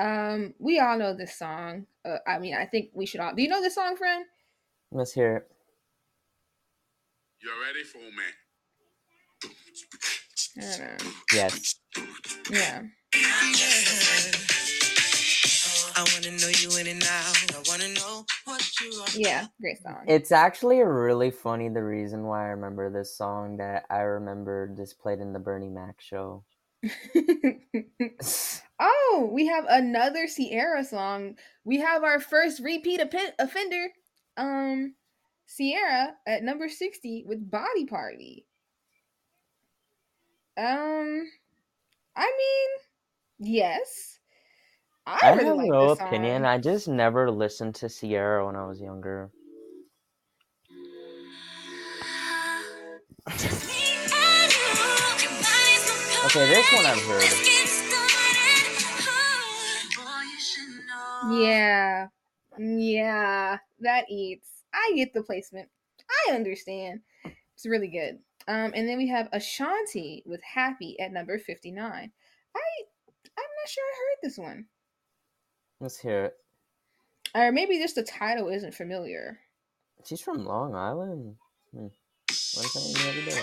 Um, 0.00 0.54
we 0.58 0.80
all 0.80 0.96
know 0.96 1.14
this 1.14 1.38
song. 1.38 1.84
Uh, 2.06 2.16
I 2.26 2.38
mean, 2.38 2.54
I 2.54 2.64
think 2.64 2.88
we 2.94 3.04
should 3.04 3.20
all. 3.20 3.34
Do 3.34 3.42
you 3.42 3.48
know 3.48 3.60
this 3.60 3.74
song, 3.74 3.96
friend? 3.96 4.24
Let's 4.90 5.12
hear 5.12 5.36
it. 5.36 5.46
You 7.42 7.50
ready 7.62 7.84
for 7.84 7.98
me? 7.98 8.24
I 10.58 10.78
don't 10.78 11.04
know. 11.04 11.10
Yes. 11.34 11.74
Yeah. 12.50 12.82
I 15.96 16.06
wanna 16.14 16.30
know 16.38 16.48
you 16.48 16.78
in 16.78 16.86
and 16.86 17.02
out. 17.02 17.54
I 17.54 17.62
wanna 17.68 17.88
know 17.94 18.24
what 18.46 18.80
you 18.80 19.00
are. 19.00 19.08
Yeah, 19.14 19.46
great 19.60 19.82
song. 19.82 20.04
It's 20.06 20.32
actually 20.32 20.80
really 20.80 21.30
funny 21.30 21.68
the 21.68 21.82
reason 21.82 22.24
why 22.24 22.46
I 22.46 22.48
remember 22.48 22.90
this 22.90 23.14
song 23.14 23.58
that 23.58 23.84
I 23.90 23.98
remember 23.98 24.74
this 24.74 24.94
played 24.94 25.20
in 25.20 25.34
the 25.34 25.38
Bernie 25.38 25.68
Mac 25.68 26.00
show. 26.00 26.44
oh, 28.80 29.28
we 29.32 29.46
have 29.46 29.66
another 29.68 30.26
Ciara 30.26 30.84
song. 30.84 31.36
We 31.64 31.78
have 31.78 32.02
our 32.02 32.18
first 32.18 32.60
repeat 32.60 33.00
oppen- 33.00 33.34
offender, 33.38 33.88
um, 34.36 34.94
Ciara 35.46 36.14
at 36.26 36.42
number 36.42 36.68
60 36.68 37.24
with 37.26 37.50
Body 37.50 37.84
Party. 37.86 38.46
Um, 40.56 41.26
I 42.16 42.26
mean, 42.26 43.50
yes. 43.52 44.18
I, 45.06 45.18
I 45.22 45.32
really 45.34 45.46
have 45.48 45.56
like 45.56 45.70
no 45.70 45.88
this 45.90 46.00
opinion. 46.00 46.42
song. 46.42 46.46
I 46.50 46.58
just 46.58 46.88
never 46.88 47.30
listened 47.30 47.74
to 47.76 47.88
Ciara 47.88 48.46
when 48.46 48.56
I 48.56 48.66
was 48.66 48.80
younger. 48.80 49.30
Okay, 56.22 56.46
this 56.48 56.72
one 56.74 56.84
I've 56.84 57.00
heard. 57.00 57.59
Yeah. 61.28 62.08
Yeah. 62.58 63.58
That 63.80 64.04
eats. 64.08 64.48
I 64.72 64.92
get 64.96 65.12
the 65.12 65.22
placement. 65.22 65.68
I 66.28 66.34
understand. 66.34 67.00
It's 67.24 67.66
really 67.66 67.88
good. 67.88 68.18
Um, 68.48 68.72
and 68.74 68.88
then 68.88 68.98
we 68.98 69.08
have 69.08 69.28
Ashanti 69.32 70.22
with 70.26 70.40
Happy 70.42 70.98
at 70.98 71.12
number 71.12 71.38
59. 71.38 71.82
I 71.82 72.60
I'm 73.38 73.44
not 73.62 73.68
sure 73.68 73.84
I 73.84 73.98
heard 73.98 74.18
this 74.22 74.38
one. 74.38 74.66
Let's 75.80 75.98
hear 75.98 76.24
it. 76.26 76.36
Or 77.34 77.52
maybe 77.52 77.78
just 77.78 77.94
the 77.94 78.02
title 78.02 78.48
isn't 78.48 78.74
familiar. 78.74 79.38
She's 80.04 80.20
from 80.20 80.44
Long 80.44 80.74
Island. 80.74 81.36
Hmm. 81.72 81.78
Learn 81.80 81.90
something 82.68 82.92
new 82.92 83.08
every 83.08 83.30
day. 83.30 83.42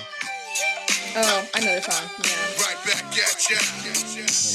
Oh, 1.20 1.50
I 1.56 1.60
know 1.62 1.74
the 1.74 1.82
song. 1.82 2.10
Yeah. 2.24 2.62
Right 2.62 2.78
back 2.86 3.06
at 3.10 3.50
ya. 3.50 3.58
I 3.58 3.82
remember 3.82 4.14
this. 4.14 4.54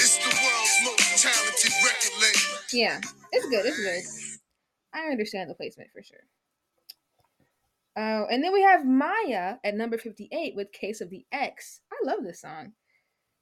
It's 0.00 0.16
the 0.16 0.32
world's 0.40 0.76
most 0.82 1.22
talented 1.22 1.72
record 1.84 2.14
label. 2.22 2.60
Yeah. 2.72 3.00
It's 3.32 3.46
good. 3.50 3.66
It's 3.66 3.78
good. 3.78 4.38
I 4.98 5.10
understand 5.10 5.50
the 5.50 5.54
placement 5.54 5.90
for 5.92 6.02
sure. 6.02 6.24
Oh, 7.98 8.26
and 8.30 8.42
then 8.42 8.54
we 8.54 8.62
have 8.62 8.80
Mýa 8.80 9.58
at 9.62 9.74
number 9.76 9.98
58 9.98 10.56
with 10.56 10.72
Case 10.72 11.02
of 11.02 11.10
the 11.10 11.26
Ex. 11.30 11.80
I 11.92 11.96
love 12.06 12.24
this 12.24 12.40
song. 12.40 12.72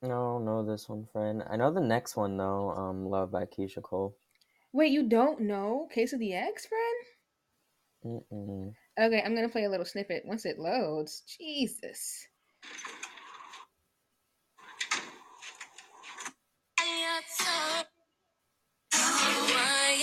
No, 0.03 0.40
no, 0.40 0.66
this 0.66 0.88
one, 0.88 1.07
friend. 1.12 1.45
I 1.49 1.57
know 1.57 1.72
the 1.72 1.80
next 1.80 2.16
one 2.16 2.36
though. 2.36 2.70
Um, 2.70 3.07
Love 3.07 3.30
by 3.30 3.45
Keyshia 3.45 3.82
Cole. 3.82 4.16
Wait, 4.72 4.90
you 4.90 5.09
don't 5.09 5.43
know 5.43 5.86
Case 5.93 6.12
of 6.12 6.18
the 6.18 6.34
Ex, 6.34 6.66
friend? 6.66 8.24
Mm-mm. 8.32 8.74
Okay, 8.99 9.22
I'm 9.24 9.36
gonna 9.36 9.49
play 9.49 9.62
a 9.62 9.70
little 9.70 9.86
snippet 9.86 10.24
once 10.26 10.45
it 10.45 10.59
loads. 10.59 11.22
Jesus. 11.38 12.26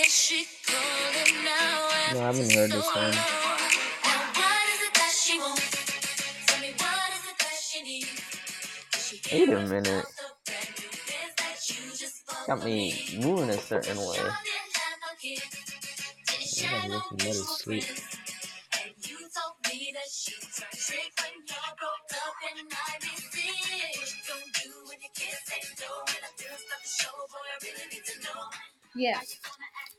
She 0.09 0.45
calling 0.65 1.43
now? 1.43 1.87
No, 2.13 2.19
I 2.19 2.23
haven't 2.25 2.51
heard 2.51 2.71
this 2.71 2.85
one. 2.95 3.11
Now 3.11 4.19
what 4.33 4.65
is 4.73 4.81
it 4.87 4.93
that 4.95 5.13
she 5.15 5.39
wants? 5.39 6.45
Tell 6.47 6.61
me 6.61 6.73
what 6.77 7.09
is 7.13 7.25
it 7.29 7.37
that 7.39 7.57
she 7.61 7.83
needs? 7.83 8.21
She 8.97 9.21
Wait 9.39 9.49
a 9.49 9.61
minute. 9.67 9.87
all 9.87 10.01
the 10.01 10.29
brand 10.45 10.69
new 10.77 10.89
biz 10.89 11.33
that 11.37 11.57
you 11.69 11.97
just 11.97 12.47
Got 12.47 12.63
me 12.63 12.93
me. 13.09 13.19
moving 13.23 13.49
a 13.49 13.57
certain 13.57 13.97
way. 13.97 14.15
Sure 14.17 14.23
didn't 14.23 14.77
have 14.77 14.99
no 15.01 15.11
kids. 15.21 15.45
Didn't 17.65 18.18
Yeah, 28.95 29.19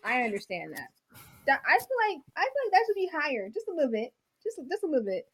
I 0.05 0.23
understand 0.23 0.73
that. 0.75 0.89
That 1.47 1.63
I 1.67 1.79
feel 1.79 1.97
like 2.09 2.19
I 2.37 2.43
feel 2.43 2.63
like 2.65 2.73
that 2.73 2.85
should 2.87 2.95
be 2.95 3.11
higher, 3.13 3.49
just 3.49 3.67
a 3.69 3.75
little 3.75 3.91
bit, 3.91 4.13
just 4.43 4.59
just 4.71 4.85
a 4.85 4.87
little 4.87 5.07
bit. 5.07 5.25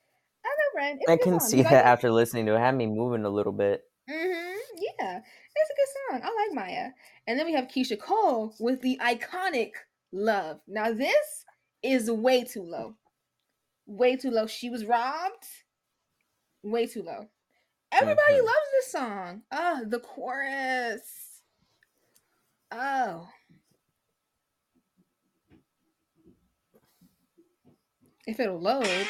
I 0.44 0.48
know, 0.48 0.72
friend. 0.72 1.00
I 1.08 1.16
can 1.16 1.40
see 1.40 1.62
that 1.62 1.72
after 1.86 2.10
listening 2.12 2.46
to 2.46 2.52
it. 2.52 2.56
It 2.56 2.60
had 2.60 2.76
me 2.76 2.86
moving 2.86 3.24
a 3.24 3.30
little 3.30 3.52
bit. 3.52 3.82
Mm-hmm. 4.08 4.56
Yeah, 4.78 5.18
it's 5.18 5.70
a 5.70 6.12
good 6.12 6.20
song. 6.20 6.20
I 6.22 6.48
like 6.54 6.70
Mýa. 6.70 6.92
And 7.26 7.38
then 7.38 7.46
we 7.46 7.54
have 7.54 7.66
Keyshia 7.66 7.98
Cole 7.98 8.54
with 8.60 8.82
the 8.82 9.00
iconic 9.02 9.72
"Love." 10.12 10.60
Now 10.68 10.92
this 10.92 11.44
is 11.82 12.10
way 12.10 12.44
too 12.44 12.62
low. 12.62 12.94
Way 13.86 14.16
too 14.16 14.30
low. 14.30 14.46
She 14.46 14.70
was 14.70 14.84
robbed. 14.84 15.44
Way 16.66 16.86
too 16.86 17.04
low. 17.04 17.28
Everybody 17.92 18.34
Mhm. 18.34 18.44
loves 18.44 18.70
this 18.72 18.90
song. 18.90 19.44
Ah, 19.52 19.82
the 19.84 20.00
chorus. 20.00 21.42
Oh. 22.72 23.30
If 28.26 28.40
it'll 28.40 28.58
load. 28.58 29.06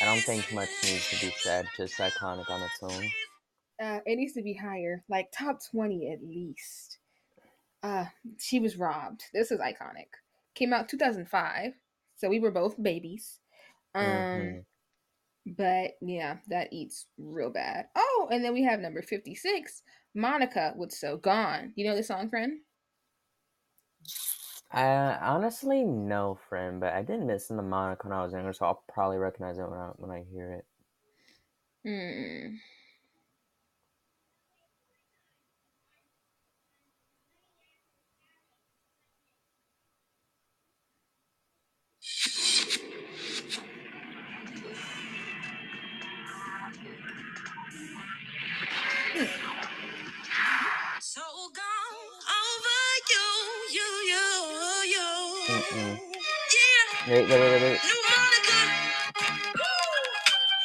I 0.00 0.04
don't 0.04 0.20
think 0.20 0.52
much 0.52 0.68
needs 0.84 1.08
to 1.10 1.26
be 1.26 1.32
said. 1.38 1.66
Just 1.76 1.94
iconic 1.94 2.48
on 2.50 2.62
its 2.62 2.82
own. 2.82 3.10
Uh, 3.80 4.00
it 4.06 4.16
needs 4.16 4.34
to 4.34 4.42
be 4.42 4.54
higher, 4.54 5.04
like 5.08 5.32
top 5.32 5.60
20 5.70 6.10
at 6.12 6.22
least. 6.22 6.98
Uh, 7.82 8.06
she 8.38 8.60
was 8.60 8.76
robbed. 8.76 9.24
This 9.34 9.50
is 9.52 9.60
iconic. 9.60 10.08
Came 10.54 10.72
out 10.72 10.88
2005, 10.88 11.74
so 12.16 12.28
we 12.28 12.40
were 12.40 12.50
both 12.50 12.82
babies. 12.82 13.40
Um, 13.94 14.58
Mhm. 14.58 14.64
but 15.46 15.92
yeah, 16.02 16.38
that 16.48 16.72
eats 16.72 17.06
real 17.18 17.50
bad. 17.50 17.88
Oh, 17.96 18.28
and 18.32 18.44
then 18.44 18.54
we 18.54 18.62
have 18.64 18.80
number 18.80 19.02
56, 19.02 19.82
Monica 20.14 20.74
with 20.76 20.92
So 20.92 21.16
Gone. 21.18 21.72
You 21.76 21.86
know 21.88 21.96
the 21.96 22.02
song, 22.04 22.30
friend? 22.30 22.60
I 24.70 24.84
honestly 25.20 25.82
no 25.84 26.36
friend, 26.36 26.78
but 26.80 26.92
I 26.92 27.02
did 27.02 27.20
listen 27.20 27.56
to 27.56 27.64
Monica 27.64 28.06
when 28.06 28.16
I 28.16 28.22
was 28.22 28.32
younger, 28.32 28.52
so 28.52 28.66
I'll 28.66 28.84
probably 28.88 29.18
recognize 29.18 29.58
it 29.58 29.68
when 29.68 29.78
I 29.80 29.88
when 29.96 30.10
I 30.12 30.22
hear 30.22 30.52
it. 30.52 30.66
Hmm. 31.84 32.56
Wait, 57.08 57.28
wait, 57.28 57.30
wait, 57.30 57.38
wait, 57.40 57.62
wait. 57.62 57.80
new 57.84 58.02
Monica. 58.10 59.20
Woo. 59.54 59.62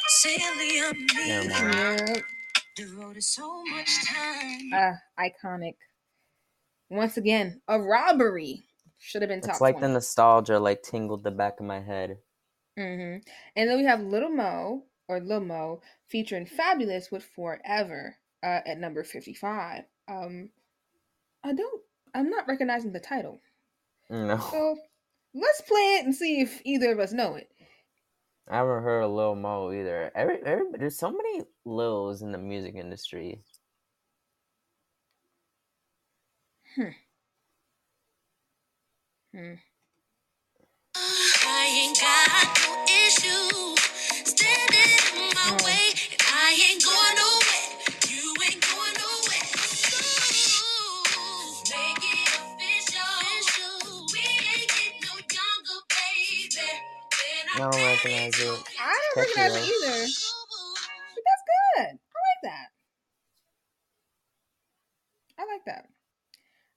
Celia, 0.08 0.92
Never 1.26 1.68
mind. 1.68 2.22
Devoted 2.76 3.22
so 3.22 3.62
much 3.66 4.04
time. 4.06 4.72
Uh, 4.74 4.92
iconic. 5.20 5.74
Once 6.90 7.16
again, 7.16 7.60
a 7.68 7.80
robbery. 7.80 8.64
Should 8.98 9.22
have 9.22 9.28
been 9.28 9.40
top 9.40 9.50
It's 9.50 9.60
like 9.60 9.74
20. 9.76 9.86
the 9.86 9.92
nostalgia 9.94 10.58
like 10.58 10.82
tingled 10.82 11.22
the 11.24 11.30
back 11.30 11.60
of 11.60 11.66
my 11.66 11.80
head. 11.80 12.18
hmm 12.76 13.16
And 13.56 13.70
then 13.70 13.76
we 13.76 13.84
have 13.84 14.00
Little 14.00 14.30
Mo 14.30 14.84
or 15.08 15.20
Lil 15.20 15.40
Mo 15.40 15.80
featuring 16.08 16.46
Fabolous 16.46 17.10
with 17.12 17.24
Forever 17.24 18.16
uh, 18.42 18.60
at 18.66 18.78
number 18.78 19.04
55. 19.04 19.84
Um, 20.08 20.50
I 21.44 21.52
don't, 21.52 21.82
I'm 22.14 22.30
not 22.30 22.46
recognizing 22.48 22.92
the 22.92 23.00
title. 23.00 23.40
No, 24.10 24.38
So 24.50 24.76
let's 25.34 25.60
play 25.62 25.96
it 25.98 26.04
and 26.04 26.14
see 26.14 26.40
if 26.40 26.60
either 26.64 26.92
of 26.92 26.98
us 27.00 27.12
know 27.12 27.34
it. 27.36 27.48
I 28.48 28.56
haven't 28.58 28.82
heard 28.82 29.02
of 29.02 29.12
Lil 29.12 29.34
Mo 29.36 29.72
either. 29.72 30.10
Every, 30.14 30.38
every, 30.44 30.66
there's 30.78 30.98
so 30.98 31.10
many 31.10 31.42
Lils 31.64 32.22
in 32.22 32.32
the 32.32 32.38
music 32.38 32.74
industry. 32.76 33.42
Hmm. 36.76 36.90
Hmm. 39.34 39.54
I 40.94 41.66
ain't 41.72 41.98
got 42.00 42.58
no 42.62 42.84
issue 43.06 43.76
standing 44.24 44.98
in 45.16 45.34
my 45.34 45.50
Oh. 45.50 45.64
way, 45.64 45.91
I 57.54 57.58
don't 57.58 57.74
recognize 57.74 58.40
it. 58.40 58.64
I 58.80 58.98
don't 59.14 59.24
recognize 59.24 59.56
it 59.56 59.64
either, 59.64 60.06
but 61.14 61.22
that's 61.26 61.44
good. 61.76 61.86
I 61.86 62.20
like 62.30 62.42
that. 62.44 62.68
I 65.38 65.44
like 65.52 65.64
that. 65.66 65.88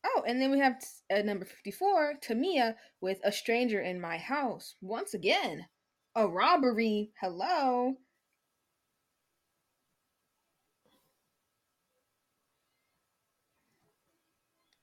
Oh, 0.05 0.23
and 0.27 0.41
then 0.41 0.51
we 0.51 0.59
have 0.59 0.75
at 1.09 1.19
uh, 1.19 1.21
number 1.23 1.45
54, 1.45 2.15
Tamia 2.21 2.75
with 2.99 3.19
A 3.23 3.31
Stranger 3.31 3.79
in 3.79 4.01
My 4.01 4.17
House. 4.17 4.75
Once 4.81 5.13
again, 5.13 5.65
a 6.13 6.27
robbery. 6.27 7.11
Hello. 7.21 7.95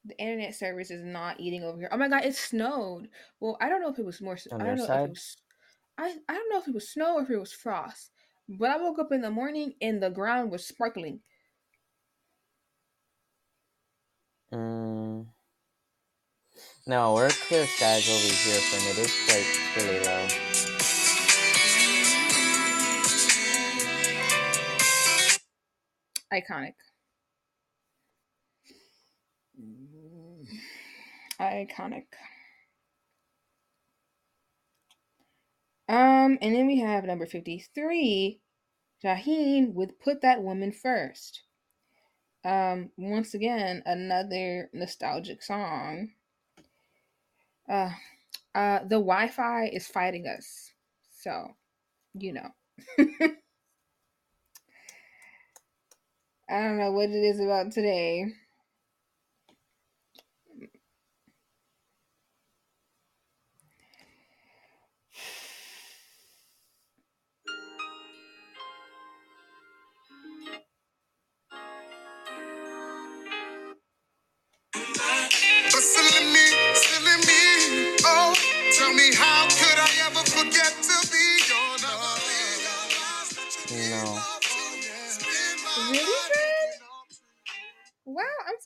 The 0.04 0.18
internet 0.18 0.54
service 0.54 0.90
is 0.90 1.04
not 1.04 1.38
eating 1.38 1.62
over 1.62 1.78
here. 1.78 1.88
Oh 1.92 1.96
my 1.96 2.08
god, 2.08 2.24
it 2.24 2.34
snowed. 2.34 3.08
Well, 3.38 3.56
I 3.60 3.68
don't 3.68 3.80
know 3.80 3.90
if 3.90 3.98
it 3.98 4.04
was 4.04 4.20
more. 4.20 4.36
On 4.50 4.60
I 4.60 4.64
don't 4.64 4.76
know 4.78 4.84
if 4.84 4.90
it 4.90 5.08
was. 5.10 5.36
I 5.98 6.16
I 6.28 6.34
don't 6.34 6.50
know 6.50 6.58
if 6.58 6.68
it 6.68 6.74
was 6.74 6.90
snow 6.90 7.16
or 7.16 7.22
if 7.22 7.30
it 7.30 7.38
was 7.38 7.52
frost. 7.52 8.10
But 8.48 8.70
I 8.70 8.76
woke 8.76 8.98
up 8.98 9.12
in 9.12 9.22
the 9.22 9.30
morning 9.30 9.74
and 9.80 10.02
the 10.02 10.10
ground 10.10 10.50
was 10.50 10.66
sparkling. 10.66 11.20
Mm. 14.52 15.26
No, 16.86 17.14
we're 17.14 17.30
clear 17.30 17.66
skies 17.66 18.08
over 18.08 18.34
here, 18.34 18.60
friend. 18.60 18.84
It 18.90 18.98
is 18.98 19.14
quite 19.26 19.76
really 19.76 20.00
low. 20.04 20.26
Iconic. 26.32 26.74
Iconic. 31.40 32.06
Um, 35.92 36.38
and 36.40 36.54
then 36.54 36.66
we 36.66 36.80
have 36.80 37.04
number 37.04 37.26
53, 37.26 38.40
Jaheim 39.04 39.74
would 39.74 40.00
Put 40.00 40.22
That 40.22 40.42
Woman 40.42 40.72
First. 40.72 41.42
Um, 42.46 42.88
once 42.96 43.34
again, 43.34 43.82
another 43.84 44.70
nostalgic 44.72 45.42
song. 45.42 46.12
Uh, 47.68 47.90
uh, 48.54 48.78
the 48.84 48.96
Wi 48.96 49.28
Fi 49.28 49.66
is 49.66 49.86
fighting 49.86 50.26
us. 50.26 50.72
So, 51.20 51.48
you 52.14 52.32
know. 52.32 52.48
I 52.98 53.36
don't 56.62 56.78
know 56.78 56.92
what 56.92 57.10
it 57.10 57.22
is 57.22 57.38
about 57.38 57.70
today. 57.70 58.32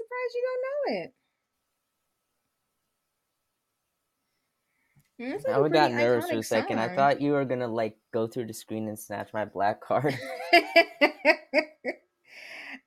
Surprised 0.07 0.34
you 0.34 0.42
don't 0.46 0.62
know 0.62 1.02
it. 1.02 1.14
Mm, 5.18 5.32
like 5.48 5.57
I 5.57 5.68
got 5.74 5.92
nervous 5.92 6.30
for 6.30 6.38
a 6.38 6.42
second. 6.42 6.78
I 6.78 6.94
thought 6.94 7.22
you 7.22 7.32
were 7.32 7.44
gonna 7.44 7.68
like 7.68 7.96
go 8.12 8.26
through 8.26 8.46
the 8.46 8.54
screen 8.54 8.86
and 8.88 8.98
snatch 8.98 9.32
my 9.32 9.46
black 9.46 9.80
card. 9.80 10.12
um, 10.52 10.66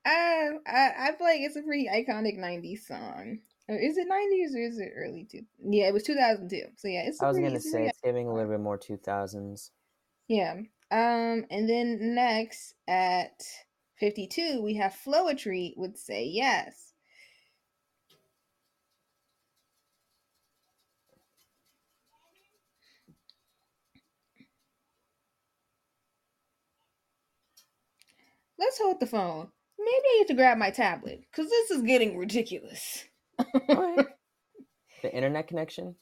I, 0.05 0.91
I 0.97 1.13
feel 1.17 1.25
like 1.25 1.41
it's 1.41 1.55
a 1.55 1.63
pretty 1.63 1.87
iconic 1.87 2.37
'90s 2.37 2.85
song. 2.85 3.39
Or 3.67 3.75
is 3.75 3.97
it 3.97 4.07
'90s 4.07 4.55
or 4.55 4.61
is 4.61 4.79
it 4.79 4.91
early? 4.95 5.27
Two? 5.29 5.41
Yeah, 5.63 5.87
it 5.87 5.93
was 5.93 6.03
2002. 6.03 6.61
So 6.75 6.87
yeah, 6.87 7.01
it's. 7.07 7.19
a 7.19 7.25
I 7.25 7.27
was 7.29 7.37
pretty, 7.37 7.49
gonna 7.49 7.59
say 7.59 7.87
it's 7.87 8.01
giving 8.03 8.27
a 8.27 8.33
little 8.33 8.51
bit 8.51 8.59
more 8.59 8.77
two 8.77 8.97
thousands. 8.97 9.71
Yeah. 10.27 10.53
Um, 10.91 11.45
and 11.51 11.69
then 11.69 12.15
next 12.15 12.73
at 12.87 13.43
52, 13.99 14.61
we 14.61 14.75
have 14.75 14.95
Floetry 15.05 15.73
would 15.77 15.97
say 15.97 16.25
yes. 16.25 16.88
Let's 28.59 28.77
hold 28.77 28.99
the 28.99 29.07
phone. 29.07 29.47
Maybe 29.79 29.89
I 29.89 30.17
need 30.19 30.27
to 30.27 30.33
grab 30.33 30.57
my 30.57 30.69
tablet 30.69 31.21
because 31.31 31.49
this 31.49 31.71
is 31.71 31.81
getting 31.83 32.17
ridiculous. 32.17 33.05
The 35.01 35.15
internet 35.15 35.47
connection. 35.47 35.95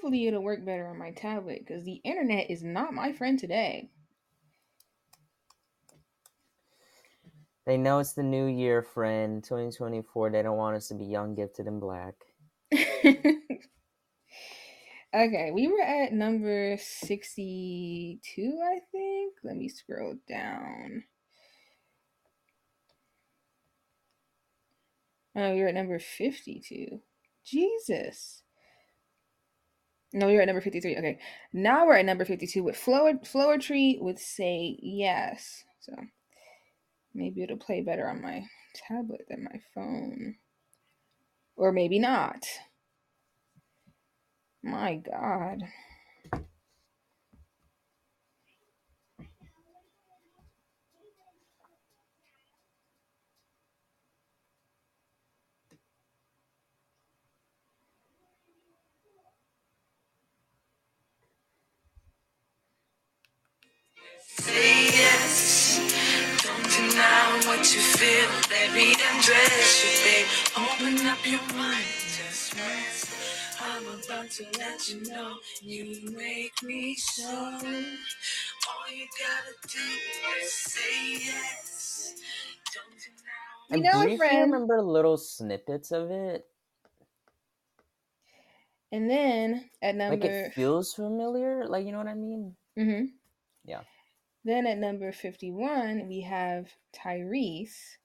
Hopefully, 0.00 0.28
it'll 0.28 0.42
work 0.42 0.64
better 0.64 0.86
on 0.86 0.96
my 0.96 1.10
tablet 1.10 1.58
because 1.58 1.84
the 1.84 2.00
internet 2.04 2.50
is 2.50 2.62
not 2.62 2.94
my 2.94 3.12
friend 3.12 3.38
today. 3.38 3.90
They 7.66 7.76
know 7.76 7.98
it's 7.98 8.14
the 8.14 8.22
new 8.22 8.46
year, 8.46 8.80
friend. 8.80 9.44
2024. 9.44 10.30
They 10.30 10.42
don't 10.42 10.56
want 10.56 10.76
us 10.76 10.88
to 10.88 10.94
be 10.94 11.04
young, 11.04 11.34
gifted, 11.34 11.66
and 11.66 11.78
black. 11.78 12.14
okay, 12.72 13.34
we 15.52 15.68
were 15.68 15.82
at 15.82 16.14
number 16.14 16.78
62, 16.80 18.58
I 18.64 18.78
think. 18.90 19.34
Let 19.44 19.56
me 19.56 19.68
scroll 19.68 20.14
down. 20.26 21.04
Oh, 25.36 25.52
we 25.52 25.60
were 25.60 25.68
at 25.68 25.74
number 25.74 25.98
52. 25.98 27.00
Jesus. 27.44 28.44
No, 30.12 30.26
were 30.26 30.40
at 30.40 30.46
number 30.46 30.60
53. 30.60 30.96
Okay. 30.96 31.18
Now 31.52 31.86
we're 31.86 31.96
at 31.96 32.04
number 32.04 32.24
52 32.24 32.62
with 32.62 32.76
Flower 32.76 33.14
Floetry 33.14 34.00
would 34.00 34.18
say 34.18 34.76
yes. 34.82 35.64
So 35.80 35.92
maybe 37.14 37.42
it'll 37.42 37.56
play 37.56 37.80
better 37.80 38.08
on 38.08 38.20
my 38.20 38.42
tablet 38.74 39.26
than 39.28 39.44
my 39.44 39.60
phone. 39.74 40.36
Or 41.56 41.72
maybe 41.72 41.98
not. 41.98 42.44
My 44.62 44.96
God. 44.96 45.62
Your 71.30 71.40
mind. 71.54 71.84
Just 72.16 72.54
rest. 72.54 73.06
I'm 73.62 73.86
about 73.86 74.30
to 74.32 74.44
let 74.58 74.88
you 74.88 75.02
know 75.12 75.36
you 75.62 76.10
make 76.16 76.52
me 76.62 76.94
so. 76.96 77.28
All 77.30 77.60
you 78.92 79.06
gotta 79.20 79.54
do 79.68 79.78
is 80.42 80.52
say 80.52 81.12
yes. 81.12 82.14
Don't 82.74 83.78
deny. 83.78 83.82
You 83.82 83.90
I 83.90 83.92
know, 83.92 84.00
briefly 84.02 84.16
friend. 84.16 84.52
remember 84.52 84.82
little 84.82 85.16
snippets 85.16 85.92
of 85.92 86.10
it. 86.10 86.46
And 88.92 89.08
then 89.08 89.70
at 89.82 89.94
number, 89.94 90.16
Like 90.16 90.24
number 90.24 90.46
it 90.48 90.54
feels 90.54 90.94
familiar. 90.94 91.64
Like 91.68 91.86
you 91.86 91.92
know 91.92 91.98
what 91.98 92.08
I 92.08 92.14
mean? 92.14 92.56
hmm 92.76 93.04
Yeah. 93.64 93.82
Then 94.44 94.66
at 94.66 94.78
number 94.78 95.12
51, 95.12 96.08
we 96.08 96.22
have 96.22 96.66
Tyrese 96.92 97.98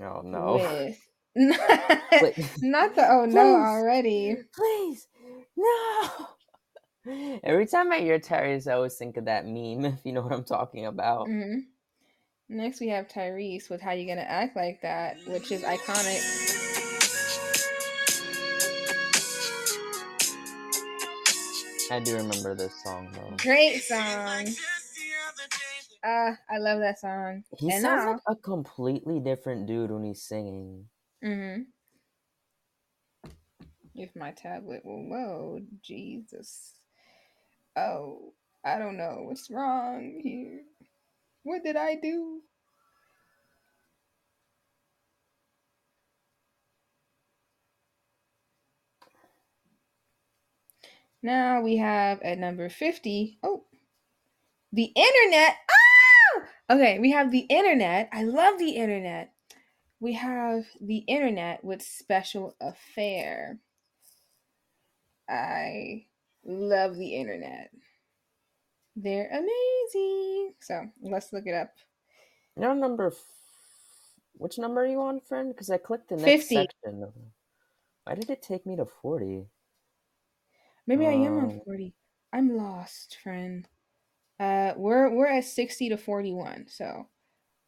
Oh 0.00 0.20
no. 0.22 0.54
with 0.54 0.62
Wait. 0.62 0.98
not 2.62 2.94
the 2.96 3.06
oh 3.08 3.24
no 3.26 3.42
Please. 3.42 3.66
already. 3.66 4.36
Please, 4.54 5.06
no. 5.56 6.08
Every 7.42 7.66
time 7.66 7.90
I 7.92 7.98
hear 8.00 8.18
Tyrese, 8.18 8.66
I 8.70 8.74
always 8.74 8.96
think 8.96 9.16
of 9.16 9.26
that 9.26 9.46
meme. 9.46 9.84
If 9.94 10.04
you 10.04 10.12
know 10.12 10.22
what 10.22 10.32
I'm 10.32 10.44
talking 10.44 10.86
about. 10.86 11.26
hmm 11.26 11.60
Next, 12.50 12.80
we 12.80 12.88
have 12.88 13.08
Tyrese 13.08 13.68
with 13.70 13.80
"How 13.80 13.92
You 13.92 14.06
Gonna 14.06 14.22
Act 14.22 14.56
Like 14.56 14.80
That," 14.82 15.18
which 15.26 15.52
is 15.52 15.62
iconic. 15.62 16.24
I 21.90 22.00
do 22.00 22.16
remember 22.16 22.54
this 22.54 22.74
song 22.82 23.08
though. 23.12 23.34
Great 23.38 23.82
song. 23.82 24.46
Uh, 26.04 26.32
I 26.50 26.58
love 26.58 26.80
that 26.80 26.98
song. 27.00 27.44
He 27.56 27.72
And 27.72 27.82
sounds 27.82 28.04
now- 28.04 28.12
like 28.12 28.20
a 28.26 28.36
completely 28.36 29.20
different 29.20 29.66
dude 29.66 29.90
when 29.90 30.04
he's 30.04 30.22
singing. 30.22 30.86
Mm-hmm. 31.24 31.62
If 33.94 34.14
my 34.14 34.30
tablet 34.30 34.84
will 34.84 35.08
load, 35.10 35.66
Jesus. 35.82 36.74
Oh, 37.76 38.32
I 38.64 38.78
don't 38.78 38.96
know 38.96 39.24
what's 39.24 39.50
wrong 39.50 40.20
here. 40.22 40.60
What 41.42 41.64
did 41.64 41.76
I 41.76 41.96
do? 41.96 42.40
Now 51.22 51.60
we 51.60 51.78
have 51.78 52.22
at 52.22 52.38
number 52.38 52.68
50. 52.68 53.38
Oh, 53.42 53.64
the 54.72 54.92
internet. 54.94 55.56
Ah! 55.70 56.74
Okay, 56.74 56.98
we 57.00 57.10
have 57.10 57.32
the 57.32 57.46
internet. 57.48 58.08
I 58.12 58.22
love 58.22 58.58
the 58.58 58.70
internet. 58.70 59.32
We 60.00 60.12
have 60.14 60.64
the 60.80 60.98
internet 60.98 61.64
with 61.64 61.82
special 61.82 62.54
affair. 62.60 63.58
I 65.28 66.06
love 66.44 66.96
the 66.96 67.14
internet. 67.16 67.70
They're 68.96 69.28
amazing. 69.28 70.54
So 70.60 70.86
let's 71.02 71.32
look 71.32 71.46
it 71.46 71.54
up. 71.54 71.72
On 72.62 72.80
number. 72.80 73.08
F- 73.08 73.24
which 74.34 74.58
number 74.58 74.82
are 74.82 74.86
you 74.86 75.02
on, 75.02 75.20
friend? 75.20 75.52
Because 75.52 75.70
I 75.70 75.78
clicked 75.78 76.08
the 76.08 76.16
next 76.16 76.48
50. 76.48 76.54
section. 76.54 77.12
Why 78.04 78.14
did 78.14 78.30
it 78.30 78.42
take 78.42 78.66
me 78.66 78.76
to 78.76 78.86
40? 78.86 79.46
Maybe 80.86 81.06
I 81.06 81.12
am 81.12 81.38
on 81.38 81.52
Oh. 81.60 81.62
40. 81.64 81.92
I'm 82.32 82.56
lost, 82.56 83.18
friend. 83.22 83.68
Uh 84.40 84.74
we're 84.76 85.10
we're 85.10 85.26
at 85.26 85.44
60 85.44 85.88
to 85.90 85.96
41. 85.98 86.66
So 86.68 87.08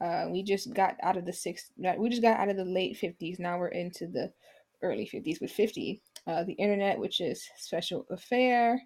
uh 0.00 0.26
we 0.30 0.42
just 0.42 0.72
got 0.72 0.96
out 1.02 1.16
of 1.16 1.26
the 1.26 1.32
six 1.32 1.72
we 1.98 2.08
just 2.08 2.22
got 2.22 2.38
out 2.38 2.48
of 2.48 2.56
the 2.56 2.64
late 2.64 2.98
50s. 3.00 3.38
Now 3.38 3.58
we're 3.58 3.68
into 3.68 4.06
the 4.06 4.32
early 4.82 5.08
50s 5.12 5.40
with 5.40 5.50
50. 5.50 6.02
Uh 6.26 6.44
the 6.44 6.54
internet, 6.54 6.98
which 6.98 7.20
is 7.20 7.46
special 7.56 8.06
affair. 8.10 8.80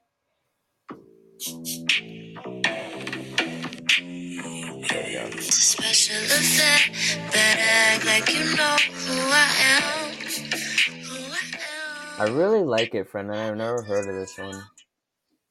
It's 5.26 5.48
a 5.48 5.52
special 5.52 6.16
affair. 6.16 6.78
Better 7.32 7.62
act 7.62 8.04
like 8.06 8.28
you 8.32 8.44
know 8.56 8.76
who 8.76 9.18
I 9.30 9.50
am. 9.62 10.12
Who 11.04 11.32
I 12.20 12.24
I 12.24 12.28
really 12.30 12.62
like 12.62 12.94
it, 12.94 13.08
friend, 13.08 13.30
and 13.30 13.38
I've 13.38 13.56
never 13.56 13.82
heard 13.82 14.08
of 14.08 14.14
this 14.14 14.38
one. 14.38 14.62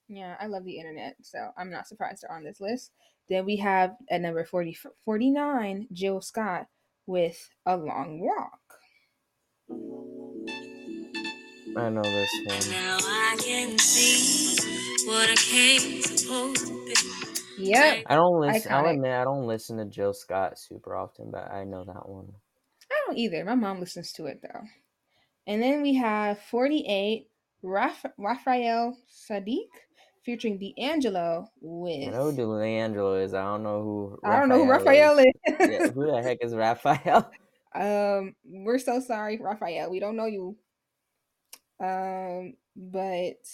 Yeah, 0.08 0.36
I 0.40 0.48
love 0.48 0.64
the 0.64 0.78
internet, 0.78 1.16
so 1.22 1.50
I'm 1.58 1.70
not 1.70 1.88
surprised 1.88 2.24
they're 2.24 2.36
on 2.36 2.44
this 2.44 2.62
list. 2.62 2.92
Then 3.30 3.46
we 3.46 3.58
have 3.58 3.96
at 4.10 4.22
number 4.22 4.44
40, 4.44 4.78
49, 5.06 5.88
Jill 5.92 6.22
Scott 6.22 6.68
with 7.06 7.50
A 7.66 7.78
Long 7.78 8.20
Walk. 8.20 8.60
I 11.76 11.90
know 11.90 12.04
this 12.04 12.30
one. 12.46 12.70
Now 12.70 12.98
I 13.02 13.36
can 13.40 13.78
see 13.80 14.56
what 15.08 15.30
I 15.30 15.36
came 15.36 16.02
to 16.02 16.28
hope. 16.28 16.58
Yep. 17.58 18.04
I 18.08 18.16
don't 18.16 18.40
listen. 18.40 18.72
I'll 18.72 18.88
admit 18.88 19.12
I 19.12 19.24
don't 19.24 19.48
listen 19.48 19.78
to 19.78 19.86
Jill 19.86 20.14
Scott 20.14 20.60
super 20.60 20.96
often, 20.96 21.32
but 21.32 21.52
I 21.52 21.64
know 21.64 21.84
that 21.86 22.08
one. 22.08 22.32
I 22.92 22.96
don't 23.08 23.18
either. 23.18 23.44
My 23.46 23.56
mom 23.56 23.80
listens 23.80 24.12
to 24.14 24.26
it 24.26 24.42
though. 24.42 24.62
And 25.48 25.62
then 25.62 25.82
we 25.82 25.96
have 25.96 26.40
48 26.40 27.28
Raf- 27.64 28.06
Raphael 28.18 28.98
Saadiq 29.10 29.68
featuring 30.24 30.58
D'Angelo 30.58 31.50
with 31.62 32.08
I 32.08 32.12
know 32.12 32.32
who 32.32 32.60
D'Angelo 32.60 33.16
is. 33.16 33.34
I 33.34 33.44
don't 33.44 33.64
know 33.64 33.82
who. 33.84 34.20
I 34.24 34.40
don't 34.40 34.50
know 34.50 34.64
who 34.64 34.72
Raphael 34.72 35.20
is. 35.20 35.34
yeah, 35.48 35.90
who 35.90 36.08
the 36.08 36.22
heck 36.22 36.40
is 36.42 36.56
Raphael? 36.56 37.30
um, 37.76 38.36
we're 38.44 38.80
so 38.80 39.00
sorry, 39.00 39.38
Raphael. 39.42 39.90
We 39.90 40.00
don't 40.00 40.16
know 40.16 40.26
you. 40.26 40.58
Um, 41.84 42.54
but 42.76 43.46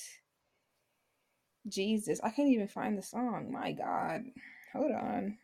Jesus, 1.68 2.20
I 2.24 2.30
can't 2.30 2.50
even 2.50 2.68
find 2.68 2.98
the 2.98 3.04
song. 3.04 3.52
My 3.52 3.72
God. 3.72 4.24
Hold 4.74 4.92
on. 4.92 5.38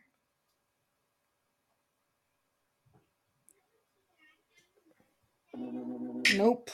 Nope. 6.34 6.70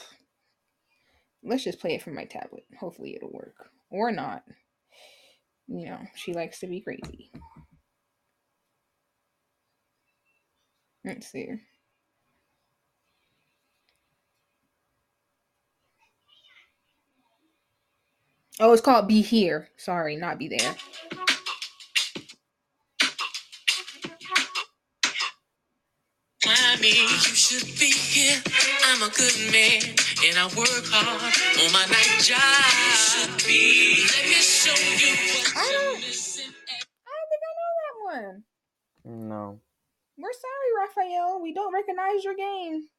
Let's 1.43 1.63
just 1.63 1.79
play 1.79 1.95
it 1.95 2.01
from 2.01 2.15
my 2.15 2.25
tablet. 2.25 2.65
Hopefully 2.79 3.15
it'll 3.15 3.31
work. 3.31 3.69
Or 3.93 4.11
not. 4.11 4.43
You 5.67 5.85
know, 5.85 5.99
she 6.15 6.33
likes 6.33 6.59
to 6.59 6.67
be 6.67 6.81
crazy. 6.81 7.31
Let's 11.05 11.27
see. 11.27 11.49
Oh, 18.59 18.73
it's 18.73 18.81
called 18.81 19.07
Be 19.07 19.21
Here. 19.21 19.69
Sorry, 19.77 20.15
not 20.15 20.39
Be 20.39 20.47
There. 20.47 20.75
Mommy, 26.83 26.99
you 26.99 27.07
should 27.07 27.79
be 27.79 27.91
here. 27.91 28.43
I'm 28.87 29.03
a 29.03 29.09
good 29.15 29.39
man 29.53 29.95
and 30.27 30.37
I 30.37 30.47
work 30.47 30.83
hard 30.91 31.33
on 31.63 31.71
my 31.71 31.85
night 31.87 32.19
job. 32.19 32.41
You 32.75 32.91
should 32.99 33.47
be. 33.47 34.03
Let 34.03 34.25
me 34.27 34.33
show 34.43 34.75
you 34.75 35.15
what 35.15 35.55
I 35.55 35.71
you're 35.71 35.79
don't- 35.93 36.01
missing. 36.01 36.51
I 36.51 37.11
don't 37.15 37.29
think 37.29 37.43
I 37.47 37.53
know 37.55 37.71
that 37.79 37.95
one. 38.19 38.43
No. 39.29 39.59
We're 40.17 40.33
sorry, 40.33 40.85
Raphael. 41.07 41.41
We 41.41 41.53
don't 41.53 41.73
recognize 41.73 42.21
your 42.25 42.35
game. 42.35 42.89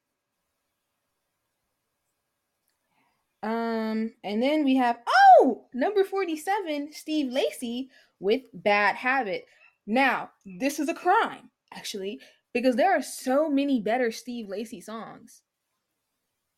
Um, 3.43 4.13
and 4.23 4.41
then 4.41 4.63
we 4.65 4.77
have 4.77 4.97
oh 5.37 5.67
number 5.75 6.03
47, 6.03 6.91
Steve 6.91 7.31
Lacy 7.31 7.91
with 8.19 8.41
Bad 8.51 8.95
Habit. 8.95 9.45
Now, 9.85 10.31
this 10.43 10.79
is 10.79 10.89
a 10.89 10.95
crime, 10.95 11.51
actually, 11.71 12.19
because 12.55 12.77
there 12.77 12.97
are 12.97 13.01
so 13.01 13.49
many 13.49 13.81
better 13.81 14.11
Steve 14.11 14.47
Lacy 14.47 14.79
songs. 14.79 15.41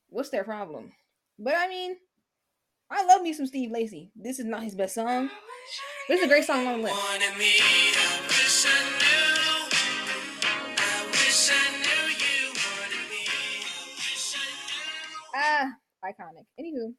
What's 0.10 0.30
their 0.30 0.44
problem? 0.44 0.92
But 1.40 1.56
I 1.58 1.68
mean, 1.68 1.98
I 2.92 3.04
love 3.04 3.24
me 3.24 3.34
some 3.34 3.48
Steve 3.48 3.72
Lacy. 3.72 4.12
This 4.16 4.38
is 4.38 4.46
not 4.46 4.62
his 4.62 4.76
best 4.76 4.94
song. 4.94 5.32
This 6.08 6.20
is 6.20 6.26
a 6.26 6.28
great 6.28 6.44
song 6.46 6.68
on 6.68 6.78
the 6.78 6.84
list. 6.84 6.96
Wanted 6.96 7.38
me, 7.40 7.52
I 7.58 8.22
wish 8.28 8.66
I 8.68 8.80
knew. 9.00 9.78
I 10.78 11.06
wish 11.10 11.50
I 11.50 11.66
knew 11.82 12.06
you 12.14 12.54
wanted 12.54 13.10
me. 13.10 13.26
I 13.66 13.90
wish 13.96 14.36
I 14.38 14.46
knew. 14.68 15.34
Ah, 15.36 15.72
iconic. 16.06 16.46
Anywho, 16.60 16.94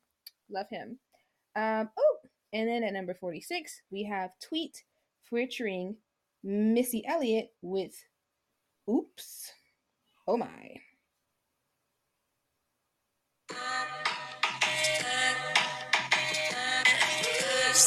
love 0.51 0.67
him. 0.71 0.99
Um, 1.55 1.89
oh, 1.97 2.17
and 2.53 2.69
then 2.69 2.83
at 2.83 2.93
number 2.95 3.15
46, 3.15 3.81
we 3.93 4.03
have 4.03 4.31
Tweet 4.43 4.83
featuring 5.31 5.99
Missy 6.43 7.07
Elliott 7.07 7.53
with 7.63 7.95
Oops. 8.89 9.53
Oh 10.27 10.37
my. 10.37 10.81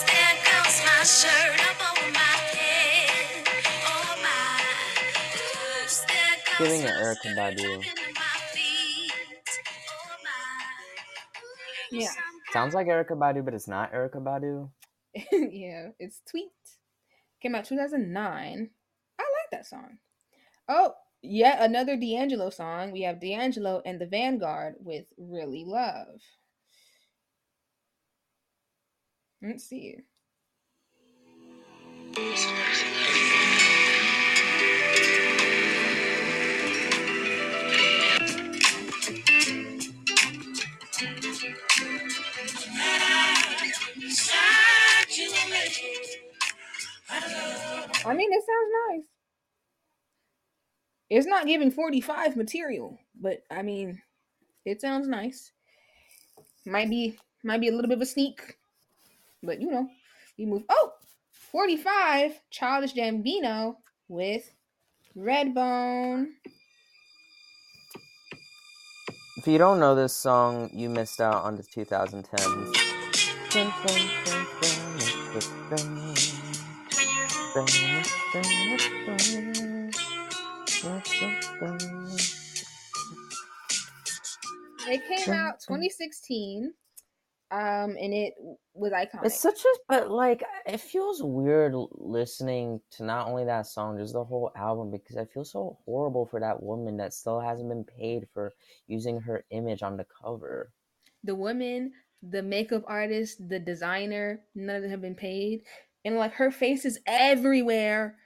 There 0.07 0.35
goes 0.45 0.77
my 0.85 1.03
shirt 1.03 1.59
up 1.69 1.81
over 1.91 2.11
my 2.13 2.19
head. 2.19 3.47
Oh 3.87 4.15
my. 4.21 4.61
Oops, 5.83 6.05
there 6.05 6.37
goes 6.45 6.57
Giving 6.59 6.81
it 6.81 6.85
my 6.85 6.91
Erykah 6.91 7.15
skirt 7.15 7.37
Badu. 7.37 7.75
up 7.77 7.83
into 7.85 8.13
my 8.15 8.37
feet. 8.53 9.13
Oh 9.89 10.15
my. 10.23 11.99
Yeah. 11.99 12.11
Sounds 12.53 12.73
like 12.73 12.87
Erykah 12.87 13.17
Badu, 13.17 13.43
but 13.43 13.53
it's 13.53 13.67
not 13.67 13.91
Erykah 13.91 14.23
Badu. 14.23 14.69
yeah, 15.31 15.89
it's 15.99 16.21
Tweet. 16.29 16.51
Came 17.41 17.55
out 17.55 17.65
2009. 17.65 18.69
I 19.19 19.23
like 19.23 19.51
that 19.51 19.65
song. 19.65 19.97
Oh, 20.73 20.93
yet 21.21 21.57
another 21.59 21.97
D'Angelo 21.97 22.49
song. 22.49 22.93
We 22.93 23.01
have 23.01 23.19
D'Angelo 23.19 23.81
and 23.85 23.99
the 23.99 24.05
Vanguard 24.05 24.75
with 24.79 25.03
Really 25.17 25.65
Love. 25.65 26.21
Let's 29.41 29.65
see. 29.65 29.97
I 48.05 48.13
mean, 48.13 48.31
it 48.31 48.43
sounds 48.45 48.71
nice. 48.89 49.20
It's 51.11 51.27
not 51.27 51.45
giving 51.45 51.69
45 51.71 52.37
material, 52.37 52.97
but 53.19 53.43
I 53.51 53.63
mean, 53.63 54.01
it 54.63 54.79
sounds 54.79 55.09
nice. 55.09 55.51
Might 56.65 56.89
be 56.89 57.19
might 57.43 57.59
be 57.59 57.67
a 57.67 57.73
little 57.73 57.89
bit 57.89 57.97
of 57.97 58.01
a 58.01 58.05
sneak, 58.05 58.57
but 59.43 59.59
you 59.59 59.69
know, 59.69 59.89
we 60.37 60.45
move. 60.45 60.63
Oh, 60.69 60.93
45 61.33 62.39
Childish 62.49 62.93
Gambino 62.93 63.75
with 64.07 64.53
Redbone. 65.17 66.27
If 69.35 69.47
you 69.47 69.57
don't 69.57 69.81
know 69.81 69.95
this 69.95 70.15
song, 70.15 70.69
you 70.71 70.89
missed 70.89 71.19
out 71.19 71.43
on 71.43 71.57
the 71.57 71.63
2010s. 71.63 72.77
It 84.87 85.01
came 85.07 85.33
out 85.33 85.59
2016, 85.59 86.73
um, 87.51 87.59
and 87.59 88.13
it 88.13 88.33
was 88.73 88.91
iconic. 88.91 89.25
It's 89.25 89.39
such 89.39 89.59
a, 89.63 89.77
but 89.87 90.09
like, 90.09 90.43
it 90.65 90.79
feels 90.79 91.21
weird 91.21 91.73
listening 91.93 92.81
to 92.91 93.03
not 93.03 93.27
only 93.27 93.45
that 93.45 93.67
song, 93.67 93.97
just 93.97 94.13
the 94.13 94.23
whole 94.23 94.51
album, 94.55 94.89
because 94.91 95.17
I 95.17 95.25
feel 95.25 95.45
so 95.45 95.77
horrible 95.85 96.25
for 96.25 96.39
that 96.39 96.61
woman 96.63 96.97
that 96.97 97.13
still 97.13 97.39
hasn't 97.39 97.69
been 97.69 97.83
paid 97.83 98.27
for 98.33 98.51
using 98.87 99.19
her 99.21 99.43
image 99.51 99.83
on 99.83 99.97
the 99.97 100.05
cover. 100.23 100.71
the 101.23 101.35
woman, 101.35 101.91
the 102.23 102.41
makeup 102.41 102.83
artist, 102.87 103.47
the 103.47 103.59
designer, 103.59 104.41
none 104.55 104.77
of 104.77 104.81
them 104.81 104.89
have 104.89 105.01
been 105.01 105.13
paid. 105.13 105.61
And 106.03 106.17
like 106.17 106.33
her 106.33 106.49
face 106.49 106.83
is 106.85 106.99
everywhere. 107.05 108.17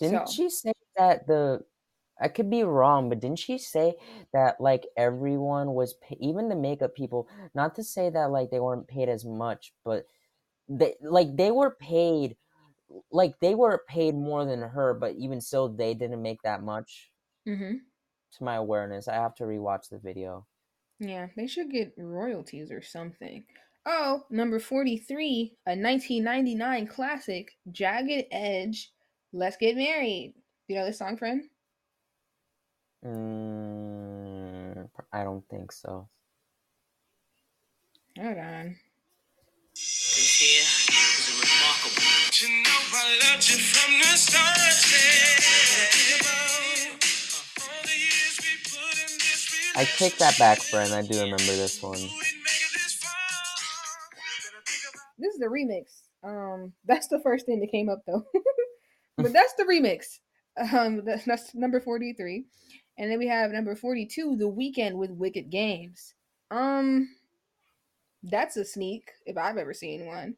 Didn't 0.00 0.26
So- 0.26 0.32
she 0.32 0.50
say 0.50 0.72
that 0.96 1.28
the 1.28 1.64
I 2.20 2.28
could 2.28 2.50
be 2.50 2.62
wrong, 2.62 3.08
but 3.08 3.20
didn't 3.20 3.38
she 3.38 3.58
say 3.58 3.94
that 4.32 4.60
like 4.60 4.86
everyone 4.96 5.74
was 5.74 5.94
pa- 5.94 6.16
even 6.20 6.48
the 6.48 6.56
makeup 6.56 6.94
people, 6.94 7.28
not 7.54 7.74
to 7.76 7.84
say 7.84 8.10
that 8.10 8.30
like 8.30 8.50
they 8.50 8.60
weren't 8.60 8.88
paid 8.88 9.08
as 9.08 9.24
much, 9.24 9.72
but 9.84 10.06
they 10.68 10.94
like 11.02 11.36
they 11.36 11.50
were 11.50 11.70
paid 11.70 12.36
like 13.10 13.34
they 13.40 13.54
were 13.54 13.84
paid 13.88 14.14
more 14.14 14.44
than 14.44 14.60
her, 14.62 14.94
but 14.94 15.14
even 15.16 15.40
still 15.40 15.68
they 15.68 15.94
didn't 15.94 16.22
make 16.22 16.42
that 16.42 16.62
much 16.62 17.10
Mm-hmm. 17.48 17.76
to 18.36 18.44
my 18.44 18.56
awareness. 18.56 19.08
I 19.08 19.14
have 19.14 19.34
to 19.36 19.44
rewatch 19.44 19.88
the 19.88 19.98
video. 19.98 20.46
Yeah, 20.98 21.28
they 21.36 21.46
should 21.46 21.70
get 21.70 21.94
royalties 21.96 22.70
or 22.70 22.82
something. 22.82 23.44
Oh, 23.86 24.24
number 24.30 24.60
43, 24.60 25.56
a 25.66 25.74
1999 25.74 26.86
classic, 26.86 27.52
Jagged 27.70 28.26
Edge, 28.30 28.92
Let's 29.32 29.56
Get 29.56 29.76
Married. 29.76 30.34
You 30.68 30.76
know 30.76 30.84
this 30.84 30.98
song, 30.98 31.16
friend? 31.16 31.44
Mm, 33.04 34.88
I 35.12 35.24
don't 35.24 35.44
think 35.48 35.72
so. 35.72 36.08
Hold 38.18 38.38
on. 38.38 38.76
This 39.74 40.38
here 40.38 40.60
is 40.60 41.28
a 41.28 41.34
remarkable. 41.40 42.02
You 42.40 42.48
know 42.62 42.80
I 42.92 43.20
loved 43.32 43.48
you 43.48 43.58
from 43.58 43.92
the 44.00 44.16
start. 44.18 44.58
Yeah. 44.92 46.20
All 47.62 47.82
the 47.84 47.96
years 47.96 48.36
we 48.40 48.52
put 48.64 48.96
in 49.00 49.18
this 49.18 49.72
I 49.76 49.84
take 49.84 50.18
that 50.18 50.38
back, 50.38 50.58
friend. 50.60 50.92
I 50.92 51.02
do 51.02 51.20
remember 51.20 51.56
this 51.56 51.82
one. 51.82 51.98
This 55.18 55.34
is 55.34 55.40
the 55.40 55.46
remix. 55.46 56.02
Um, 56.22 56.74
that's 56.86 57.08
the 57.08 57.20
first 57.20 57.46
thing 57.46 57.60
that 57.60 57.70
came 57.70 57.88
up 57.88 58.02
though. 58.06 58.24
but 59.16 59.32
that's 59.32 59.54
the 59.54 59.64
remix. 59.64 60.18
Um, 60.74 61.04
that's, 61.06 61.24
that's 61.24 61.54
number 61.54 61.80
forty-three, 61.80 62.44
and 63.00 63.10
then 63.10 63.18
we 63.18 63.26
have 63.28 63.50
number 63.50 63.74
forty-two, 63.74 64.36
The 64.36 64.44
Weeknd 64.44 64.92
with 64.92 65.10
Wicked 65.10 65.48
Games. 65.50 66.12
Um, 66.50 67.08
that's 68.22 68.58
a 68.58 68.64
sneak 68.64 69.10
if 69.24 69.38
I've 69.38 69.56
ever 69.56 69.72
seen 69.72 70.04
one. 70.04 70.36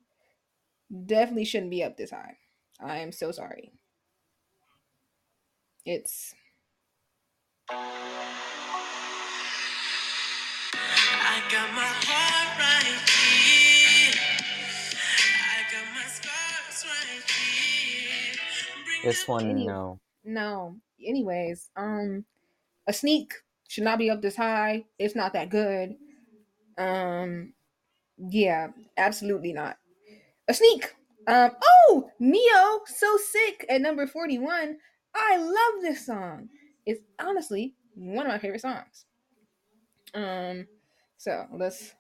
Definitely 1.07 1.45
shouldn't 1.45 1.73
be 1.73 1.83
up 1.83 1.97
this 1.97 2.13
high. 2.13 2.37
I 2.81 2.99
am 2.99 3.11
so 3.11 3.33
sorry. 3.33 3.73
It's 5.85 6.33
I 7.69 7.75
got 11.51 11.73
my 11.75 11.83
heart 11.83 12.59
right 12.61 12.85
here. 13.11 14.15
I 15.43 15.65
got 15.73 15.85
my 15.97 16.05
scars 16.05 16.85
right 16.87 17.29
here. 17.29 18.35
This 19.03 19.27
one, 19.27 19.51
Any- 19.51 19.67
no. 19.67 19.99
no. 20.25 20.77
Anyways, 21.05 21.69
um, 21.75 22.25
a 22.87 22.93
sneak 22.93 23.33
should 23.69 23.85
not 23.85 23.99
be 23.99 24.11
up 24.11 24.21
this 24.23 24.37
high. 24.37 24.85
It's 24.99 25.17
not 25.17 25.33
that 25.33 25.49
good. 25.51 25.97
Um, 26.79 27.53
yeah, 28.19 28.69
absolutely 28.97 29.53
not. 29.53 29.79
A 30.49 30.55
sneak. 30.55 30.95
Um, 31.27 31.53
oh, 31.63 32.11
Ne-Yo, 32.19 32.81
so 32.87 33.17
sick 33.17 33.65
at 33.69 33.81
number 33.81 34.07
forty-one. 34.07 34.79
I 35.15 35.37
love 35.37 35.83
this 35.83 36.05
song. 36.05 36.49
It's 36.85 37.01
honestly 37.21 37.75
one 37.95 38.27
of 38.27 38.33
my 38.33 38.39
favorite 38.39 38.61
songs. 38.61 39.05
Um, 40.15 40.67
so 41.17 41.47
let's. 41.53 41.95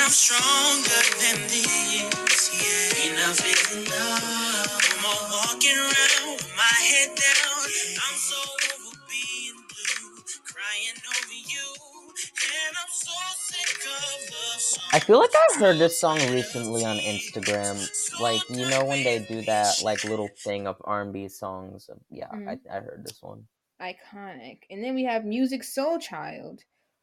And 0.00 0.06
I'm 0.06 0.12
stronger 0.12 1.02
than 1.20 1.36
this. 1.52 2.48
Yeah, 2.56 3.12
enough 3.12 3.36
is 3.44 3.76
enough. 3.76 4.96
No 4.96 5.02
more 5.04 5.28
walking 5.28 5.76
around 5.76 6.40
with 6.40 6.52
my 6.56 6.78
head 6.88 7.08
down. 7.08 7.60
I'm 8.00 8.16
so 8.16 8.40
over 8.40 8.96
being 9.12 9.60
blue, 9.68 10.24
crying 10.48 10.96
over 11.04 11.36
you. 11.36 11.68
And 12.16 12.76
I'm 12.80 12.88
so 12.88 13.12
sick 13.44 13.76
of 13.84 14.32
love 14.32 14.60
songs. 14.62 14.88
I 14.94 15.00
feel 15.00 15.18
like 15.18 15.34
I've 15.36 15.60
heard 15.60 15.78
this 15.78 16.00
song 16.00 16.16
recently 16.32 16.82
on 16.82 16.96
Instagram. 16.96 17.76
Like, 18.22 18.40
you 18.48 18.70
know 18.70 18.86
when 18.86 19.04
they 19.04 19.18
do 19.18 19.42
that 19.42 19.82
like 19.84 20.02
little 20.04 20.30
thing 20.42 20.66
of 20.66 20.76
R&B 20.82 21.28
songs. 21.28 21.90
Um, 21.92 22.00
yeah, 22.10 22.28
mm-hmm. 22.28 22.48
I, 22.48 22.58
I 22.74 22.80
heard 22.80 23.02
this 23.04 23.18
one. 23.20 23.44
iconic. 23.82 24.60
And 24.70 24.82
then 24.82 24.94
we 24.94 25.04
have 25.04 25.24
Musiq 25.24 25.60
Soulchild 25.62 26.60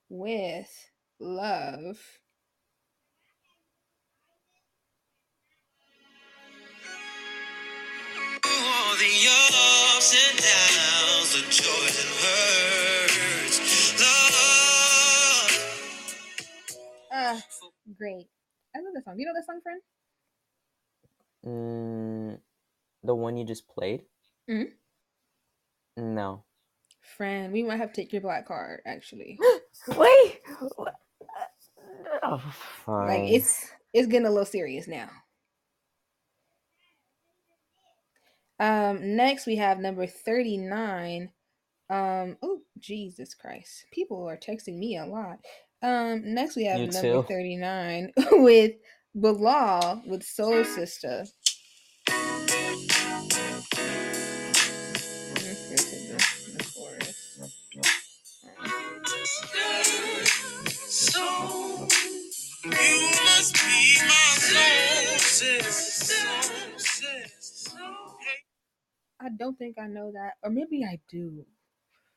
with 0.09 0.89
Love. 1.19 1.99
The 8.99 9.13
ups 9.95 10.13
and 10.15 10.37
downs, 10.39 11.33
the 11.33 11.41
joys 11.49 11.97
and 12.01 12.11
hurts. 12.21 13.57
Love. 14.01 15.51
Ah, 17.13 17.39
great. 17.97 18.27
I 18.75 18.79
love 18.79 18.93
that 18.95 19.03
song. 19.05 19.15
Do 19.15 19.21
you 19.21 19.27
know 19.27 19.33
that 19.35 19.45
song, 19.45 19.61
friend? 19.61 19.81
Mm, 21.45 22.39
the 23.03 23.15
one 23.15 23.37
you 23.37 23.45
just 23.45 23.67
played? 23.67 24.01
Mhm. 24.49 24.71
No. 25.97 26.43
Friend, 27.17 27.53
we 27.53 27.63
might 27.63 27.77
have 27.77 27.93
to 27.93 28.01
take 28.01 28.11
your 28.11 28.21
black 28.21 28.47
card, 28.47 28.81
actually. 28.85 29.39
Wait. 29.95 30.41
Oh, 32.23 32.37
fine. 32.85 33.07
Like 33.07 33.29
it's 33.31 33.69
it's 33.93 34.07
getting 34.07 34.27
a 34.27 34.29
little 34.31 34.45
serious 34.45 34.87
now. 34.87 35.09
Um, 38.59 39.15
next 39.15 39.45
we 39.45 39.55
have 39.57 39.79
number 39.79 40.07
39. 40.07 41.29
Um, 41.89 42.37
oh 42.41 42.61
Jesus 42.79 43.33
Christ. 43.33 43.85
People 43.91 44.27
are 44.27 44.37
texting 44.37 44.77
me 44.77 44.97
a 44.97 45.05
lot. 45.05 45.39
Um, 45.81 46.33
next 46.33 46.55
we 46.55 46.65
have 46.65 46.79
You 46.79 46.87
number 46.87 47.21
too. 47.21 47.25
39 47.27 48.13
with 48.31 48.73
Bilal 49.15 50.03
with 50.05 50.23
Soul 50.23 50.63
Sister. 50.63 51.25
I 69.19 69.29
don't 69.29 69.57
think 69.57 69.77
I 69.79 69.87
know 69.87 70.11
that, 70.13 70.33
or 70.43 70.49
maybe 70.49 70.83
I 70.83 70.99
do. 71.09 71.45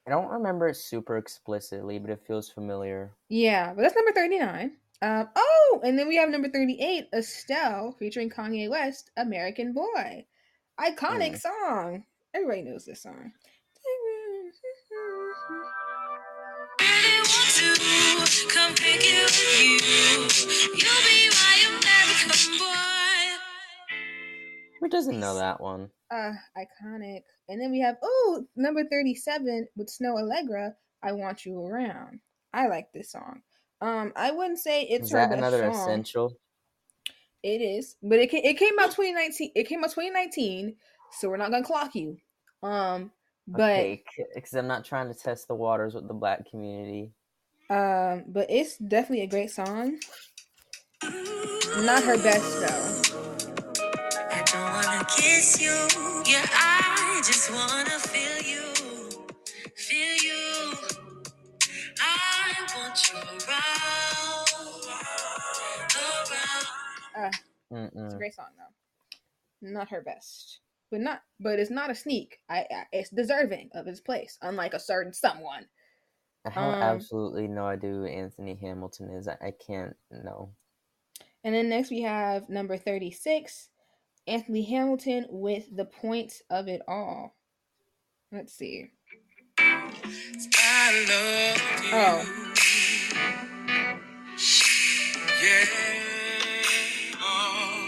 I 0.06 0.10
don't 0.10 0.28
remember 0.28 0.68
it 0.68 0.76
super 0.76 1.16
explicitly, 1.16 1.98
but 1.98 2.10
it 2.10 2.20
feels 2.26 2.48
familiar. 2.48 3.12
Yeah, 3.28 3.72
but 3.74 3.82
that's 3.82 3.94
number 3.94 4.12
39. 4.12 4.72
Um, 5.02 5.28
oh, 5.34 5.80
and 5.82 5.98
then 5.98 6.08
we 6.08 6.16
have 6.16 6.28
number 6.28 6.48
38, 6.48 7.08
Estelle 7.14 7.94
featuring 7.98 8.28
Kanye 8.28 8.68
West, 8.68 9.10
American 9.16 9.72
Boy. 9.72 10.26
Iconic 10.78 11.40
song. 11.40 12.04
Everybody 12.34 12.62
knows 12.62 12.84
this 12.84 13.02
song. 13.02 13.32
Really 18.82 20.49
Who 24.80 24.88
doesn't 24.88 25.20
know 25.20 25.34
that 25.36 25.60
one? 25.60 25.90
Uh, 26.10 26.32
iconic. 26.56 27.22
And 27.48 27.60
then 27.60 27.70
we 27.70 27.80
have, 27.80 27.96
oh, 28.02 28.44
number 28.56 28.84
37 28.84 29.68
with 29.76 29.88
Snoh 29.88 30.16
Aalegra, 30.22 30.72
I 31.02 31.12
Want 31.12 31.44
You 31.44 31.60
Around. 31.64 32.20
I 32.52 32.66
like 32.68 32.88
this 32.92 33.12
song. 33.12 33.42
Um, 33.80 34.12
I 34.16 34.30
wouldn't 34.30 34.58
say 34.58 34.82
it's 34.82 35.06
Is 35.06 35.12
her 35.12 35.18
that 35.18 35.36
another 35.36 35.72
song. 35.72 35.82
essential? 35.82 36.36
It 37.42 37.62
is, 37.62 37.96
but 38.02 38.18
it 38.18 38.30
came, 38.30 38.44
it 38.44 38.58
came 38.58 38.78
out 38.78 38.90
2019. 38.90 39.52
It 39.54 39.64
came 39.68 39.82
out 39.82 39.90
2019, 39.90 40.76
so 41.12 41.28
we're 41.30 41.38
not 41.38 41.50
gonna 41.50 41.64
clock 41.64 41.94
you. 41.94 42.18
Um, 42.62 43.10
but 43.48 43.96
because 44.34 44.52
I'm 44.52 44.66
not 44.66 44.84
trying 44.84 45.08
to 45.08 45.18
test 45.18 45.48
the 45.48 45.54
waters 45.54 45.94
with 45.94 46.06
the 46.06 46.12
black 46.14 46.48
community. 46.50 47.12
um, 47.70 48.24
but 48.28 48.50
it's 48.50 48.76
definitely 48.76 49.22
a 49.24 49.26
great 49.26 49.50
song. 49.50 49.98
Not 51.02 52.02
her 52.04 52.18
best 52.22 52.60
though. 52.60 52.89
I 55.58 55.58
don't 55.58 55.78
wanna 55.78 55.92
kiss 55.94 56.24
you. 56.26 56.32
Yeah, 56.32 56.46
I 56.52 57.22
just 57.24 57.50
wanna 57.52 57.98
feel 58.00 58.42
you. 58.42 58.72
Feel 59.76 60.16
you. 60.22 60.74
I 62.00 62.66
want 62.76 63.08
you 63.12 63.18
around. 63.18 64.48
Around. 65.96 66.66
Uh, 67.16 67.30
it's 68.04 68.14
a 68.14 68.16
Mm-mm. 68.16 68.18
great 68.18 68.34
song 68.34 68.46
though. 68.56 69.70
Not 69.72 69.90
her 69.90 70.02
best, 70.02 70.60
but 70.90 71.00
not, 71.00 71.22
but 71.40 71.58
it's 71.58 71.70
not 71.70 71.90
a 71.90 71.94
sneak. 71.94 72.38
I, 72.48 72.60
I 72.70 72.86
it's 72.92 73.10
deserving 73.10 73.70
of 73.74 73.86
its 73.88 74.00
place, 74.00 74.38
unlike 74.42 74.74
a 74.74 74.80
certain 74.80 75.12
someone. 75.12 75.66
I 76.44 76.50
have 76.50 76.74
Um, 76.74 76.80
absolutely 76.80 77.48
no 77.48 77.66
idea 77.66 77.90
who 77.92 78.04
Anthony 78.06 78.56
Hamilton 78.56 79.10
is. 79.10 79.28
I, 79.28 79.38
I 79.40 79.52
can't 79.52 79.96
know. 80.10 80.54
And 81.44 81.54
then 81.54 81.70
next 81.70 81.90
we 81.90 82.02
have 82.02 82.50
number 82.50 82.76
36, 82.76 83.69
Anthony 84.30 84.62
Hamilton 84.62 85.26
with 85.28 85.64
the 85.76 85.84
point 85.84 86.34
of 86.50 86.68
it 86.68 86.82
all. 86.86 87.34
Let's 88.30 88.52
see. 88.52 88.86
I 89.58 91.04
love 91.08 91.82
you. 91.84 91.90
Oh. 91.92 92.44
Yeah. 95.42 95.64
Oh. 97.20 97.86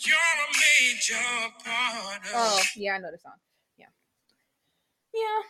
You're 0.00 0.16
a 0.16 0.48
major 0.58 1.14
part 1.64 2.22
of 2.22 2.32
Oh, 2.34 2.62
yeah, 2.74 2.94
I 2.94 2.98
know 2.98 3.12
the 3.12 3.18
song. 3.18 3.34
Yeah. 3.78 3.86
Yeah. 5.14 5.42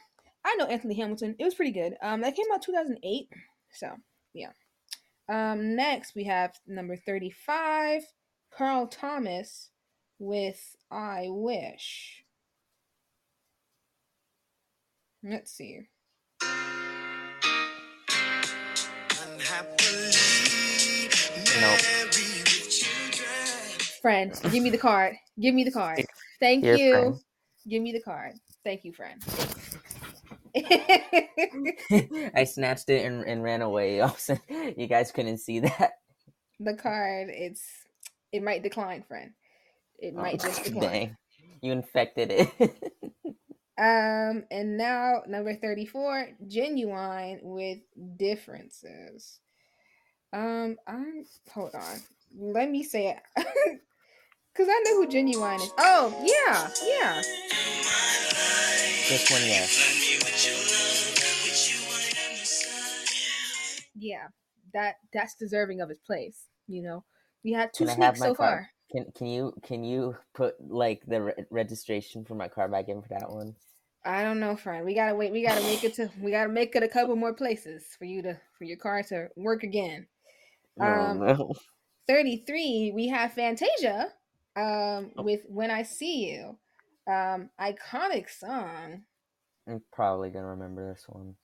I 0.45 0.55
know 0.57 0.67
Anthony 0.67 0.97
Hamilton. 0.97 1.35
It 1.39 1.45
was 1.45 1.55
pretty 1.55 1.73
good. 1.73 1.95
Um 2.03 2.21
that 2.21 2.37
came 2.37 2.45
out 2.53 2.61
2008. 2.61 3.31
So, 3.73 3.97
yeah. 4.35 4.51
Um 5.29 5.75
next 5.77 6.15
we 6.15 6.25
have 6.25 6.55
number 6.67 6.97
35, 6.97 8.03
Carl 8.57 8.87
Thomas 8.87 9.71
with 10.19 10.77
I 10.91 11.27
Wish. 11.29 12.25
Let's 15.23 15.51
see. 15.51 15.81
Nope. 21.61 21.81
Friend, 24.03 24.41
give 24.53 24.63
me 24.63 24.71
the 24.71 24.79
card. 24.79 25.17
Give 25.41 25.55
me 25.55 25.65
the 25.65 25.73
card. 25.73 26.05
Thank 26.39 26.65
you. 26.65 26.93
friend. 26.93 27.17
Give 27.69 27.83
me 27.83 27.93
the 27.93 28.03
card. 28.03 28.35
Thank 28.63 28.85
you, 28.85 28.93
friend. 28.93 29.23
I 32.35 32.45
snatched 32.47 32.89
it 32.91 33.05
and, 33.05 33.25
and 33.25 33.43
ran 33.43 33.63
away. 33.63 34.01
Also, 34.07 34.39
you 34.77 34.87
guys 34.87 35.13
couldn't 35.13 35.39
see 35.39 35.61
that. 35.61 35.93
the 36.61 36.75
card, 36.75 37.29
it's 37.31 37.63
it 38.33 38.43
might 38.43 38.63
decline, 38.63 39.03
friend. 39.03 39.33
It 39.99 40.15
might 40.15 40.43
Oh, 40.45 40.49
just 40.49 40.65
decline. 40.65 40.91
dang. 40.91 41.17
You 41.63 41.73
infected 41.73 42.31
it. 42.31 42.77
Um, 43.79 44.45
and 44.51 44.79
now 44.79 45.23
number 45.29 45.55
34, 45.55 46.29
Ginuwine 46.47 47.41
with 47.43 47.79
differences. 48.17 49.41
Um, 50.33 50.77
I'm 50.87 51.25
hold 51.53 51.75
on. 51.75 52.03
Let 52.39 52.71
me 52.71 52.83
say 52.85 53.09
it. 53.09 53.19
Cause 54.57 54.67
I 54.71 54.83
know 54.87 55.03
who 55.03 55.09
Ginuwine 55.09 55.57
is. 55.63 55.71
Oh, 55.79 56.15
yeah, 56.25 56.69
yeah. 56.87 57.23
this 59.09 59.31
one, 59.31 59.43
yes. 59.43 59.96
Yeah. 63.99 64.29
That 64.75 64.97
that's 65.13 65.35
deserving 65.35 65.81
of 65.81 65.91
its 65.91 66.01
place, 66.01 66.47
you 66.67 66.83
know. 66.83 67.05
We 67.45 67.53
had 67.53 67.73
two 67.73 67.87
Can 67.87 67.97
sneaks 67.97 68.19
so 68.19 68.35
car? 68.35 68.47
far. 68.47 68.71
Can 68.93 69.13
can 69.17 69.27
you 69.27 69.53
can 69.63 69.85
you 69.85 70.17
put 70.35 70.55
like 70.61 71.03
the 71.07 71.23
re- 71.23 71.45
registration 71.51 72.25
for 72.25 72.35
my 72.35 72.49
car 72.49 72.69
back 72.69 72.89
in 72.89 73.03
for 73.03 73.09
that 73.09 73.31
one? 73.31 73.55
I 74.05 74.23
don't 74.23 74.39
know, 74.41 74.57
friend. 74.57 74.85
We 74.85 74.95
gotta 74.95 75.15
wait. 75.15 75.33
We 75.33 75.43
gotta 75.43 75.63
make 75.63 75.83
it 75.85 75.95
to. 75.95 76.11
We 76.21 76.31
gotta 76.31 76.51
make 76.51 76.77
it 76.77 76.83
a 76.83 76.89
couple 76.89 77.17
more 77.17 77.35
places 77.35 77.85
for 77.99 78.05
you 78.05 78.23
to 78.23 78.39
for 78.59 78.65
your 78.65 78.77
car 78.77 79.03
to 79.05 79.29
work 79.37 79.63
again. 79.63 80.07
Um, 80.81 80.89
Oh, 80.89 81.15
no. 81.15 81.55
33 82.09 82.93
we 82.95 83.09
have 83.09 83.33
fantasia 83.33 84.13
um 84.55 85.11
Oh. 85.17 85.23
with 85.25 85.41
when 85.49 85.73
i 85.73 85.83
see 85.83 86.31
you 86.31 86.57
um 87.13 87.51
iconic 87.61 88.31
song 88.31 89.03
I'm 89.69 89.83
probably 89.93 90.31
gonna 90.31 90.47
remember 90.47 90.93
this 90.93 91.05
one. 91.09 91.35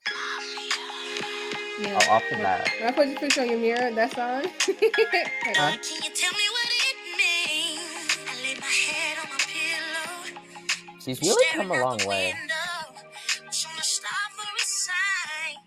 Yeah 1.79 1.99
Oh, 2.07 2.11
off 2.11 2.23
the 2.29 2.35
when, 2.35 2.43
bat. 2.43 2.69
when 2.79 2.89
i 2.89 2.91
put 2.91 3.07
your 3.07 3.19
picture 3.19 3.41
on 3.41 3.49
your 3.49 3.59
mirror 3.59 3.91
that 3.91 4.13
song 4.13 4.43
Hold 4.43 5.57
Huh? 5.57 5.77
Can 5.81 6.03
you 6.03 6.11
tell 6.13 6.31
me 6.31 6.47
what 6.55 6.69
it 6.89 6.97
means? 7.17 8.17
I 8.29 8.33
lay 8.43 8.55
my 8.59 8.65
head 8.65 9.17
on 9.23 9.29
my 9.29 9.37
pillow. 9.39 10.99
She's 11.03 11.21
really 11.21 11.45
come 11.53 11.71
a 11.71 11.79
long 11.81 11.97
way. 12.07 12.33
window, 12.33 13.01
wishing 13.45 13.71
to 13.77 13.83
stop 13.83 14.31
for 14.35 14.43
a 14.43 14.65
sign. 14.65 15.57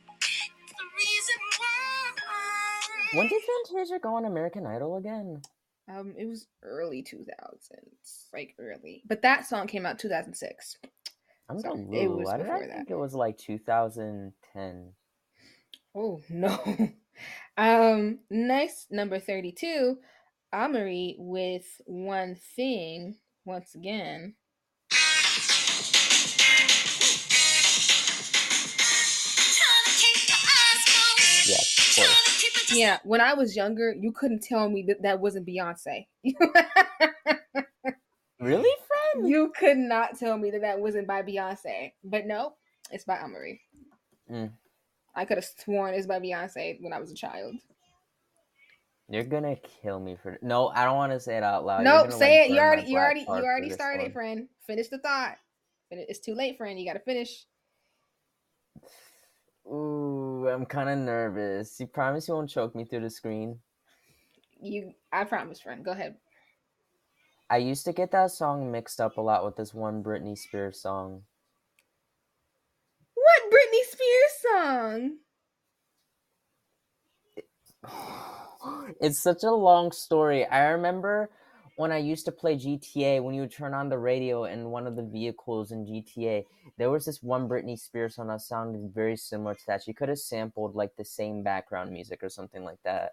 The 0.68 0.84
reason 0.96 1.38
why. 1.58 3.18
When 3.18 3.28
did 3.28 3.42
Fantasia 3.68 3.98
go 3.98 4.14
on 4.14 4.24
American 4.24 4.66
Idol 4.66 4.96
again? 4.96 5.42
um 5.88 6.14
it 6.18 6.26
was 6.26 6.48
early 6.64 7.00
2000s 7.00 8.24
like 8.34 8.56
early 8.58 9.02
but 9.06 9.22
that 9.22 9.46
song 9.46 9.68
came 9.68 9.86
out 9.86 10.00
2006 10.00 10.78
I'm 11.48 11.60
So, 11.60 11.68
so 11.68 11.86
it 11.92 12.08
was 12.10 12.24
Why 12.26 12.34
I 12.34 12.38
before 12.38 12.58
that. 12.66 12.74
think 12.78 12.90
it 12.90 12.96
was 12.98 13.14
like 13.14 13.38
2010? 13.38 14.92
Oh 15.98 16.20
no 16.28 16.58
um 17.56 18.18
next 18.28 18.92
number 18.92 19.18
32 19.18 19.96
Amerie 20.54 21.14
with 21.18 21.80
one 21.86 22.36
thing 22.54 23.16
once 23.46 23.74
again 23.74 24.34
Yes, 31.48 31.78
of 31.78 32.04
course. 32.04 32.72
Yeah, 32.72 32.98
when 33.04 33.20
I 33.20 33.34
was 33.34 33.54
younger, 33.54 33.94
you 33.96 34.10
couldn't 34.10 34.42
tell 34.42 34.68
me 34.68 34.82
that 34.88 35.02
that 35.02 35.20
wasn't 35.20 35.46
Beyonce. 35.46 36.06
Really, 38.38 38.68
friend? 38.86 39.28
you 39.28 39.50
could 39.58 39.78
not 39.78 40.18
tell 40.18 40.36
me 40.36 40.50
that 40.50 40.60
that 40.60 40.78
wasn't 40.78 41.06
by 41.06 41.22
Beyonce. 41.22 41.92
But 42.04 42.26
no, 42.26 42.54
it's 42.90 43.04
by 43.04 43.16
Amerie. 43.16 43.60
Mm. 44.30 44.50
I 45.16 45.24
could 45.24 45.38
have 45.38 45.48
sworn 45.58 45.94
it's 45.94 46.06
by 46.06 46.20
Beyonce 46.20 46.80
when 46.80 46.92
I 46.92 47.00
was 47.00 47.10
a 47.10 47.14
child. 47.14 47.54
You're 49.08 49.24
gonna 49.24 49.56
kill 49.82 49.98
me 49.98 50.16
for 50.20 50.38
no. 50.42 50.68
I 50.68 50.84
don't 50.84 50.96
want 50.96 51.12
to 51.12 51.20
say 51.20 51.36
it 51.36 51.42
out 51.42 51.64
loud. 51.64 51.82
You're 51.82 51.92
nope, 51.92 52.12
say 52.12 52.40
like, 52.40 52.50
it. 52.50 52.54
You 52.54 52.60
already, 52.60 52.90
you 52.90 52.96
already, 52.98 53.20
you 53.20 53.26
already 53.28 53.70
started, 53.70 54.02
one. 54.02 54.12
friend. 54.12 54.48
Finish 54.66 54.88
the 54.88 54.98
thought. 54.98 55.36
It's 55.90 56.18
too 56.18 56.34
late, 56.34 56.58
friend. 56.58 56.78
You 56.78 56.84
got 56.84 56.94
to 56.94 56.98
finish. 56.98 57.46
Ooh, 59.66 60.48
I'm 60.48 60.66
kind 60.66 60.88
of 60.88 60.98
nervous. 60.98 61.78
You 61.80 61.86
promise 61.86 62.28
you 62.28 62.34
won't 62.34 62.50
choke 62.50 62.74
me 62.74 62.84
through 62.84 63.00
the 63.00 63.10
screen? 63.10 63.58
You, 64.60 64.92
I 65.12 65.24
promise, 65.24 65.60
friend. 65.60 65.84
Go 65.84 65.92
ahead. 65.92 66.16
I 67.48 67.58
used 67.58 67.84
to 67.84 67.92
get 67.92 68.10
that 68.10 68.32
song 68.32 68.72
mixed 68.72 69.00
up 69.00 69.18
a 69.18 69.20
lot 69.20 69.44
with 69.44 69.56
this 69.56 69.72
one 69.72 70.02
Britney 70.02 70.36
Spears 70.36 70.80
song. 70.80 71.22
What 73.14 73.52
Britney 73.52 73.84
It's 79.00 79.18
such 79.18 79.42
a 79.42 79.50
long 79.50 79.92
story. 79.92 80.46
I 80.46 80.68
remember 80.68 81.30
when 81.76 81.92
I 81.92 81.98
used 81.98 82.24
to 82.24 82.32
play 82.32 82.56
GTA, 82.56 83.22
when 83.22 83.34
you 83.34 83.42
would 83.42 83.52
turn 83.52 83.74
on 83.74 83.88
the 83.88 83.98
radio 83.98 84.44
in 84.44 84.70
one 84.70 84.86
of 84.86 84.96
the 84.96 85.02
vehicles 85.02 85.72
in 85.72 85.86
GTA, 85.86 86.44
there 86.78 86.90
was 86.90 87.04
this 87.04 87.22
one 87.22 87.48
Britney 87.48 87.78
Spears 87.78 88.16
song 88.16 88.28
that 88.28 88.40
sounded 88.40 88.92
very 88.94 89.16
similar 89.16 89.54
to 89.54 89.66
that. 89.66 89.82
She 89.82 89.92
could 89.92 90.08
have 90.08 90.18
sampled 90.18 90.74
like 90.74 90.96
the 90.96 91.04
same 91.04 91.42
background 91.42 91.92
music 91.92 92.22
or 92.22 92.28
something 92.28 92.64
like 92.64 92.82
that. 92.84 93.12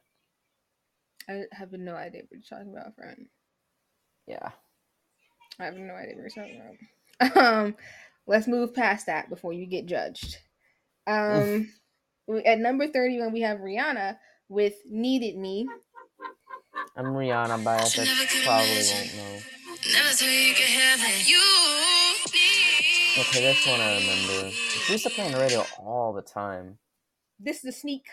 I 1.29 1.43
have 1.51 1.71
no 1.73 1.95
idea 1.95 2.21
what 2.21 2.31
you're 2.31 2.41
talking 2.59 2.73
about, 2.73 2.95
friend. 2.95 3.27
Yeah. 4.27 4.49
I 5.59 5.65
have 5.65 5.75
no 5.75 5.93
idea 5.93 6.15
what 6.15 6.21
you're 6.21 6.29
talking 6.29 6.61
about. 6.61 6.77
Um, 7.35 7.75
let's 8.25 8.47
move 8.47 8.73
past 8.73 9.05
that 9.05 9.29
before 9.29 9.53
you 9.53 9.65
get 9.65 9.85
judged. 9.85 10.39
Um, 11.05 11.69
at 12.45 12.59
number 12.59 12.87
thirty-one, 12.87 13.33
we 13.33 13.41
have 13.41 13.59
Rihanna 13.59 14.17
with 14.49 14.75
"Needed 14.89 15.37
Me." 15.37 15.67
I'm 16.95 17.05
Rihanna 17.05 17.63
biased. 17.63 17.99
I 17.99 18.05
probably 18.43 18.67
won't 18.67 19.15
know. 19.15 19.39
Never 19.91 20.31
you 20.31 20.53
can 20.53 20.67
have 20.67 20.99
it. 21.03 21.27
You 21.27 21.41
Okay, 23.19 23.41
this 23.41 23.67
one 23.67 23.79
I 23.79 23.99
remember. 23.99 24.49
She 24.51 24.93
used 24.93 25.03
to 25.03 25.09
play 25.11 25.25
on 25.25 25.33
the 25.33 25.39
radio 25.39 25.65
all 25.77 26.13
the 26.13 26.21
time. 26.21 26.79
This 27.39 27.57
is 27.57 27.65
a 27.65 27.71
sneak, 27.71 28.05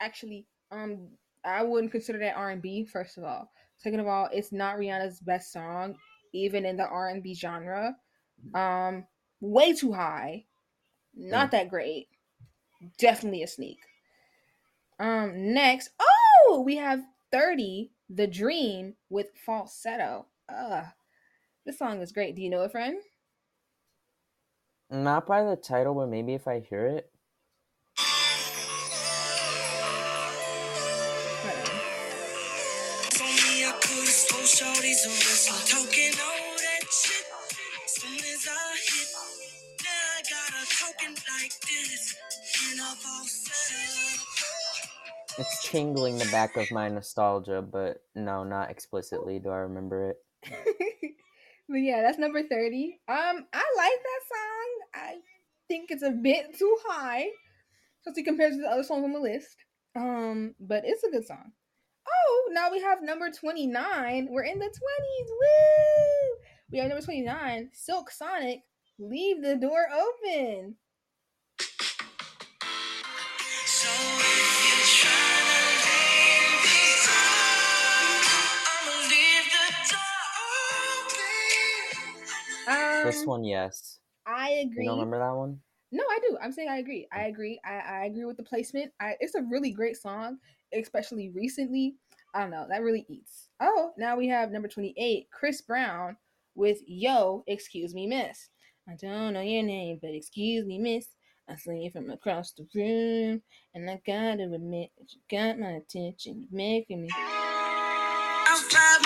actually. 0.00 0.46
Um, 0.70 1.08
I 1.44 1.62
wouldn't 1.62 1.92
consider 1.92 2.18
that 2.20 2.36
R 2.36 2.50
and 2.50 2.62
B. 2.62 2.84
First 2.84 3.18
of 3.18 3.24
all, 3.24 3.50
second 3.76 4.00
of 4.00 4.06
all, 4.06 4.28
it's 4.32 4.52
not 4.52 4.76
Rihanna's 4.76 5.20
best 5.20 5.52
song, 5.52 5.96
even 6.32 6.64
in 6.64 6.76
the 6.76 6.86
R 6.86 7.08
and 7.08 7.22
B 7.22 7.34
genre. 7.34 7.96
Um, 8.54 9.06
way 9.40 9.74
too 9.74 9.92
high. 9.92 10.44
Not 11.14 11.50
that 11.50 11.68
great. 11.68 12.08
Definitely 12.98 13.42
a 13.42 13.46
sneak. 13.46 13.78
Um, 14.98 15.52
next, 15.52 15.90
oh, 16.00 16.62
we 16.64 16.76
have 16.76 17.02
30, 17.32 17.90
The 18.08 18.26
Dream 18.26 18.94
with 19.10 19.30
falsetto. 19.34 20.26
Ugh. 20.48 20.84
This 21.64 21.78
song 21.78 22.00
is 22.00 22.12
great. 22.12 22.36
Do 22.36 22.42
you 22.42 22.50
know 22.50 22.62
it, 22.62 22.72
friend? 22.72 22.98
Not 24.90 25.26
by 25.26 25.42
the 25.42 25.56
title, 25.56 25.94
but 25.94 26.08
maybe 26.08 26.34
if 26.34 26.46
I 26.46 26.60
hear 26.60 26.86
it. 26.86 27.10
It's 45.38 45.68
tingling 45.70 46.18
the 46.18 46.26
back 46.26 46.56
of 46.56 46.70
my 46.70 46.88
nostalgia, 46.88 47.62
but 47.62 48.02
no, 48.14 48.44
not 48.44 48.70
explicitly. 48.70 49.38
Do 49.38 49.50
I 49.50 49.58
remember 49.58 50.10
it? 50.10 50.16
but 51.68 51.76
yeah, 51.76 52.02
that's 52.02 52.18
number 52.18 52.42
30. 52.42 53.00
Um, 53.08 53.46
I 53.52 53.64
like 53.76 54.00
that 54.02 54.22
song. 54.28 54.66
I 54.94 55.14
think 55.68 55.90
it's 55.90 56.02
a 56.02 56.10
bit 56.10 56.56
too 56.58 56.76
high, 56.86 57.26
especially 58.00 58.24
compared 58.24 58.52
to 58.52 58.58
the 58.58 58.68
other 58.68 58.84
songs 58.84 59.04
on 59.04 59.12
the 59.12 59.20
list. 59.20 59.56
Um, 59.94 60.54
but 60.60 60.82
it's 60.84 61.04
a 61.04 61.10
good 61.10 61.26
song. 61.26 61.52
Oh, 62.08 62.50
now 62.52 62.70
we 62.70 62.80
have 62.80 63.02
number 63.02 63.30
29. 63.30 64.28
We're 64.30 64.44
in 64.44 64.58
the 64.58 64.64
20s. 64.64 65.28
Woo! 65.28 66.36
We 66.72 66.78
have 66.78 66.88
number 66.88 67.04
29, 67.04 67.70
Silk 67.72 68.10
Sonic. 68.10 68.60
Leave 68.98 69.42
the 69.42 69.56
door 69.56 69.86
open. 69.92 70.76
This 83.06 83.26
one, 83.26 83.44
yes. 83.44 83.98
I 84.26 84.50
You 84.50 84.70
agree. 84.70 84.86
don't 84.86 84.98
remember 84.98 85.18
that 85.18 85.34
one? 85.34 85.60
No, 85.92 86.02
I 86.10 86.18
do. 86.28 86.36
I'm 86.42 86.52
saying 86.52 86.68
I 86.68 86.78
agree. 86.78 87.06
I 87.12 87.20
mm. 87.20 87.28
agree. 87.28 87.60
I, 87.64 87.78
I 87.78 88.04
agree 88.06 88.24
with 88.24 88.36
the 88.36 88.42
placement. 88.42 88.92
I, 89.00 89.14
it's 89.20 89.34
a 89.34 89.42
really 89.42 89.70
great 89.70 89.96
song, 89.96 90.38
especially 90.72 91.30
recently. 91.30 91.94
I 92.34 92.40
don't 92.40 92.50
know. 92.50 92.66
That 92.68 92.82
really 92.82 93.06
eats. 93.08 93.48
Oh, 93.60 93.92
now 93.96 94.16
we 94.16 94.28
have 94.28 94.50
number 94.50 94.68
28, 94.68 95.28
Chris 95.32 95.62
Brown 95.62 96.16
with 96.54 96.78
Yo, 96.86 97.44
Excuse 97.46 97.94
Me, 97.94 98.06
Miss. 98.06 98.50
I 98.88 98.94
don't 99.00 99.32
know 99.34 99.40
your 99.40 99.62
name, 99.62 99.98
but 100.00 100.10
excuse 100.10 100.66
me, 100.66 100.78
Miss. 100.78 101.06
I 101.48 101.54
see 101.54 101.84
you 101.84 101.90
from 101.90 102.10
across 102.10 102.52
the 102.52 102.66
room, 102.74 103.40
and 103.74 103.88
I 103.88 104.00
gotta 104.04 104.52
admit 104.52 104.90
that 104.98 105.12
you 105.12 105.20
got 105.30 105.60
my 105.60 105.72
attention. 105.72 106.46
You're 106.50 106.56
making 106.56 107.02
me. 107.02 107.08
About 107.08 108.58
five 108.58 109.05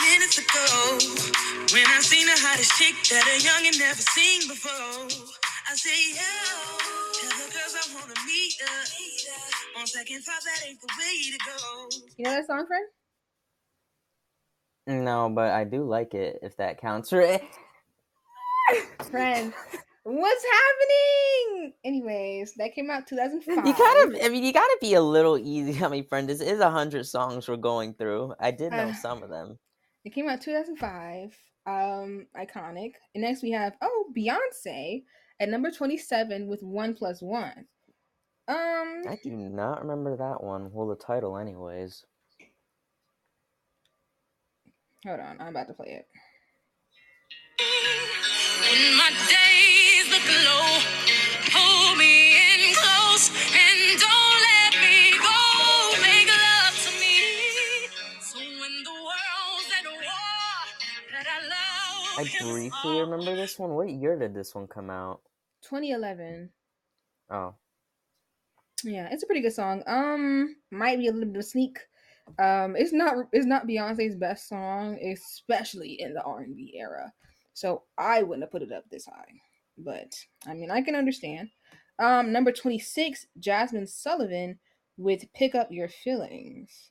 minutes 0.64 1.72
when 1.72 1.86
I 1.86 2.00
seen 2.00 2.26
the 2.26 2.34
hottest 2.36 2.72
chick 2.76 2.94
that 3.10 3.24
a 3.26 3.38
youngin' 3.38 3.78
never 3.78 4.00
seen 4.00 4.48
before, 4.48 5.06
I 5.70 5.74
say, 5.74 6.14
yo, 6.14 6.30
tell 7.14 7.30
the 7.38 7.52
girls 7.52 7.74
I 7.78 7.94
wanna 7.94 8.14
meet 8.26 8.54
her. 8.60 9.80
On 9.80 9.86
second 9.86 10.22
thought, 10.22 10.42
that 10.44 10.68
ain't 10.68 10.80
the 10.80 10.88
way 10.98 11.30
to 11.30 11.38
go. 11.46 11.88
You 12.16 12.24
know 12.24 12.30
that 12.32 12.46
song, 12.46 12.66
friend? 12.66 12.86
No, 15.04 15.30
but 15.30 15.52
I 15.52 15.64
do 15.64 15.84
like 15.84 16.14
it 16.14 16.40
if 16.42 16.56
that 16.56 16.80
counts. 16.80 17.12
Right? 17.12 17.42
Friend, 19.10 19.52
what's 20.02 20.44
happening? 20.44 21.72
Anyways, 21.84 22.54
that 22.54 22.74
came 22.74 22.90
out 22.90 23.06
2005. 23.06 23.66
You 23.66 23.72
gotta, 23.72 24.24
I 24.24 24.28
mean, 24.28 24.42
you 24.42 24.52
gotta 24.52 24.78
be 24.80 24.94
a 24.94 25.02
little 25.02 25.38
easy 25.38 25.82
on 25.84 25.92
me, 25.92 26.02
friend. 26.02 26.28
This 26.28 26.40
is 26.40 26.58
a 26.60 26.70
hundred 26.70 27.06
songs 27.06 27.48
we're 27.48 27.56
going 27.56 27.94
through. 27.94 28.34
I 28.40 28.50
did 28.50 28.72
know 28.72 28.88
Uh, 28.88 28.94
some 28.94 29.22
of 29.22 29.30
them. 29.30 29.58
It 30.04 30.14
came 30.14 30.28
out 30.28 30.40
2005. 30.40 31.36
Um, 31.66 32.26
iconic. 32.36 32.92
And 33.14 33.22
next 33.22 33.42
we 33.42 33.50
have 33.50 33.74
oh 33.82 34.06
Beyonce 34.16 35.04
at 35.38 35.48
number 35.48 35.70
27 35.70 36.46
with 36.46 36.62
one 36.62 36.94
plus 36.94 37.20
one. 37.20 37.66
Um, 38.48 39.04
I 39.08 39.16
do 39.22 39.30
not 39.30 39.82
remember 39.82 40.16
that 40.16 40.42
one. 40.42 40.72
Well, 40.72 40.88
the 40.88 40.96
title, 40.96 41.38
anyways. 41.38 42.04
hold 45.06 45.20
on, 45.20 45.36
I'm 45.40 45.48
about 45.48 45.68
to 45.68 45.74
play 45.74 46.02
it. 46.02 46.08
When 47.60 48.96
my 48.96 49.10
days 49.28 50.10
look 50.10 50.26
low, 50.26 50.80
hold 51.52 51.98
me 51.98 52.32
in 52.34 52.74
close 52.74 53.30
I 62.20 62.30
briefly 62.40 63.00
all. 63.00 63.00
remember 63.00 63.34
this 63.36 63.58
one. 63.58 63.70
What 63.70 63.88
year 63.90 64.18
did 64.18 64.34
this 64.34 64.54
one 64.54 64.66
come 64.66 64.90
out? 64.90 65.20
2011. 65.62 66.50
Oh, 67.30 67.54
Yeah, 68.84 69.08
it's 69.10 69.22
a 69.22 69.26
pretty 69.26 69.40
good 69.42 69.52
song. 69.52 69.82
Um, 69.86 70.56
might 70.70 70.98
be 70.98 71.08
a 71.08 71.12
little 71.12 71.28
bit 71.28 71.38
of 71.38 71.44
sneak. 71.44 71.78
Um, 72.38 72.76
it's 72.76 72.92
not 72.92 73.14
it's 73.32 73.46
not 73.46 73.66
Beyonce's 73.66 74.16
best 74.16 74.48
song, 74.48 74.98
especially 75.02 76.00
in 76.00 76.14
the 76.14 76.22
R 76.22 76.40
and 76.40 76.56
B 76.56 76.74
era. 76.76 77.12
So 77.54 77.82
I 77.98 78.22
wouldn't 78.22 78.42
have 78.44 78.52
put 78.52 78.62
it 78.62 78.72
up 78.72 78.84
this 78.90 79.06
high. 79.06 79.32
But 79.78 80.14
I 80.46 80.54
mean, 80.54 80.70
I 80.70 80.82
can 80.82 80.94
understand. 80.94 81.50
Um, 81.98 82.32
number 82.32 82.52
twenty 82.52 82.78
six, 82.78 83.26
Jazmine 83.40 83.88
Sullivan 83.88 84.58
with 84.96 85.32
"Pick 85.34 85.54
Up 85.54 85.68
Your 85.70 85.88
Feelings." 85.88 86.90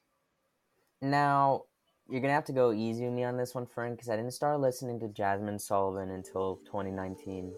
now 1.02 1.64
you're 2.10 2.22
gonna 2.22 2.34
have 2.34 2.46
to 2.46 2.54
go 2.54 2.72
easy 2.72 3.06
with 3.06 3.14
me 3.14 3.24
on 3.24 3.38
this 3.38 3.54
one, 3.54 3.68
friend, 3.68 3.96
because 3.96 4.10
I 4.10 4.16
didn't 4.16 4.32
start 4.32 4.60
listening 4.60 5.00
to 5.02 5.08
Jazmine 5.08 5.62
Sullivan 5.62 6.10
until 6.10 6.60
2019. 6.66 7.54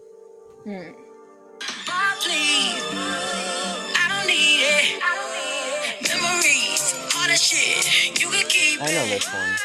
Hmm. 0.64 0.92
Oh. 1.88 2.12
I 3.94 4.08
don't 4.08 4.26
need 4.26 4.62
it. 4.62 5.00
Memories, 6.08 6.94
all 7.16 7.26
that 7.26 7.38
shit, 7.40 8.20
you 8.20 8.28
I 8.28 8.92
know 8.92 9.04
it. 9.04 9.08
this 9.08 9.26
one. 9.32 9.56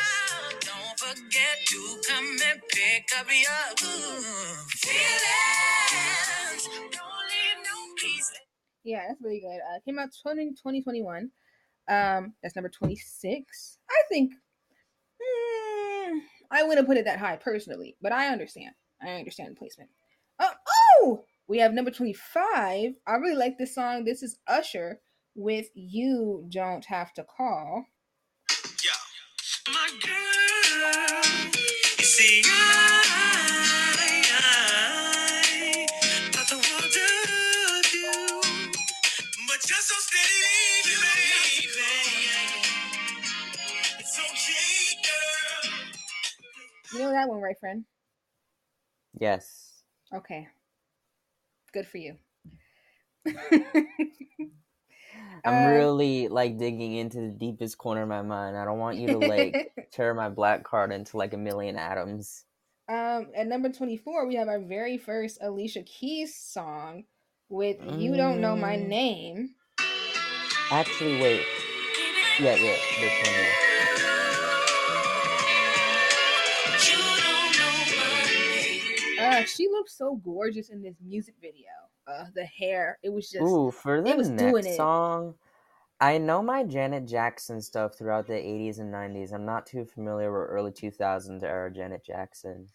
Don't 0.61 0.97
forget 0.99 1.57
to 1.67 1.79
come 2.07 2.37
and 2.49 2.61
pick 2.69 3.09
up 3.19 3.27
your 3.27 3.73
ooh, 3.83 4.21
feelings. 4.69 6.63
Don't 6.91 7.25
leave 7.27 7.59
no 7.63 7.75
piece. 7.97 8.31
Yeah, 8.83 9.03
that's 9.07 9.21
really 9.21 9.41
good. 9.41 9.59
Uh, 9.59 9.79
came 9.85 9.99
out 9.99 10.09
20, 10.21 10.51
2021. 10.51 11.29
Um, 11.89 12.33
that's 12.41 12.55
number 12.55 12.69
26. 12.69 13.79
I 13.89 14.01
think 14.09 14.33
mm, 15.27 16.19
I 16.51 16.63
wouldn't 16.63 16.87
put 16.87 16.97
it 16.97 17.05
that 17.05 17.19
high 17.19 17.37
personally, 17.37 17.95
but 18.01 18.11
I 18.11 18.27
understand. 18.27 18.71
I 19.01 19.11
understand 19.11 19.51
the 19.51 19.59
placement. 19.59 19.89
Oh, 20.39 20.51
oh, 21.01 21.23
we 21.47 21.59
have 21.59 21.73
number 21.73 21.91
25. 21.91 22.93
I 23.05 23.11
really 23.15 23.35
like 23.35 23.57
this 23.57 23.75
song. 23.75 24.03
This 24.03 24.23
is 24.23 24.39
Usher 24.47 24.99
with 25.35 25.67
You 25.73 26.45
Don't 26.49 26.85
Have 26.85 27.13
to 27.13 27.23
Call. 27.23 27.85
My 29.69 29.89
girl, 30.01 31.51
you 31.97 32.05
see, 32.05 32.41
You 46.93 46.99
know 46.99 47.11
that 47.11 47.27
one, 47.27 47.41
right, 47.41 47.59
friend? 47.59 47.85
Yes. 49.19 49.83
Okay. 50.13 50.47
Good 51.73 51.87
for 51.87 51.97
you. 51.97 52.15
I'm 55.45 55.63
Uh, 55.63 55.67
really 55.67 56.27
like 56.27 56.57
digging 56.57 56.93
into 56.93 57.19
the 57.21 57.29
deepest 57.29 57.77
corner 57.77 58.03
of 58.03 58.09
my 58.09 58.21
mind. 58.21 58.57
I 58.57 58.65
don't 58.65 58.79
want 58.79 58.97
you 58.97 59.07
to 59.07 59.17
like 59.17 59.71
tear 59.91 60.13
my 60.13 60.29
black 60.29 60.63
card 60.63 60.91
into 60.91 61.17
like 61.17 61.33
a 61.33 61.37
million 61.37 61.77
atoms. 61.77 62.45
Um, 62.89 63.27
at 63.35 63.47
number 63.47 63.69
24, 63.69 64.27
we 64.27 64.35
have 64.35 64.47
our 64.47 64.59
very 64.59 64.97
first 64.97 65.39
Alicia 65.41 65.83
Keys 65.83 66.35
song 66.35 67.03
with 67.49 67.77
You 67.81 68.15
Don't 68.15 68.41
Know 68.41 68.55
My 68.55 68.77
Mm. 68.77 68.87
Name. 68.87 69.49
Actually, 70.71 71.21
wait. 71.21 71.45
Yeah, 72.39 72.55
yeah, 72.55 72.75
this 72.99 73.23
one. 73.23 73.33
Yeah. 73.33 73.76
She 79.45 79.67
looked 79.69 79.89
so 79.91 80.15
gorgeous 80.23 80.69
in 80.69 80.81
this 80.81 80.95
music 81.05 81.35
video. 81.41 81.67
Uh, 82.07 82.25
the 82.35 82.45
hair, 82.45 82.99
it 83.03 83.09
was 83.09 83.29
just 83.29 83.41
Ooh, 83.41 83.71
for 83.71 84.01
the 84.01 84.13
was 84.15 84.29
doing 84.29 84.65
next 84.65 84.67
it. 84.67 84.75
song, 84.75 85.35
I 85.99 86.17
know 86.17 86.41
my 86.41 86.63
Janet 86.63 87.05
Jackson 87.07 87.61
stuff 87.61 87.95
throughout 87.97 88.27
the 88.27 88.33
80s 88.33 88.79
and 88.79 88.93
90s. 88.93 89.33
I'm 89.33 89.45
not 89.45 89.65
too 89.65 89.85
familiar 89.85 90.31
with 90.31 90.49
early 90.49 90.71
2000s 90.71 91.43
era 91.43 91.71
Janet 91.71 92.03
Jackson. 92.05 92.69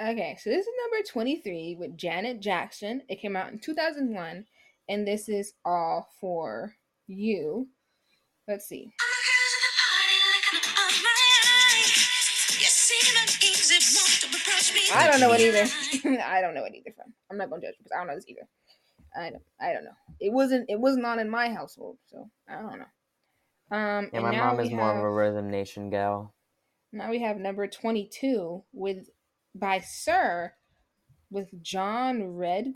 okay. 0.00 0.36
So 0.40 0.50
this 0.50 0.66
is 0.66 0.72
number 0.82 1.06
23 1.08 1.76
with 1.78 1.96
Janet 1.96 2.40
Jackson. 2.40 3.02
It 3.08 3.20
came 3.20 3.36
out 3.36 3.52
in 3.52 3.58
2001, 3.58 4.46
and 4.88 5.06
this 5.06 5.28
is 5.28 5.54
all 5.64 6.08
for 6.20 6.74
you. 7.06 7.68
Let's 8.48 8.66
see. 8.68 8.92
I 14.94 15.08
don't 15.10 15.20
know 15.20 15.32
it 15.32 15.40
either. 15.40 16.20
I 16.24 16.40
don't 16.40 16.54
know 16.54 16.64
it 16.64 16.74
either. 16.74 16.92
Fam. 16.96 17.12
I'm 17.30 17.38
not 17.38 17.50
gonna 17.50 17.62
judge 17.62 17.74
because 17.78 17.92
I 17.92 17.98
don't 17.98 18.08
know 18.08 18.14
this 18.14 18.26
either. 18.28 18.46
I 19.16 19.30
don't. 19.30 19.42
I 19.60 19.72
don't 19.72 19.84
know. 19.84 19.96
It 20.20 20.32
wasn't. 20.32 20.68
It 20.68 20.78
was 20.78 20.96
not 20.96 21.18
in 21.18 21.30
my 21.30 21.48
household, 21.48 21.98
so 22.06 22.30
I 22.48 22.56
don't 22.56 22.78
know. 22.78 23.76
Um, 23.76 24.10
Yeah, 24.12 24.20
and 24.20 24.22
my 24.22 24.36
mom 24.36 24.56
we 24.58 24.64
is 24.64 24.70
more 24.70 24.96
of 24.96 25.02
a 25.02 25.10
Rhythm 25.10 25.50
Nation 25.50 25.90
gal. 25.90 26.34
Now 26.92 27.10
we 27.10 27.20
have 27.20 27.36
number 27.38 27.66
22 27.66 28.62
with 28.72 29.08
by 29.54 29.80
Sir 29.80 30.52
with 31.30 31.48
John 31.62 32.20
Redcorn. 32.20 32.72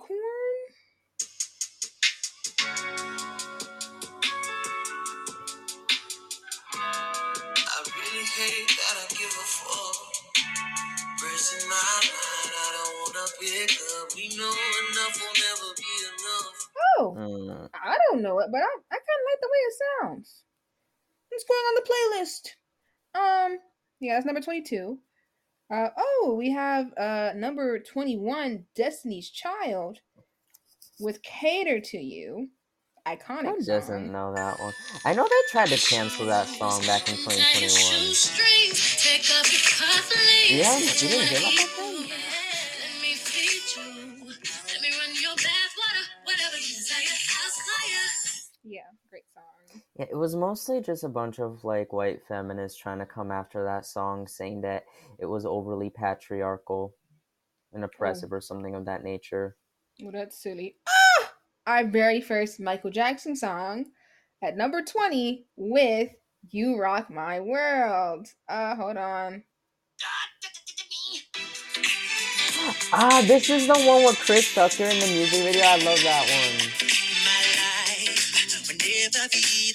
Oh, 16.98 17.14
Mm, 17.18 17.68
I 17.74 17.96
don't 18.10 18.22
know 18.22 18.38
it, 18.40 18.48
but 18.52 18.60
I, 18.60 18.64
I 18.64 18.96
kind 18.96 19.20
of 19.20 19.26
like 19.30 19.40
the 19.40 19.48
way 19.50 19.58
it 19.58 19.74
sounds. 20.02 20.42
It's 21.30 21.44
going 21.44 21.58
on 21.58 21.74
the 21.76 21.88
playlist. 21.90 23.52
Um, 23.52 23.58
yeah, 24.00 24.14
that's 24.14 24.26
number 24.26 24.40
22. 24.40 24.98
Uh, 25.72 25.88
oh, 25.96 26.34
we 26.36 26.50
have 26.50 26.92
uh 26.98 27.30
number 27.36 27.78
21, 27.78 28.64
Destiny's 28.74 29.30
Child 29.30 29.98
with 30.98 31.22
Cater 31.22 31.80
to 31.80 31.98
You. 31.98 32.48
Iconic 33.06 33.46
who 33.56 33.64
doesn't 33.64 34.12
know 34.12 34.34
that 34.34 34.60
one? 34.60 34.74
I 35.04 35.14
know 35.14 35.24
they 35.24 35.42
tried 35.50 35.68
to 35.68 35.76
cancel 35.78 36.26
that 36.26 36.46
song 36.48 36.80
back 36.86 37.08
in 37.08 37.16
2021. 37.16 38.14
Yeah, 40.58 40.76
you 40.78 40.86
didn't 40.86 41.26
hear 41.28 41.38
about 41.40 41.54
that 41.56 42.29
it 50.00 50.16
was 50.16 50.34
mostly 50.36 50.80
just 50.80 51.04
a 51.04 51.08
bunch 51.08 51.38
of 51.38 51.64
like 51.64 51.92
white 51.92 52.20
feminists 52.26 52.78
trying 52.78 52.98
to 53.00 53.06
come 53.06 53.30
after 53.30 53.64
that 53.64 53.86
song, 53.86 54.26
saying 54.26 54.62
that 54.62 54.84
it 55.18 55.26
was 55.26 55.44
overly 55.44 55.90
patriarchal 55.90 56.94
and 57.72 57.84
oppressive 57.84 58.32
or 58.32 58.40
something 58.40 58.74
of 58.74 58.86
that 58.86 59.04
nature. 59.04 59.56
Well, 60.02 60.12
that's 60.12 60.42
silly. 60.42 60.76
Ah! 60.88 61.10
our 61.66 61.86
very 61.86 62.20
first 62.20 62.60
Michael 62.60 62.90
Jackson 62.90 63.36
song 63.36 63.86
at 64.42 64.56
number 64.56 64.82
20 64.82 65.46
with 65.56 66.10
You 66.50 66.80
Rock 66.80 67.10
My 67.10 67.40
World. 67.40 68.26
Uh, 68.48 68.74
hold 68.74 68.96
on. 68.96 69.44
Ah, 72.92 73.24
this 73.26 73.48
is 73.48 73.66
the 73.66 73.74
one 73.74 74.04
with 74.04 74.18
Chris 74.18 74.54
Tucker 74.54 74.84
in 74.84 74.98
the 74.98 75.06
music 75.06 75.44
video. 75.44 75.62
I 75.62 75.76
love 75.76 76.02
that 76.02 76.26
one. 76.28 76.80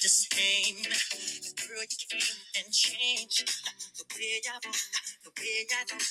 My 0.06 0.12
life 0.12 0.28
will 0.36 0.84
never 0.84 1.06
be 1.10 1.40
the. 1.42 1.68
Girl, 1.68 1.82
you 1.82 1.98
came 2.10 2.64
and 2.64 2.72
changed 2.72 3.50
the 3.98 4.06
way 4.14 4.40
I 4.48 4.54
walk, 4.64 4.76
the 5.24 5.32
way 5.42 5.66
I 5.72 5.86
talk. 5.86 6.02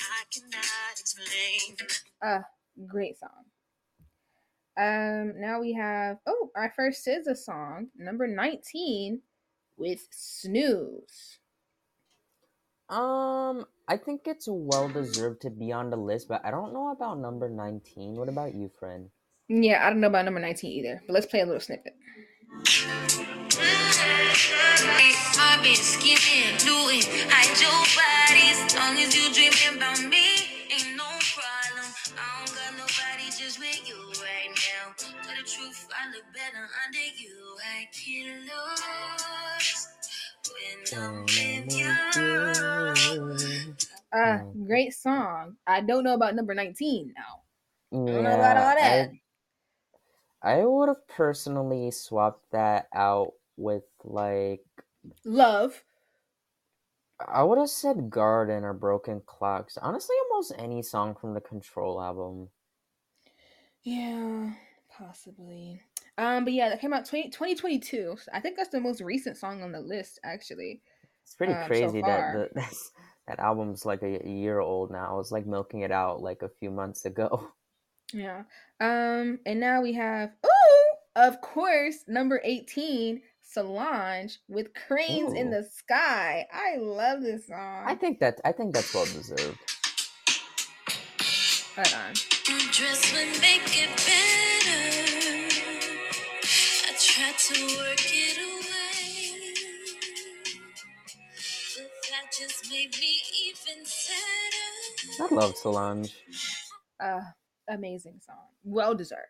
I 0.00 0.22
cannot 0.30 1.00
explain. 1.00 1.76
Uh, 2.22 2.42
great 2.86 3.18
song. 3.18 3.30
Um, 4.78 5.40
now 5.40 5.60
we 5.60 5.72
have 5.72 6.18
oh, 6.24 6.50
our 6.54 6.72
first 6.76 7.04
SZA 7.04 7.36
song, 7.36 7.88
number 7.98 8.28
19, 8.28 9.20
with 9.76 10.06
Snooze. 10.12 11.40
Um, 12.88 13.66
I 13.88 13.96
think 13.96 14.22
it's 14.26 14.46
well 14.48 14.88
deserved 14.88 15.42
to 15.42 15.50
be 15.50 15.72
on 15.72 15.90
the 15.90 15.96
list, 15.96 16.28
but 16.28 16.42
I 16.44 16.52
don't 16.52 16.72
know 16.72 16.92
about 16.92 17.18
number 17.18 17.48
19. 17.48 18.14
What 18.14 18.28
about 18.28 18.54
you, 18.54 18.70
friend? 18.78 19.10
Yeah, 19.48 19.84
I 19.84 19.90
don't 19.90 20.00
know 20.00 20.06
about 20.06 20.26
number 20.26 20.40
19 20.40 20.70
either, 20.70 21.02
but 21.08 21.14
let's 21.14 21.26
play 21.26 21.40
a 21.40 21.44
little 21.44 21.60
snippet. 21.60 21.94
I've 25.38 25.62
been 25.62 25.74
skipping, 25.74 26.56
doing, 26.58 27.02
hide 27.30 27.56
your 27.56 27.72
body 27.96 28.50
as 28.52 28.74
long 28.76 28.98
as 28.98 29.14
you 29.16 29.32
dreaming 29.32 29.76
about 29.76 30.00
me. 30.04 30.68
Ain't 30.70 30.96
no 30.96 31.08
problem. 31.32 31.88
I 32.12 32.44
don't 32.44 32.52
got 32.54 32.72
nobody 32.76 33.26
just 33.32 33.58
with 33.58 33.88
you 33.88 33.96
right 34.20 34.52
now. 34.52 34.92
Tell 34.98 35.36
the 35.36 35.42
truth, 35.48 35.88
I 35.96 36.10
look 36.12 36.24
better 36.34 36.68
under 36.84 37.06
you. 37.16 37.56
I 37.64 37.88
get 37.92 38.26
lost 38.48 39.88
when 40.52 40.78
I'm 41.02 41.22
with 41.22 41.72
you. 41.76 41.90
Uh, 44.12 44.38
great 44.66 44.92
song. 44.92 45.56
I 45.66 45.80
don't 45.80 46.04
know 46.04 46.14
about 46.14 46.34
number 46.34 46.54
19 46.54 47.14
now. 47.16 47.22
Yeah, 47.92 48.12
don't 48.12 48.24
know 48.24 48.34
about 48.34 48.56
all 48.56 48.74
that. 48.74 49.10
I, 50.42 50.64
would 50.64 50.88
have 50.88 51.06
personally 51.08 51.90
swapped 51.90 52.50
that 52.52 52.88
out 52.94 53.34
with 53.56 53.84
like 54.04 54.64
Love. 55.24 55.82
I 57.26 57.42
would 57.44 57.58
have 57.58 57.70
said 57.70 58.10
Garden 58.10 58.64
or 58.64 58.72
Broken 58.72 59.22
Clocks. 59.24 59.78
Honestly, 59.78 60.16
almost 60.30 60.52
any 60.58 60.82
song 60.82 61.14
from 61.14 61.34
the 61.34 61.40
Control 61.40 62.00
album. 62.02 62.50
Yeah, 63.82 64.52
possibly. 64.90 65.80
Um, 66.18 66.44
but 66.44 66.52
yeah, 66.52 66.68
that 66.68 66.80
came 66.80 66.92
out 66.92 67.06
20, 67.06 67.30
2022. 67.30 68.16
I 68.32 68.40
think 68.40 68.56
that's 68.56 68.70
the 68.70 68.80
most 68.80 69.00
recent 69.00 69.36
song 69.36 69.62
on 69.62 69.72
the 69.72 69.80
list, 69.80 70.20
actually. 70.24 70.82
It's 71.24 71.34
pretty 71.34 71.54
Um, 71.54 71.62
so 71.62 71.66
crazy 71.68 72.02
that 72.02 72.32
the, 72.32 72.76
that 73.26 73.38
album's 73.38 73.86
like 73.86 74.02
a, 74.02 74.26
a 74.26 74.30
year 74.30 74.60
old 74.60 74.90
now. 74.90 75.12
I 75.12 75.16
was 75.16 75.32
like 75.32 75.46
milking 75.46 75.80
it 75.80 75.92
out 75.92 76.20
like 76.20 76.42
a 76.42 76.48
few 76.48 76.70
months 76.70 77.04
ago. 77.04 77.50
Yeah. 78.12 78.42
Um, 78.80 79.38
and 79.46 79.60
now 79.60 79.80
we 79.82 79.92
have 79.94 80.30
ooh, 80.44 80.96
of 81.16 81.40
course, 81.40 82.04
number 82.06 82.40
18, 82.42 83.22
Solange 83.42 84.38
with 84.48 84.72
Cranes 84.74 85.34
in 85.34 85.50
the 85.50 85.62
Sky. 85.62 86.46
I 86.52 86.76
love 86.78 87.20
this 87.20 87.46
song. 87.48 87.84
I 87.86 87.94
think 87.94 88.18
that 88.20 88.40
I 88.44 88.52
think 88.52 88.74
that's 88.74 88.94
well 88.94 89.04
deserved. 89.04 89.58
Hold 91.76 91.94
on. 91.94 92.12
Dress 92.70 93.12
would 93.12 93.40
make 93.40 93.62
it 93.64 93.88
better. 93.96 94.82
I 96.86 96.92
tried 96.98 97.38
to 97.38 97.62
work 97.78 98.04
it 98.04 98.38
away. 98.38 99.54
But 101.76 101.90
that 102.10 102.32
just 102.38 102.70
made 102.70 102.94
me 103.00 103.20
even 103.46 103.84
sadder. 103.84 105.22
I 105.22 105.34
love 105.34 105.56
Solange. 105.56 106.14
Uh, 107.00 107.20
amazing 107.72 108.20
song. 108.24 108.36
Well 108.64 108.94
deserved. 108.94 109.20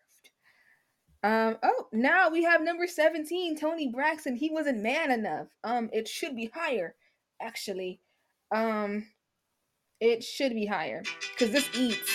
Um, 1.24 1.56
oh, 1.62 1.86
now 1.92 2.30
we 2.30 2.42
have 2.42 2.62
number 2.62 2.86
17, 2.86 3.56
Toni 3.56 3.88
Braxton. 3.88 4.34
He 4.34 4.50
wasn't 4.50 4.82
man 4.82 5.12
enough. 5.12 5.48
Um, 5.62 5.88
it 5.92 6.08
should 6.08 6.34
be 6.34 6.50
higher, 6.52 6.96
actually. 7.40 8.00
Um, 8.52 9.06
it 10.00 10.24
should 10.24 10.52
be 10.52 10.66
higher. 10.66 11.02
Because 11.32 11.52
this 11.52 11.68
eats. 11.74 12.10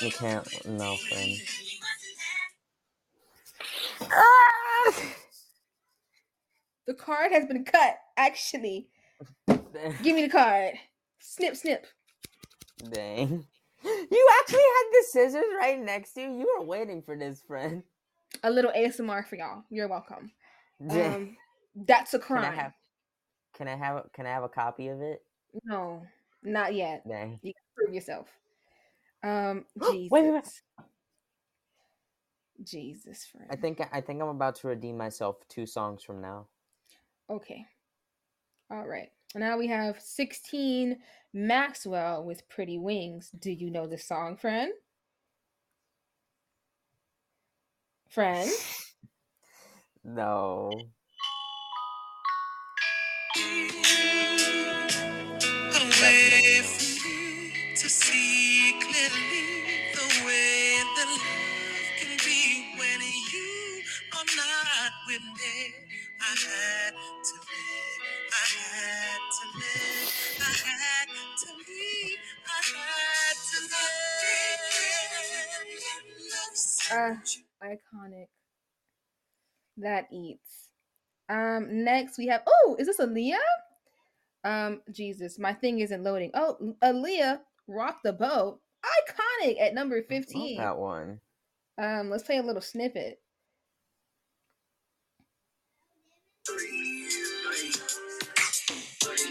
You 0.00 0.10
can't 0.10 0.66
no 0.66 0.96
friend. 0.96 1.36
Ah! 4.02 4.94
The 6.86 6.94
card 6.94 7.32
has 7.32 7.44
been 7.44 7.64
cut, 7.66 7.96
actually. 8.16 8.88
Give 9.46 10.14
me 10.16 10.22
the 10.22 10.30
card. 10.30 10.72
Snip, 11.18 11.54
snip. 11.54 11.86
Dang. 12.90 13.44
You 13.84 14.28
actually 14.40 14.58
had 14.58 14.90
the 14.92 15.04
scissors 15.10 15.44
right 15.60 15.78
next 15.78 16.14
to 16.14 16.22
you. 16.22 16.30
You 16.38 16.56
were 16.58 16.64
waiting 16.64 17.02
for 17.02 17.14
this, 17.14 17.42
friend. 17.46 17.82
A 18.42 18.50
little 18.50 18.72
ASMR 18.72 19.26
for 19.28 19.36
y'all. 19.36 19.64
You're 19.68 19.88
welcome. 19.88 20.30
Dang. 20.86 21.36
Um, 21.76 21.84
that's 21.86 22.14
a 22.14 22.18
can 22.18 22.38
I 22.38 22.40
crime. 22.40 22.54
have 22.54 22.72
can 23.54 23.68
I 23.68 23.76
have 23.76 23.96
a- 23.96 24.08
can 24.14 24.24
I 24.26 24.30
have 24.30 24.42
a 24.44 24.48
copy 24.48 24.88
of 24.88 25.02
it? 25.02 25.22
No, 25.64 26.02
not 26.42 26.72
yet. 26.74 27.06
Dang. 27.06 27.38
You 27.42 27.52
can 27.52 27.62
prove 27.76 27.94
yourself. 27.94 28.28
Um, 29.22 29.64
Jesus. 29.90 30.10
wait, 30.10 30.32
wait. 30.32 30.62
Jesus, 32.64 33.24
friend. 33.26 33.46
I 33.50 33.56
think 33.56 33.80
I 33.92 34.00
think 34.00 34.20
I'm 34.20 34.28
about 34.28 34.56
to 34.56 34.68
redeem 34.68 34.96
myself 34.96 35.36
two 35.48 35.66
songs 35.66 36.02
from 36.02 36.20
now. 36.20 36.46
Okay. 37.30 37.64
All 38.70 38.86
right. 38.86 39.10
Now 39.34 39.58
we 39.58 39.68
have 39.68 40.00
16 40.00 40.98
Maxwell 41.32 42.24
with 42.24 42.48
Pretty 42.48 42.78
Wings. 42.78 43.30
Do 43.38 43.50
you 43.50 43.70
know 43.70 43.86
this 43.86 44.06
song, 44.06 44.36
friend? 44.36 44.72
Friend? 48.08 48.50
No. 50.04 50.70
Away 55.74 56.62
I 66.28 66.32
had 66.32 66.92
to 66.92 67.34
live, 67.36 68.02
I 68.32 68.44
had 68.60 69.20
to 69.32 69.46
live, 69.56 70.12
I 70.40 70.52
had 70.68 71.08
to 71.38 71.48
leave, 71.56 72.18
I 72.44 72.48
had 72.76 73.36
to 73.48 73.60
live. 73.62 74.18
Uh, 76.92 77.66
iconic. 77.66 78.26
That 79.78 80.08
eats. 80.12 80.68
Um, 81.30 81.84
next 81.84 82.18
we 82.18 82.26
have 82.26 82.42
oh, 82.46 82.76
is 82.78 82.88
this 82.88 82.98
Aaliyah? 83.00 83.36
Um, 84.44 84.82
Jesus, 84.92 85.38
my 85.38 85.54
thing 85.54 85.80
isn't 85.80 86.02
loading. 86.02 86.30
Oh, 86.34 86.74
Aaliyah, 86.82 87.40
rock 87.68 88.00
the 88.04 88.12
boat. 88.12 88.60
Iconic 88.84 89.58
at 89.62 89.72
number 89.72 89.96
I 89.96 89.98
love 89.98 90.08
15. 90.08 90.58
that 90.58 90.76
one. 90.76 91.20
Um, 91.78 92.10
let's 92.10 92.24
play 92.24 92.36
a 92.36 92.42
little 92.42 92.60
snippet. 92.60 93.18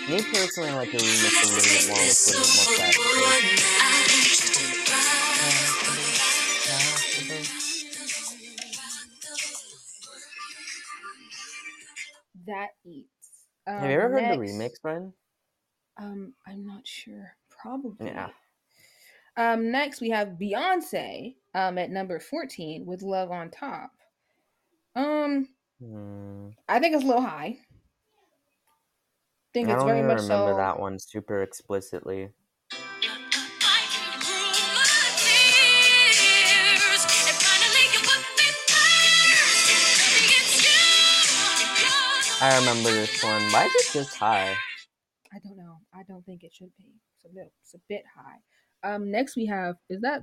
Me 0.10 0.22
personally, 0.34 0.70
I 0.70 0.76
like 0.76 0.92
the 0.92 0.98
remix 1.00 1.44
a 1.44 1.48
little 1.48 1.64
bit 1.64 1.88
more 1.90 2.00
with 2.00 2.28
a 2.28 2.32
little 2.32 2.44
bit 2.44 2.56
more 2.56 2.76
fast. 2.78 4.08
That 12.46 12.70
eats. 12.86 13.08
Um, 13.66 13.80
Have 13.80 13.90
you 13.92 14.00
ever 14.00 14.10
heard 14.22 14.40
the 14.40 14.44
remix, 14.44 14.80
friend? 14.82 15.12
Um, 15.98 16.34
I'm 16.46 16.66
not 16.66 16.88
sure. 16.88 17.36
Probably. 17.50 18.08
Yeah. 18.08 18.30
Um, 19.36 19.72
next 19.72 20.02
we 20.02 20.10
have 20.10 20.38
Beyonce 20.42 21.36
um 21.54 21.78
at 21.78 21.92
number 21.92 22.20
14 22.20 22.86
with 22.86 23.02
Love 23.02 23.32
on 23.32 23.50
Top. 23.52 23.92
Um, 24.96 25.50
Hmm. 25.80 26.50
I 26.68 26.80
think 26.80 26.96
it's 26.96 27.04
a 27.04 27.08
little 27.08 27.22
high 27.22 27.60
think 29.54 29.70
I 29.70 29.74
it's 29.74 29.84
very 29.84 30.02
much 30.02 30.22
so. 30.22 30.34
I 30.34 30.40
remember 30.40 30.62
that 30.62 30.80
one 30.80 31.00
super 31.00 31.42
explicitly. 31.42 32.30
I 42.40 42.56
remember 42.60 42.92
this 42.92 43.24
one. 43.24 43.42
Why 43.52 43.66
is 43.66 43.74
it 43.76 43.94
just 43.94 44.16
high? 44.16 44.56
I 45.34 45.40
don't 45.44 45.58
know. 45.58 45.80
I 45.92 46.04
don't 46.08 46.24
think 46.24 46.44
it 46.44 46.54
should 46.54 46.72
be. 46.78 46.86
It's 47.16 47.26
a 47.26 47.30
bit, 47.34 47.52
it's 47.64 47.74
a 47.74 47.80
bit 47.90 48.04
high. 48.16 48.94
Um, 48.94 49.10
next 49.10 49.36
we 49.36 49.48
have 49.48 49.76
is 49.90 50.02
that 50.02 50.22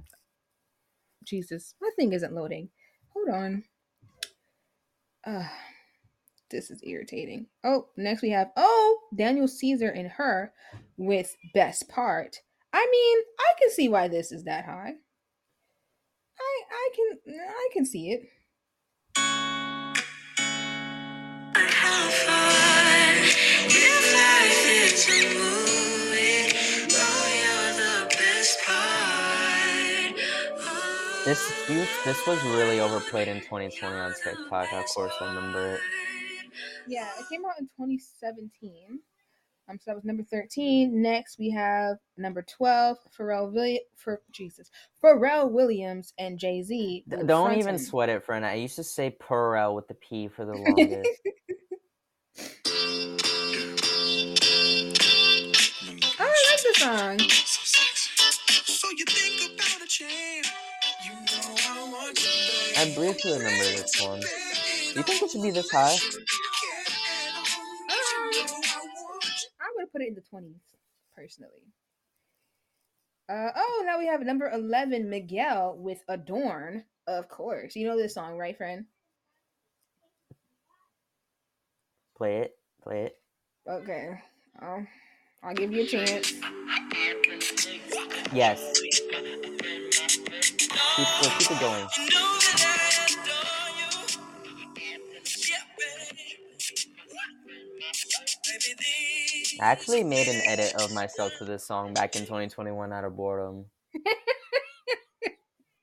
Jesus? 1.24 1.74
My 1.80 1.90
thing 1.96 2.12
isn't 2.12 2.32
loading. 2.32 2.68
Hold 3.08 3.28
on. 3.30 3.64
Uh, 5.26 5.48
this 6.50 6.70
is 6.70 6.80
irritating. 6.84 7.46
Oh, 7.64 7.88
next 7.96 8.22
we 8.22 8.30
have 8.30 8.50
oh 8.56 8.98
Daniel 9.14 9.48
Caesar 9.48 9.88
and 9.88 10.06
H.E.R 10.06 10.52
with 10.96 11.36
best 11.54 11.88
part. 11.88 12.38
I 12.72 12.86
mean, 12.90 13.18
I 13.38 13.52
can 13.60 13.70
see 13.70 13.88
why 13.88 14.08
this 14.08 14.32
is 14.32 14.44
that 14.44 14.64
high. 14.64 14.94
I 16.38 16.62
I 16.70 16.88
can 16.94 17.18
I 17.40 17.68
can 17.72 17.86
see 17.86 18.10
it. 18.10 18.22
Have 21.56 22.12
fun. 22.12 23.14
If 23.66 24.14
life 24.14 24.66
is 24.68 25.08
a 25.08 25.10
movie, 25.34 26.50
oh, 26.96 27.26
you're 27.40 27.72
the 27.78 28.16
best 28.16 28.58
part. 28.64 30.18
Oh, 30.66 31.22
This 31.24 31.40
this 32.04 32.26
was 32.26 32.42
really 32.44 32.80
overplayed 32.80 33.28
in 33.28 33.40
2020 33.40 33.96
on 33.96 34.12
TikTok. 34.22 34.72
Of 34.72 34.84
course, 34.94 35.14
I 35.20 35.26
remember 35.34 35.74
it. 35.76 35.80
Yeah, 36.88 37.08
it 37.18 37.28
came 37.28 37.44
out 37.44 37.58
in 37.58 37.66
2017. 37.66 39.00
Um, 39.68 39.78
so 39.78 39.82
that 39.86 39.94
was 39.96 40.04
number 40.04 40.22
13. 40.22 41.00
Next, 41.00 41.38
we 41.38 41.50
have 41.50 41.96
number 42.18 42.42
12, 42.42 42.98
Pharrell 43.18 43.50
Williams, 43.50 43.80
for 43.96 44.20
Jesus, 44.30 44.70
Pharrell 45.02 45.50
Williams 45.50 46.12
and 46.18 46.38
Jay 46.38 46.62
Z. 46.62 47.04
Don't 47.26 47.54
even 47.56 47.78
sweat 47.78 48.10
it, 48.10 48.22
friend. 48.24 48.44
I 48.44 48.54
used 48.54 48.76
to 48.76 48.84
say 48.84 49.16
Purell 49.18 49.74
with 49.74 49.88
the 49.88 49.94
P 49.94 50.28
for 50.28 50.44
the 50.44 50.52
longest. 50.52 51.08
I 56.18 56.32
like 56.50 56.62
the 56.62 56.74
song. 56.76 57.18
So 57.18 58.88
you 58.96 59.04
think 59.06 59.54
about 59.54 59.82
a 59.82 59.86
champ. 59.88 60.46
You 61.04 61.12
know 61.12 61.54
I 61.68 61.88
want 61.90 62.22
you, 62.22 62.28
I 62.76 62.94
briefly 62.94 63.32
remember 63.32 63.64
this 63.64 64.00
one. 64.02 64.20
You 64.94 65.02
think 65.02 65.22
it 65.22 65.30
should 65.30 65.42
be 65.42 65.50
this 65.50 65.70
high? 65.70 65.96
Put 69.94 70.02
it 70.02 70.08
in 70.08 70.14
the 70.14 70.20
20s, 70.20 70.74
personally. 71.14 71.72
Uh, 73.28 73.50
oh, 73.56 73.84
now 73.86 73.98
we 73.98 74.06
have 74.06 74.22
number 74.22 74.50
11, 74.50 75.08
Miguel 75.08 75.76
with 75.78 76.02
Adorn. 76.08 76.84
Of 77.06 77.28
course. 77.28 77.76
You 77.76 77.86
know 77.86 77.96
this 77.96 78.14
song, 78.14 78.36
right, 78.36 78.56
friend? 78.56 78.86
Play 82.16 82.38
it. 82.38 82.58
Play 82.82 83.04
it. 83.04 83.16
Okay. 83.68 84.20
Um, 84.60 84.88
I'll 85.42 85.54
give 85.54 85.72
you 85.72 85.82
a 85.82 85.86
chance. 85.86 86.32
Yes. 88.32 88.80
Keep, 90.96 91.06
keep 91.38 91.50
it 91.50 91.60
going. 91.60 92.73
I 99.60 99.66
actually 99.66 100.04
made 100.04 100.28
an 100.28 100.40
edit 100.46 100.74
of 100.74 100.92
myself 100.94 101.32
to 101.38 101.44
this 101.44 101.66
song 101.66 101.94
back 101.94 102.16
in 102.16 102.22
2021 102.22 102.92
out 102.92 103.04
of 103.04 103.16
boredom. 103.16 103.66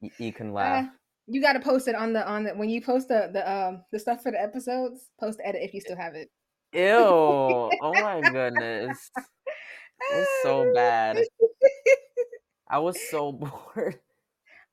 Y- 0.01 0.11
you 0.17 0.33
can 0.33 0.51
laugh. 0.51 0.85
Uh, 0.85 0.89
you 1.27 1.41
got 1.41 1.53
to 1.53 1.59
post 1.59 1.87
it 1.87 1.93
on 1.93 2.11
the 2.11 2.27
on 2.27 2.43
the 2.43 2.51
when 2.55 2.71
you 2.71 2.81
post 2.81 3.07
the 3.07 3.29
the 3.31 3.49
um 3.49 3.83
the 3.91 3.99
stuff 3.99 4.23
for 4.23 4.31
the 4.31 4.41
episodes. 4.41 5.09
Post 5.19 5.37
the 5.37 5.47
edit 5.47 5.61
if 5.63 5.75
you 5.75 5.81
still 5.81 5.95
have 5.95 6.15
it. 6.15 6.29
Ew! 6.73 6.81
Oh 7.83 7.93
my 7.93 8.21
goodness. 8.21 9.11
it's 10.11 10.29
so 10.41 10.71
bad. 10.73 11.19
I 12.67 12.79
was 12.79 12.97
so 13.09 13.31
bored. 13.31 13.99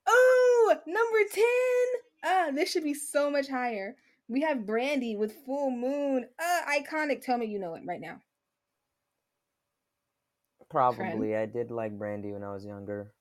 Oh, 0.07 0.75
number 0.87 1.17
10. 1.31 1.43
Ah, 2.25 2.47
this 2.53 2.71
should 2.71 2.83
be 2.83 2.93
so 2.93 3.29
much 3.29 3.47
higher. 3.47 3.95
We 4.27 4.41
have 4.41 4.65
Brandy 4.65 5.15
with 5.15 5.33
Full 5.45 5.69
Moon. 5.71 6.25
Uh, 6.39 6.61
iconic. 6.67 7.21
Tell 7.21 7.37
me 7.37 7.45
you 7.45 7.59
know 7.59 7.75
it 7.75 7.83
right 7.85 8.01
now. 8.01 8.21
Probably. 10.69 11.35
I 11.35 11.45
did 11.47 11.71
like 11.71 11.97
Brandy 11.97 12.31
when 12.31 12.43
I 12.43 12.53
was 12.53 12.65
younger. 12.65 13.11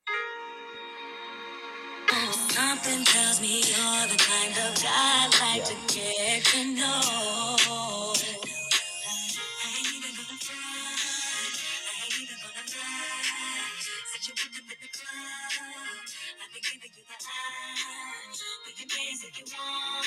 Something 2.50 3.04
tells 3.04 3.40
me 3.40 3.60
you're 3.60 4.06
the 4.08 4.18
kind 4.18 4.52
of 4.66 4.74
guy 4.82 4.90
I 4.90 5.30
like 5.40 5.58
Yeah. 5.58 5.64
to 5.64 5.76
get 5.94 6.44
to 6.46 6.64
know. 6.76 8.14
I 9.64 9.68
ain't 9.78 9.88
even 9.96 10.14
gonna 10.16 10.38
front, 10.40 11.56
I 11.90 12.04
ain't 12.04 12.16
even 12.22 12.38
gonna 12.42 12.64
lie. 12.74 13.78
Said 14.10 14.22
you 14.28 14.34
picked 14.34 14.58
up 14.58 14.72
at 14.72 14.78
the 14.82 14.90
club, 14.96 15.62
I've 16.40 16.52
been 16.54 16.64
giving 16.64 16.92
you 16.96 17.04
the 17.08 17.18
eye. 17.18 18.32
We 18.66 18.72
can 18.78 18.88
dance 18.88 19.24
if 19.24 19.34
you 19.38 19.46
want, 19.52 20.06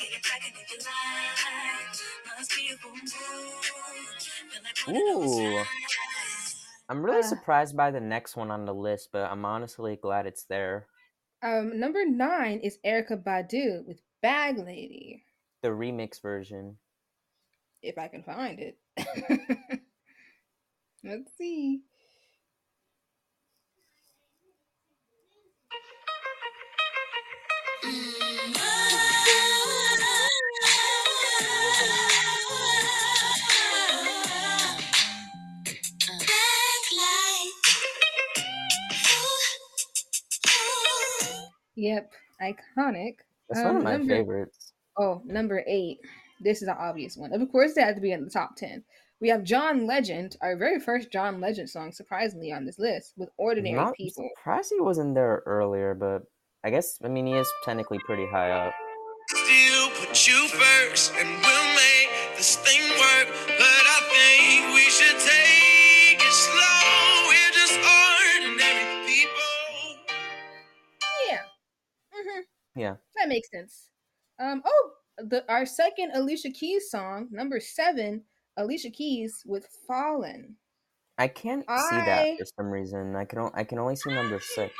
get 0.00 0.12
it 0.16 0.22
crackin' 0.24 0.54
if 0.60 0.68
you 0.72 0.78
like. 0.84 1.92
Must 2.38 2.50
be 2.56 2.64
a 2.72 2.76
boom 2.82 3.00
boom, 3.00 3.62
feel 3.62 4.62
like 4.64 4.78
one 4.86 4.96
of 4.96 5.04
those 5.22 5.38
Ooh. 5.40 5.64
I'm 6.88 7.04
really 7.04 7.18
Uh. 7.20 7.22
surprised 7.22 7.76
by 7.76 7.90
the 7.90 8.00
next 8.00 8.36
one 8.36 8.50
on 8.50 8.64
the 8.64 8.74
list, 8.74 9.10
but 9.12 9.30
I'm 9.30 9.44
honestly 9.44 9.96
glad 9.96 10.26
it's 10.26 10.44
there. 10.44 10.86
Um, 11.42 11.78
number 11.78 12.04
nine 12.06 12.60
is 12.60 12.78
Erykah 12.84 13.22
Badu 13.22 13.84
with 13.86 14.00
Bag 14.22 14.58
Lady. 14.58 15.24
The 15.62 15.68
remix 15.68 16.20
version. 16.22 16.78
If 17.82 17.98
I 17.98 18.08
can 18.08 18.22
find 18.22 18.58
it. 18.58 18.78
Let's 21.04 21.36
see. 21.36 21.82
Yep, 41.76 42.10
iconic. 42.42 43.16
That's 43.48 43.62
one 43.64 43.70
of 43.70 43.76
Um, 43.76 43.84
my 43.84 43.92
number- 43.92 44.14
favorites. 44.16 44.72
Oh, 44.98 45.22
number 45.24 45.62
eight. 45.66 45.98
This 46.40 46.62
is 46.62 46.68
an 46.68 46.76
obvious 46.78 47.16
one. 47.16 47.32
Of 47.32 47.50
course, 47.52 47.74
they 47.74 47.82
had 47.82 47.94
to 47.96 48.00
be 48.00 48.12
in 48.12 48.24
the 48.24 48.30
top 48.30 48.56
10. 48.56 48.82
We 49.20 49.28
have 49.28 49.44
John 49.44 49.86
Legend, 49.86 50.36
our 50.42 50.56
very 50.56 50.78
first 50.80 51.10
John 51.10 51.40
Legend 51.40 51.70
song, 51.70 51.92
surprisingly, 51.92 52.52
on 52.52 52.66
this 52.66 52.78
list 52.78 53.14
with 53.16 53.30
Ordinary 53.38 53.74
Not 53.76 53.94
People. 53.94 54.28
surprised 54.36 54.70
he 54.74 54.80
wasn't 54.80 55.14
there 55.14 55.42
earlier, 55.46 55.94
but 55.94 56.22
I 56.64 56.70
guess 56.70 56.98
I 57.02 57.08
mean 57.08 57.26
he 57.26 57.32
is 57.34 57.48
technically 57.64 57.98
pretty 58.00 58.26
high 58.26 58.50
up. 58.50 58.74
Still 59.28 59.88
put 59.90 60.26
you 60.28 60.48
first, 60.48 61.12
and 61.16 61.28
we'll 61.28 61.75
Yeah. 72.76 72.96
That 73.16 73.28
makes 73.28 73.50
sense. 73.50 73.88
Um, 74.38 74.62
oh, 74.64 74.90
the 75.18 75.44
our 75.50 75.64
second 75.64 76.12
Alicia 76.14 76.50
Keys 76.50 76.90
song, 76.90 77.28
number 77.30 77.58
seven, 77.58 78.22
Alicia 78.56 78.90
Keys 78.90 79.42
with 79.46 79.66
Fallen. 79.86 80.56
I 81.18 81.28
can't 81.28 81.62
see 81.62 81.96
that 81.96 82.36
for 82.38 82.44
some 82.58 82.66
reason. 82.66 83.16
I 83.16 83.24
can 83.24 83.38
o- 83.38 83.50
I 83.54 83.64
can 83.64 83.78
only 83.78 83.96
see 83.96 84.10
number 84.10 84.38
six. 84.38 84.74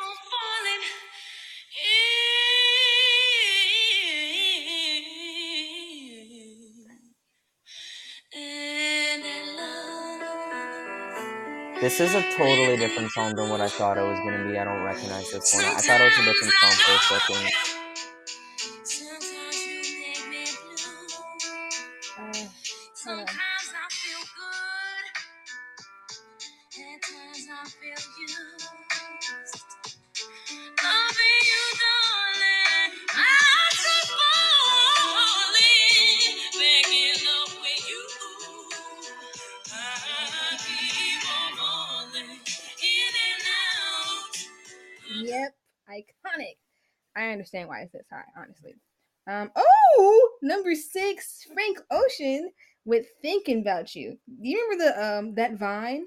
This 11.80 12.00
is 12.00 12.14
a 12.14 12.22
totally 12.36 12.76
different 12.76 13.10
song 13.12 13.34
than 13.36 13.48
what 13.50 13.60
I 13.60 13.68
thought 13.68 13.98
it 13.98 14.02
was 14.02 14.18
gonna 14.20 14.50
be. 14.50 14.58
I 14.58 14.64
don't 14.64 14.82
recognize 14.82 15.30
this 15.30 15.54
one. 15.54 15.64
I 15.64 15.78
thought 15.78 16.00
it 16.00 16.04
was 16.04 16.18
a 16.18 16.24
different 16.24 16.54
song 16.54 16.70
for 16.72 16.92
a 16.92 17.20
second. 17.20 17.85
Understand 47.56 47.68
why 47.68 47.80
it's 47.82 47.92
this 47.92 48.06
high, 48.10 48.40
honestly. 48.40 48.74
Um, 49.28 49.50
oh, 49.56 50.30
number 50.42 50.74
six, 50.74 51.46
Frank 51.52 51.78
Ocean 51.90 52.50
with 52.84 53.06
"Thinking 53.22 53.60
About 53.60 53.94
You." 53.94 54.18
Do 54.26 54.48
you 54.48 54.62
remember 54.68 54.84
the 54.84 55.16
um 55.18 55.34
that 55.34 55.54
Vine? 55.54 56.06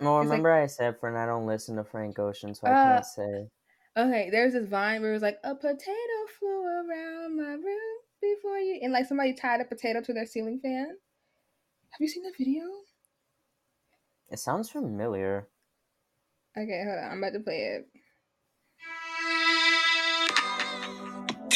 Well, 0.00 0.20
It's 0.20 0.28
like- 0.28 0.36
remember 0.38 0.52
I 0.52 0.66
said, 0.66 0.98
friend, 0.98 1.16
I 1.16 1.26
don't 1.26 1.46
listen 1.46 1.76
to 1.76 1.84
Frank 1.84 2.18
Ocean, 2.18 2.54
so 2.54 2.66
I 2.66 2.70
Uh, 2.70 2.84
can't 2.94 3.06
say. 3.06 3.50
Okay, 3.96 4.30
there's 4.30 4.54
this 4.54 4.66
Vine 4.66 5.02
where 5.02 5.10
it 5.10 5.14
was 5.14 5.22
like 5.22 5.38
a 5.44 5.54
potato 5.54 6.26
flew 6.38 6.64
around 6.64 7.36
my 7.36 7.52
room 7.52 7.98
before 8.20 8.58
you, 8.58 8.80
and 8.82 8.92
like 8.92 9.06
somebody 9.06 9.34
tied 9.34 9.60
a 9.60 9.64
potato 9.64 10.00
to 10.00 10.12
their 10.12 10.26
ceiling 10.26 10.58
fan. 10.60 10.88
Have 11.90 12.00
you 12.00 12.08
seen 12.08 12.24
that 12.24 12.36
video? 12.36 12.64
It 14.30 14.38
sounds 14.38 14.70
familiar. 14.70 15.48
Okay, 16.56 16.82
hold 16.84 16.98
on, 16.98 17.12
I'm 17.12 17.18
about 17.18 17.34
to 17.34 17.40
play 17.40 17.64
it. 17.66 17.88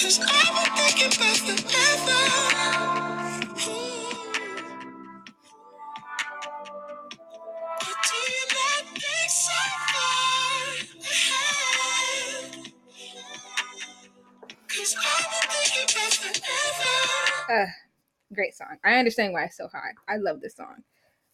Been 0.01 0.11
thinking? 0.11 1.11
Cause 14.69 14.95
I've 15.01 15.27
thinking 17.49 17.67
great 18.33 18.55
song. 18.55 18.77
I 18.85 18.99
understand 18.99 19.33
why 19.33 19.45
it's 19.45 19.57
so 19.57 19.67
high. 19.67 19.91
I 20.07 20.19
love 20.19 20.41
this 20.41 20.55
song. 20.55 20.85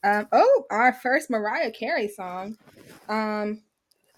Um, 0.02 0.26
oh, 0.32 0.64
our 0.70 0.94
first 0.94 1.28
Mariah 1.28 1.70
Carey 1.70 2.08
song. 2.08 2.56
Um, 3.10 3.62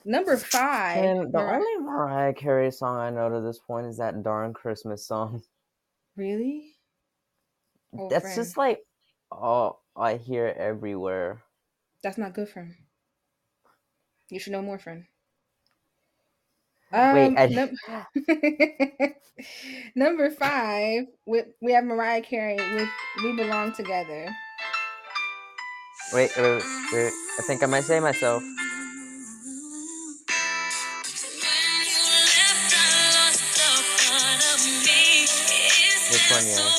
number 0.06 0.36
five. 0.38 1.04
And 1.04 1.32
the 1.32 1.38
Mariah- 1.38 1.54
only 1.56 1.76
Mariah 1.84 2.32
Carey 2.34 2.70
song 2.70 2.96
I 2.98 3.10
know 3.10 3.28
to 3.28 3.40
this 3.40 3.58
point 3.58 3.86
is 3.86 3.98
that 3.98 4.22
darn 4.22 4.54
Christmas 4.54 5.06
song. 5.06 5.42
really? 6.16 6.72
Oh, 7.98 8.08
That's 8.08 8.22
friend. 8.24 8.36
just 8.36 8.56
like 8.56 8.80
all 9.30 9.82
I 9.96 10.16
hear 10.16 10.46
everywhere. 10.56 11.42
That's 12.02 12.18
not 12.18 12.34
good, 12.34 12.48
friend. 12.48 12.74
You 14.30 14.38
should 14.40 14.52
know 14.52 14.62
more, 14.62 14.78
friend. 14.78 15.04
Wait, 16.92 17.26
Um, 17.26 17.34
I- 17.38 17.46
num- 17.46 17.76
number 19.94 20.30
five, 20.30 21.04
we, 21.26 21.42
we 21.60 21.72
have 21.72 21.84
Mariah 21.84 22.22
Carey 22.22 22.56
with 22.56 22.88
"We 23.22 23.36
Belong 23.36 23.72
Together." 23.72 24.28
Wait, 26.12 26.30
wait, 26.36 26.62
wait. 26.92 27.12
I 27.38 27.42
think 27.46 27.62
I 27.62 27.66
might 27.66 27.82
say 27.84 27.98
myself. 27.98 28.42
Which 36.10 36.30
one, 36.30 36.46
yeah? 36.46 36.70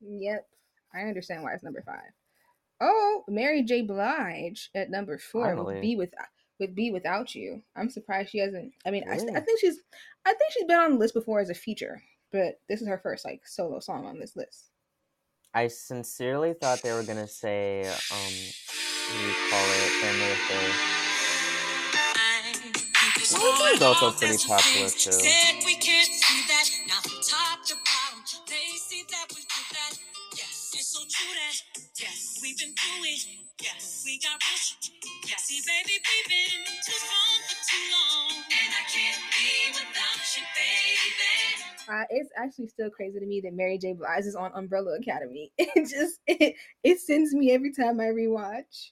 Yep, 0.00 0.46
I 0.94 1.00
understand 1.02 1.42
why 1.42 1.54
it's 1.54 1.62
number 1.62 1.82
five. 1.84 2.12
Oh, 2.80 3.24
Mary 3.28 3.62
J. 3.62 3.82
Blige 3.82 4.70
at 4.74 4.90
number 4.90 5.18
four 5.18 5.42
with 5.54 5.56
Finally. 5.56 5.80
"Be 5.80 5.96
with 5.96 6.12
with 6.60 6.74
Be 6.74 6.90
Without 6.90 7.34
You." 7.34 7.62
I'm 7.74 7.90
surprised 7.90 8.30
she 8.30 8.38
hasn't. 8.38 8.72
I 8.84 8.90
mean, 8.90 9.04
I, 9.08 9.14
I 9.14 9.40
think 9.40 9.60
she's, 9.60 9.78
I 10.26 10.34
think 10.34 10.52
she's 10.52 10.64
been 10.64 10.78
on 10.78 10.92
the 10.92 10.98
list 10.98 11.14
before 11.14 11.40
as 11.40 11.50
a 11.50 11.54
feature, 11.54 12.02
but 12.32 12.60
this 12.68 12.82
is 12.82 12.88
her 12.88 12.98
first 12.98 13.24
like 13.24 13.46
solo 13.46 13.80
song 13.80 14.04
on 14.04 14.18
this 14.18 14.36
list. 14.36 14.70
I 15.54 15.68
sincerely 15.68 16.52
thought 16.52 16.82
they 16.82 16.92
were 16.92 17.02
gonna 17.02 17.26
say, 17.26 17.88
um, 17.88 18.32
you 19.14 19.32
call 19.50 19.62
it, 19.62 19.92
Family 20.02 20.32
Affair. 20.32 20.96
Well, 23.32 23.74
it's 23.74 23.82
also 23.82 24.10
pretty 24.12 24.38
popular, 24.46 24.90
too. 24.90 25.12
Said 25.12 25.62
we 25.64 25.74
can't 25.76 26.10
see 26.10 26.42
that. 26.46 26.66
Now 26.86 27.00
from 27.02 27.18
top 27.22 27.64
to 27.66 27.74
bottom, 27.74 28.22
they 28.46 28.74
see 28.78 29.02
that 29.10 29.26
we 29.30 29.42
do 29.42 29.62
that. 29.74 29.98
Yes, 30.34 30.74
it's 30.74 30.88
so 30.94 31.02
true 31.06 31.34
that. 31.34 31.56
Yes, 31.98 32.38
we've 32.42 32.58
been 32.58 32.74
through 32.74 33.06
it. 33.06 33.26
Yes, 33.62 34.02
we 34.06 34.18
got 34.18 34.38
pushed. 34.38 34.92
Yes, 35.26 35.42
see, 35.44 35.62
baby, 35.66 35.98
we've 35.98 36.28
been 36.30 36.66
too 36.86 36.98
strong 36.98 37.38
for 37.46 37.58
too 37.66 37.84
long. 37.94 38.42
And 38.46 38.70
I 38.74 38.82
can't 38.90 39.22
be 39.34 39.74
without 39.74 40.22
you, 40.36 40.44
baby. 40.54 41.46
Uh, 41.88 42.04
it's 42.10 42.30
actually 42.36 42.68
still 42.68 42.90
crazy 42.90 43.18
to 43.18 43.26
me 43.26 43.40
that 43.42 43.54
Mary 43.54 43.78
J. 43.78 43.94
Blige 43.94 44.26
is 44.26 44.34
on 44.36 44.50
Umbrella 44.54 44.98
Academy. 44.98 45.52
It 45.58 45.88
just 45.88 46.20
it, 46.26 46.54
it 46.82 47.00
sends 47.00 47.34
me 47.34 47.52
every 47.52 47.72
time 47.72 48.00
I 48.00 48.06
rewatch. 48.06 48.90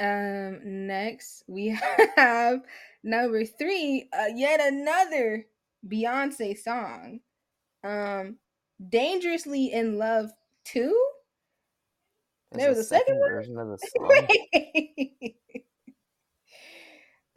Um, 0.00 0.86
next 0.86 1.42
we 1.48 1.76
have 2.16 2.60
number 3.02 3.44
three, 3.44 4.08
uh, 4.12 4.26
yet 4.34 4.60
another 4.60 5.46
Beyonce 5.86 6.56
song. 6.56 7.20
Um, 7.82 8.36
"Dangerously 8.88 9.72
in 9.72 9.98
Love" 9.98 10.30
two. 10.64 10.96
There 12.52 12.68
was 12.68 12.78
a 12.78 12.84
second 12.84 13.18
one? 13.18 13.30
version 13.30 13.58
of 13.58 13.68
the 13.68 13.78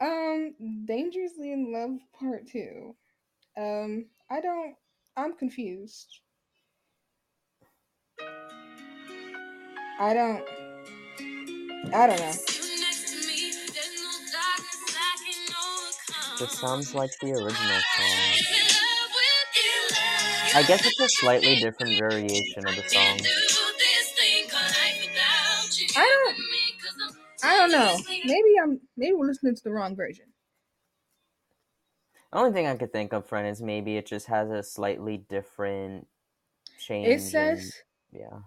song. 0.00 0.08
um, 0.08 0.86
"Dangerously 0.86 1.52
in 1.52 1.72
Love" 1.72 1.98
part 2.18 2.46
two. 2.46 2.94
Um, 3.56 4.06
I 4.30 4.40
don't. 4.40 4.76
I'm 5.16 5.34
confused. 5.34 6.20
I 9.98 10.14
don't. 10.14 10.44
I 11.94 12.06
don't 12.06 12.18
know. 12.20 12.51
This 16.42 16.58
sounds 16.58 16.92
like 16.92 17.16
the 17.20 17.30
original 17.30 17.52
song. 17.54 18.18
I 20.56 20.64
guess 20.66 20.84
it's 20.84 20.98
a 20.98 21.08
slightly 21.08 21.54
different 21.60 22.00
variation 22.00 22.66
of 22.66 22.74
the 22.74 22.82
song. 22.88 23.20
I 25.94 26.24
don't. 26.24 26.36
I 27.44 27.56
don't 27.56 27.70
know. 27.70 27.96
Maybe 28.24 28.58
I'm. 28.60 28.80
Maybe 28.96 29.12
we're 29.12 29.26
listening 29.26 29.54
to 29.54 29.62
the 29.62 29.70
wrong 29.70 29.94
version. 29.94 30.24
The 32.32 32.38
only 32.38 32.50
thing 32.50 32.66
I 32.66 32.74
could 32.74 32.92
think 32.92 33.12
of, 33.12 33.24
friend, 33.24 33.46
is 33.46 33.62
maybe 33.62 33.96
it 33.96 34.06
just 34.06 34.26
has 34.26 34.50
a 34.50 34.64
slightly 34.64 35.18
different 35.18 36.08
change. 36.76 37.06
It 37.06 37.12
in- 37.12 37.20
says. 37.20 37.72
yeah. 38.10 38.40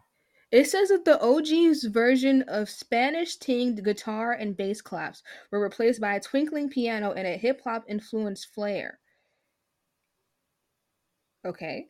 It 0.56 0.70
says 0.70 0.88
that 0.88 1.04
the 1.04 1.22
OG's 1.22 1.84
version 1.84 2.44
of 2.44 2.70
Spanish 2.70 3.36
tinged 3.36 3.84
guitar 3.84 4.32
and 4.32 4.56
bass 4.56 4.80
claps 4.82 5.22
were 5.52 5.60
replaced 5.60 6.00
by 6.00 6.16
a 6.16 6.22
twinkling 6.22 6.70
piano 6.70 7.12
and 7.12 7.28
a 7.28 7.36
hip 7.36 7.60
hop 7.66 7.84
influenced 7.90 8.48
flair. 8.56 9.00
Okay. 11.46 11.88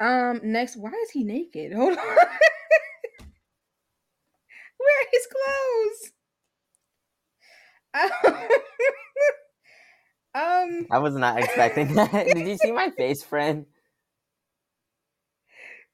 Um. 0.00 0.40
Next, 0.42 0.74
why 0.76 0.90
is 0.90 1.10
he 1.12 1.22
naked? 1.22 1.72
Hold 1.76 1.96
on. 1.96 2.04
Where 4.78 4.96
are 4.98 5.06
his 5.12 5.28
clothes? 5.30 6.10
um. 10.34 10.88
I 10.90 10.98
was 10.98 11.14
not 11.14 11.38
expecting 11.38 11.94
that. 11.94 12.10
Did 12.34 12.48
you 12.48 12.56
see 12.56 12.72
my 12.72 12.90
face, 12.90 13.22
friend? 13.22 13.66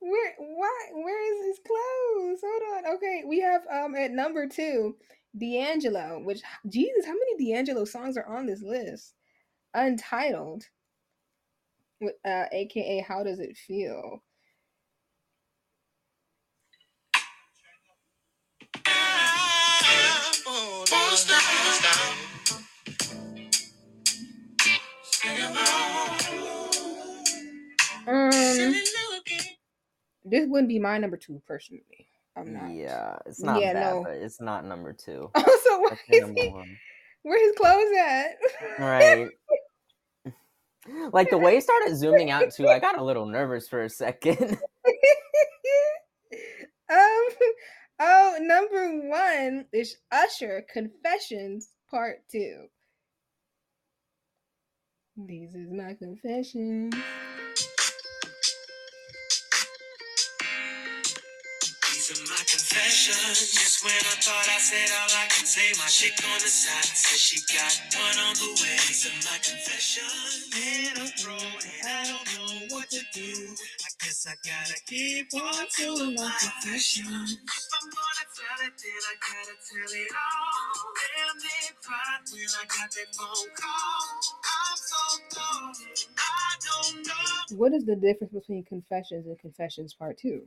Where 0.03 0.35
why 0.39 0.73
where 0.95 1.33
is 1.33 1.47
his 1.47 1.61
clothes? 1.67 2.41
Hold 2.45 2.87
on. 2.87 2.95
Okay, 2.97 3.25
we 3.27 3.41
have 3.41 3.63
um 3.73 3.95
at 3.95 4.13
number 4.13 4.49
two, 4.49 4.97
D'Angelo, 5.39 6.21
which 6.25 6.43
Jesus, 6.69 7.07
how 7.07 7.15
many 7.15 7.47
D'Angelo 7.53 7.85
songs 7.87 8.17
are 8.19 8.27
on 8.27 8.47
this 8.47 8.63
list? 8.63 9.15
Untitled. 9.75 10.65
With 12.01 12.15
uh 12.27 12.47
aka 12.53 13.01
How 13.09 13.25
Does 13.25 13.41
It 13.41 13.57
Feel? 13.57 14.23
Um. 28.07 28.75
This 30.25 30.47
wouldn't 30.49 30.69
be 30.69 30.79
my 30.79 30.99
number 30.99 31.17
two 31.17 31.41
personally. 31.47 32.09
I'm 32.37 32.53
not. 32.53 32.71
Yeah, 32.73 33.17
it's 33.27 33.43
not 33.43 33.61
Yeah, 33.61 33.75
bad, 33.75 33.95
no. 33.95 34.03
but 34.05 34.13
it's 34.15 34.41
not 34.41 34.65
number 34.65 34.93
two. 34.93 35.31
Also, 35.37 35.83
That's 35.91 36.01
is 36.11 36.31
he, 36.37 36.49
one. 36.49 36.77
where 37.23 37.39
his 37.47 37.55
clothes 37.57 37.93
at? 37.99 38.39
Right. 38.79 39.29
like 41.13 41.31
the 41.31 41.39
way 41.39 41.55
he 41.57 41.61
started 41.61 41.97
zooming 41.97 42.31
out 42.31 42.51
too, 42.53 42.69
I 42.69 42.79
got 42.79 42.99
a 42.99 43.05
little 43.05 43.27
nervous 43.27 43.69
for 43.69 43.83
a 43.83 43.91
second. 43.91 44.39
um 46.91 47.29
oh 48.01 48.37
number 48.41 49.09
one 49.09 49.67
is 49.73 49.97
Usher 50.11 50.65
Confessions 50.73 51.71
Part 51.91 52.23
Two. 52.31 52.67
These 55.17 55.55
is 55.55 55.71
my 55.71 55.95
confessions. 55.95 56.95
Confession. 62.73 63.13
Just 63.37 63.85
when 63.85 63.93
I 63.93 64.17
thought 64.17 64.49
I 64.49 64.59
said 64.59 64.89
all 64.97 65.13
I 65.13 65.29
say, 65.29 65.73
my 65.77 65.89
chick 65.93 66.17
on 66.25 66.41
the 66.41 66.49
side 66.49 66.89
says 66.89 67.21
she 67.21 67.37
got 67.53 67.73
one 68.01 68.17
on 68.25 68.35
the 68.41 68.49
way. 68.57 68.81
My 69.29 69.37
I 71.85 72.01
don't 72.09 72.25
know 72.33 72.77
what 72.77 72.89
to 72.91 73.01
do. 73.13 73.29
I 73.53 73.91
guess 74.01 74.27
I 74.27 74.35
gotta 74.41 74.81
keep 74.89 75.29
on 75.35 75.69
my. 76.17 76.33
What 87.57 87.75
is 87.75 87.85
the 87.85 87.97
difference 87.97 88.33
between 88.33 88.65
confessions 88.65 89.27
and 89.27 89.39
confessions 89.39 89.93
part 89.93 90.17
two? 90.17 90.43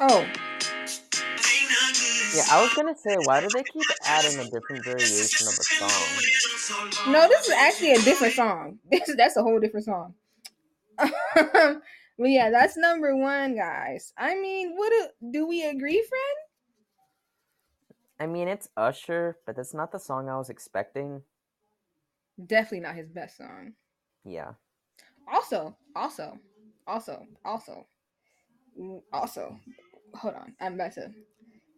Oh, 0.00 0.26
Yeah, 2.34 2.42
I 2.50 2.62
was 2.62 2.74
gonna 2.74 2.96
say, 2.96 3.16
why 3.24 3.40
do 3.40 3.48
they 3.48 3.62
keep 3.62 3.82
adding 4.06 4.38
a 4.40 4.44
different 4.44 4.84
variation 4.84 5.46
of 5.46 5.54
a 5.54 5.62
song? 5.62 7.12
no, 7.12 7.28
this 7.28 7.46
is 7.46 7.52
actually 7.52 7.92
a 7.92 8.02
different 8.02 8.34
song. 8.34 8.78
This 8.90 9.14
that's 9.16 9.36
a 9.36 9.42
whole 9.42 9.60
different 9.60 9.86
song. 9.86 10.14
but 10.98 11.80
yeah, 12.18 12.50
that's 12.50 12.76
number 12.76 13.16
one, 13.16 13.54
guys. 13.56 14.12
I 14.18 14.34
mean, 14.34 14.74
what 14.76 14.90
do, 14.90 15.30
do 15.30 15.46
we 15.46 15.64
agree, 15.64 16.02
friend? 16.02 16.38
I 18.18 18.26
mean, 18.26 18.48
it's 18.48 18.68
Usher, 18.76 19.38
but 19.46 19.56
that's 19.56 19.74
not 19.74 19.92
the 19.92 19.98
song 19.98 20.28
I 20.28 20.36
was 20.38 20.50
expecting. 20.50 21.22
Definitely 22.44 22.80
not 22.80 22.96
his 22.96 23.10
best 23.10 23.36
song. 23.36 23.74
Yeah. 24.24 24.52
Also, 25.32 25.76
also, 25.94 26.38
also, 26.86 27.26
also, 27.44 27.86
Mm, 28.78 29.02
also. 29.12 29.58
Hold 30.14 30.34
on, 30.34 30.54
I'm 30.60 30.74
about 30.74 30.92
to. 30.92 31.10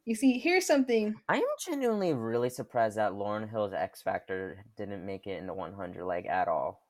You 0.04 0.14
see, 0.14 0.38
here's 0.38 0.66
something. 0.66 1.14
I 1.28 1.36
am 1.38 1.42
genuinely 1.64 2.14
really 2.14 2.50
surprised 2.50 2.96
that 2.96 3.12
Lauryn 3.12 3.50
Hill's 3.50 3.72
Ex-Factor 3.72 4.64
didn't 4.76 5.04
make 5.04 5.26
it 5.26 5.38
into 5.38 5.52
100 5.52 6.04
like 6.04 6.26
at 6.26 6.46
all. 6.46 6.86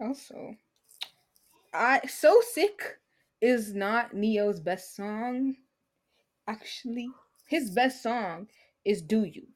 Also, 0.00 0.56
I 1.74 2.00
so 2.06 2.40
sick 2.40 2.98
is 3.42 3.74
not 3.74 4.14
Ne-Yo's 4.14 4.60
best 4.60 4.96
song. 4.96 5.56
Actually, 6.48 7.10
his 7.48 7.70
best 7.70 8.02
song 8.02 8.48
is 8.86 9.02
"Do 9.02 9.24
You." 9.24 9.46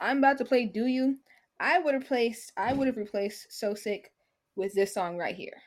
I'm 0.00 0.18
about 0.18 0.38
to 0.38 0.44
play 0.44 0.66
"Do 0.66 0.86
You." 0.86 1.18
I 1.60 1.78
would 1.78 1.94
have 1.94 2.06
placed. 2.06 2.52
I 2.56 2.72
would 2.72 2.88
have 2.88 2.96
replaced 2.96 3.52
"So 3.52 3.74
Sick" 3.74 4.12
with 4.56 4.74
this 4.74 4.92
song 4.92 5.16
right 5.16 5.36
here. 5.36 5.62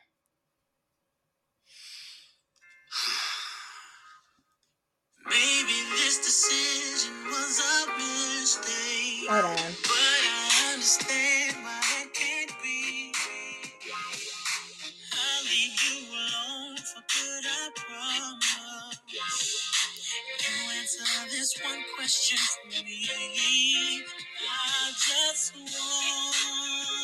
Maybe 5.29 5.77
this 5.97 6.17
decision 6.19 7.13
was 7.27 7.59
a 7.59 7.87
mistake. 7.97 9.29
Hold 9.29 9.45
on. 9.45 9.73
But 9.83 9.93
I 9.93 10.73
understand 10.73 11.57
why 11.63 11.81
that 11.81 12.09
can't 12.13 12.53
be. 12.63 13.13
I'll 15.13 15.43
leave 15.45 15.77
you 15.85 15.99
alone 16.11 16.77
for 16.77 17.03
good, 17.13 17.45
I 17.45 17.69
promise. 17.75 18.99
You 20.39 20.71
answer 20.79 21.29
this 21.31 21.53
one 21.63 21.83
question 21.97 22.37
for 22.39 22.85
me. 22.85 24.03
I 24.41 24.91
just 24.93 25.55
wonder, 25.55 26.98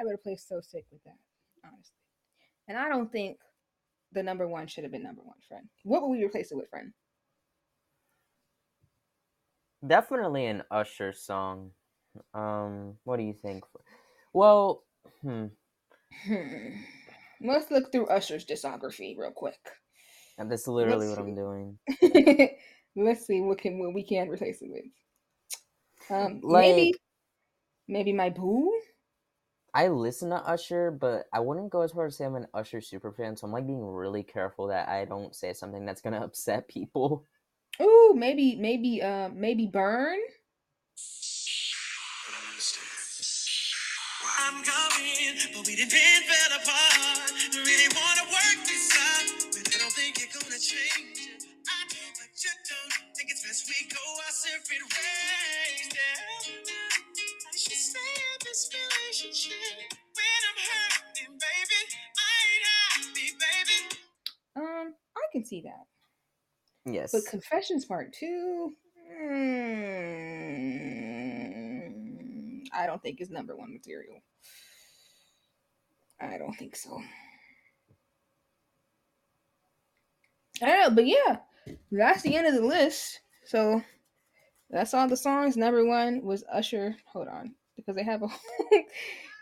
I 0.00 0.04
would 0.04 0.12
have 0.12 0.22
played 0.22 0.40
"So 0.40 0.60
Sick" 0.60 0.86
with 0.90 1.02
that, 1.04 1.18
honestly. 1.64 1.96
And 2.68 2.78
I 2.78 2.88
don't 2.88 3.10
think 3.12 3.38
the 4.12 4.22
number 4.22 4.48
one 4.48 4.66
should 4.66 4.84
have 4.84 4.92
been 4.92 5.02
number 5.02 5.22
one, 5.22 5.36
friend. 5.46 5.68
What 5.84 6.02
would 6.02 6.16
we 6.16 6.24
replace 6.24 6.50
it 6.50 6.56
with, 6.56 6.70
friend? 6.70 6.92
Definitely 9.86 10.46
an 10.46 10.62
Usher 10.70 11.12
song. 11.12 11.70
Um, 12.34 12.94
what 13.04 13.16
do 13.18 13.22
you 13.22 13.32
think? 13.32 13.64
Well, 14.32 14.84
hmm. 15.22 15.46
Hmm. 16.26 16.68
Let's 17.40 17.70
look 17.70 17.90
through 17.90 18.06
Usher's 18.08 18.44
discography 18.44 19.16
real 19.16 19.30
quick. 19.30 19.58
And 20.38 20.50
that's 20.50 20.68
literally 20.68 21.06
Let's 21.08 21.18
what 21.18 21.26
I'm 21.26 21.34
doing. 21.34 21.78
Let's 22.96 23.26
see 23.26 23.40
what 23.40 23.58
can 23.58 23.78
what 23.78 23.94
we 23.94 24.02
can 24.02 24.28
replace 24.28 24.60
it 24.62 24.70
with. 24.70 24.84
Um, 26.10 26.40
Like- 26.42 26.62
maybe, 26.62 26.94
maybe 27.88 28.12
my 28.12 28.30
boo. 28.30 28.72
I 29.74 29.88
listen 29.88 30.30
to 30.30 30.36
Usher, 30.36 30.90
but 30.90 31.26
I 31.32 31.40
wouldn't 31.40 31.70
go 31.70 31.82
as 31.82 31.92
far 31.92 32.06
as 32.06 32.16
say 32.16 32.24
I'm 32.24 32.34
an 32.34 32.46
Usher 32.54 32.80
super 32.80 33.12
fan. 33.12 33.36
So 33.36 33.46
I'm 33.46 33.52
like 33.52 33.66
being 33.66 33.84
really 33.84 34.22
careful 34.22 34.66
that 34.68 34.88
I 34.88 35.04
don't 35.04 35.34
say 35.34 35.52
something 35.52 35.84
that's 35.84 36.00
gonna 36.00 36.20
upset 36.24 36.68
people. 36.68 37.26
Ooh, 37.80 38.14
maybe, 38.16 38.56
maybe, 38.56 39.02
uh, 39.02 39.30
maybe 39.32 39.66
burn. 39.66 40.18
I'm 44.40 44.64
coming, 44.64 45.36
but 45.54 45.66
we 45.66 45.76
didn't 45.76 45.92
been 45.92 46.22
fell 46.26 46.58
apart. 46.58 47.32
Really 47.54 47.88
wanna 47.94 48.26
work 48.28 48.66
this 48.66 48.90
out, 48.96 49.46
but 49.52 49.74
I 49.74 49.78
don't 49.78 49.92
think 49.92 50.18
you're 50.18 50.32
gonna 50.32 50.58
change 50.58 51.18
it. 51.18 51.46
I 51.68 51.84
know, 51.86 52.08
but 52.18 52.30
you 52.42 52.50
don't 52.68 53.16
think 53.16 53.30
it's 53.30 53.46
best 53.46 53.68
we 53.68 53.88
go 53.88 54.00
our 54.26 54.32
separate 54.32 54.82
ways. 54.82 55.88
Yeah. 55.94 56.69
I 57.80 57.82
stay 57.82 57.98
in 57.98 58.38
this 58.44 58.68
relationship 58.74 59.56
when 60.14 60.42
I'm 60.50 60.58
hurting, 60.68 61.32
baby. 61.32 61.80
I 62.18 62.30
ain't 62.52 62.66
happy, 62.92 63.28
baby. 63.40 63.78
Um, 64.54 64.86
I 65.16 65.18
can 65.32 65.46
see 65.46 65.62
that. 65.62 65.86
Yes. 66.84 67.12
But 67.12 67.24
Confessions 67.24 67.86
Part 67.86 68.12
Two, 68.12 68.74
mm, 69.18 69.54
I 72.74 72.84
don't 72.84 73.02
think 73.02 73.22
is 73.22 73.30
number 73.30 73.56
one 73.56 73.72
material. 73.72 74.20
I 76.20 76.36
don't 76.36 76.52
think 76.52 76.76
so. 76.76 77.00
I 80.62 80.66
don't 80.66 80.80
know, 80.82 80.90
but 80.94 81.06
yeah, 81.06 81.38
that's 81.90 82.20
the 82.20 82.36
end 82.36 82.46
of 82.46 82.52
the 82.52 82.60
list. 82.60 83.20
So 83.46 83.82
that's 84.68 84.92
all 84.92 85.08
the 85.08 85.16
songs. 85.16 85.56
Number 85.56 85.86
one 85.86 86.22
was 86.22 86.44
Usher. 86.52 86.94
Hold 87.06 87.28
on, 87.28 87.54
because 87.80 87.96
they 87.96 88.04
have 88.04 88.22
a 88.22 88.28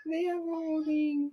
they 0.06 0.24
have 0.24 0.38
a 0.38 0.42
whole 0.42 0.84
thing. 0.84 1.32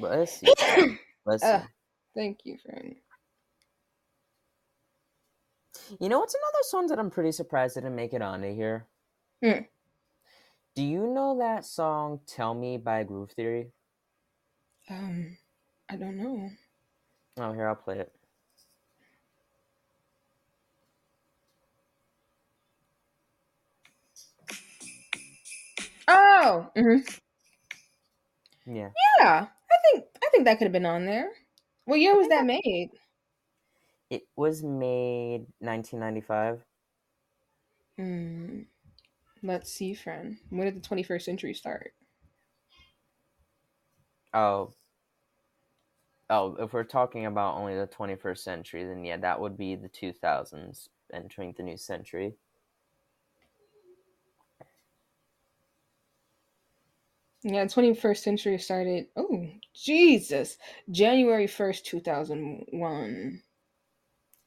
But 0.00 0.12
let's 0.18 0.32
see. 0.40 0.52
Let's 1.26 1.44
Uh. 1.44 1.62
Thank 2.14 2.40
you, 2.44 2.58
friend. 2.58 2.96
You 5.98 6.08
know 6.08 6.18
what's 6.20 6.34
another 6.34 6.62
song 6.62 6.86
that 6.88 6.98
I'm 6.98 7.10
pretty 7.10 7.32
surprised 7.32 7.74
didn't 7.74 7.94
make 7.94 8.12
it 8.12 8.22
onto 8.22 8.54
here? 8.54 8.86
Hmm. 9.42 9.60
Do 10.74 10.82
you 10.82 11.06
know 11.06 11.38
that 11.38 11.64
song 11.64 12.22
"Tell 12.26 12.54
Me" 12.54 12.76
by 12.76 13.04
Groove 13.04 13.30
Theory? 13.30 13.70
Um, 14.90 15.38
I 15.88 15.96
don't 15.96 16.16
know. 16.18 16.50
Oh, 17.38 17.52
here 17.52 17.66
I'll 17.68 17.74
play 17.74 17.98
it. 17.98 18.12
Oh, 26.08 26.70
hmm 26.76 27.00
Yeah. 28.66 28.90
yeah. 29.18 29.46
I 29.70 29.76
think 29.92 30.04
I 30.24 30.28
think 30.30 30.44
that 30.44 30.58
could 30.58 30.64
have 30.64 30.72
been 30.72 30.86
on 30.86 31.06
there. 31.06 31.30
What 31.84 32.00
year 32.00 32.16
was 32.16 32.28
that 32.28 32.44
made? 32.46 32.90
It 34.10 34.26
was 34.36 34.62
made 34.62 35.46
1995. 35.60 36.64
Hmm. 37.96 38.62
Let's 39.42 39.72
see, 39.72 39.94
friend. 39.94 40.36
When 40.50 40.66
did 40.66 40.82
the 40.82 40.86
21st 40.86 41.22
century 41.22 41.54
start? 41.54 41.92
Oh. 44.34 44.72
Oh, 46.28 46.56
if 46.60 46.72
we're 46.72 46.84
talking 46.84 47.26
about 47.26 47.56
only 47.56 47.74
the 47.74 47.86
21st 47.86 48.38
century, 48.38 48.84
then 48.84 49.04
yeah, 49.04 49.16
that 49.16 49.40
would 49.40 49.56
be 49.56 49.76
the 49.76 49.88
2000s 49.88 50.88
entering 51.12 51.54
the 51.56 51.62
new 51.62 51.76
century. 51.76 52.34
Yeah, 57.42 57.64
21st 57.64 58.18
century 58.18 58.58
started. 58.58 59.06
Oh, 59.16 59.46
Jesus. 59.74 60.58
January 60.90 61.46
1st, 61.46 61.84
2001. 61.84 63.42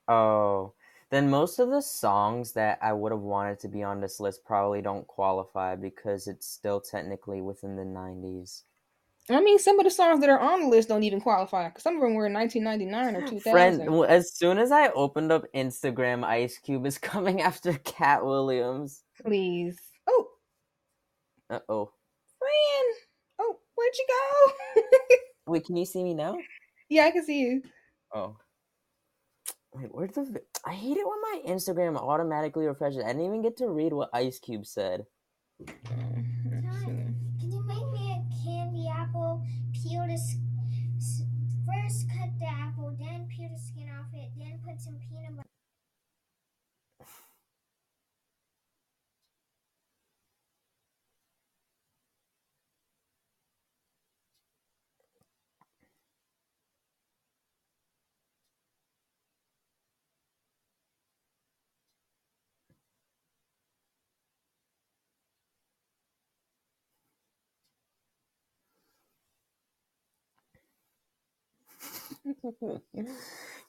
Oh, 0.08 0.74
then 1.10 1.30
most 1.30 1.60
of 1.60 1.70
the 1.70 1.82
songs 1.82 2.54
that 2.54 2.80
I 2.82 2.92
would 2.94 3.12
have 3.12 3.22
wanted 3.22 3.60
to 3.60 3.68
be 3.68 3.84
on 3.84 4.02
this 4.02 4.20
list 4.20 4.44
probably 4.44 4.82
don't 4.82 5.06
qualify 5.08 5.76
because 5.76 6.28
it's 6.28 6.48
still 6.48 6.82
technically 6.82 7.42
within 7.42 7.76
the 7.76 7.84
90s. 7.84 8.64
I 9.30 9.40
mean, 9.40 9.58
some 9.58 9.80
of 9.80 9.86
the 9.86 9.92
songs 9.92 10.20
that 10.20 10.30
are 10.30 10.40
on 10.40 10.62
the 10.62 10.68
list 10.68 10.90
don't 10.90 11.04
even 11.04 11.22
qualify 11.22 11.70
because 11.70 11.84
some 11.84 11.96
of 11.96 12.02
them 12.02 12.14
were 12.16 12.26
in 12.26 12.34
1999 12.34 13.16
or 13.24 13.28
2000. 13.28 13.52
Friend, 13.52 14.06
as 14.10 14.34
soon 14.34 14.58
as 14.58 14.72
I 14.72 14.90
opened 14.90 15.32
up 15.32 15.46
Instagram, 15.56 16.26
Ice 16.26 16.58
Cube 16.58 16.86
is 16.86 16.98
coming 17.00 17.42
after 17.42 17.74
Katt 17.86 18.26
Williams. 18.26 19.04
Please. 19.24 19.80
Oh, 20.08 20.28
Uh 21.50 21.60
oh. 21.70 21.92
friend. 22.38 22.96
Oh, 23.40 23.60
where'd 23.76 23.94
you 23.98 24.08
go? 24.10 24.82
Wait, 25.54 25.66
can 25.66 25.78
you 25.78 25.86
see 25.86 26.04
me 26.04 26.14
now? 26.14 26.36
yeah, 26.90 27.06
I 27.06 27.12
can 27.12 27.24
see 27.24 27.40
you. 27.40 27.62
Oh. 28.14 28.36
Wait, 29.76 29.90
where's 29.94 30.12
the. 30.14 30.42
I 30.66 30.74
hate 30.74 30.98
it 30.98 31.08
when 31.08 31.22
my 31.22 31.42
Instagram 31.54 31.98
automatically 31.98 32.68
refreshes. 32.68 33.04
I 33.04 33.08
didn't 33.08 33.26
even 33.26 33.42
get 33.42 33.58
to 33.58 33.70
read 33.70 33.94
what 33.94 34.10
Ice 34.14 34.40
Cube 34.40 34.66
said. 34.66 35.06
Mm. 35.86 37.16
Can 37.40 37.52
you 37.52 37.64
make 37.66 37.92
me 37.92 38.12
a 38.14 38.46
candy 38.46 38.88
apple? 38.90 39.44
Peel 39.74 40.06
the 40.08 40.14
s- 40.14 40.38
s- 40.98 41.24
first 41.68 42.10
cut 42.10 42.30
the 42.40 42.48
apple, 42.48 42.96
then 43.00 43.28
peel 43.30 43.50
the 43.54 43.60
skin 43.60 43.90
off 43.90 44.08
it, 44.14 44.32
then 44.38 44.60
put 44.66 44.82
some 44.82 44.98
peanut 45.10 45.38
butter. 45.38 45.48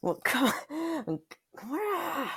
Well, 0.02 0.20
come 0.24 0.52
on. 0.70 1.20
Come 1.56 1.72
on. 1.72 2.28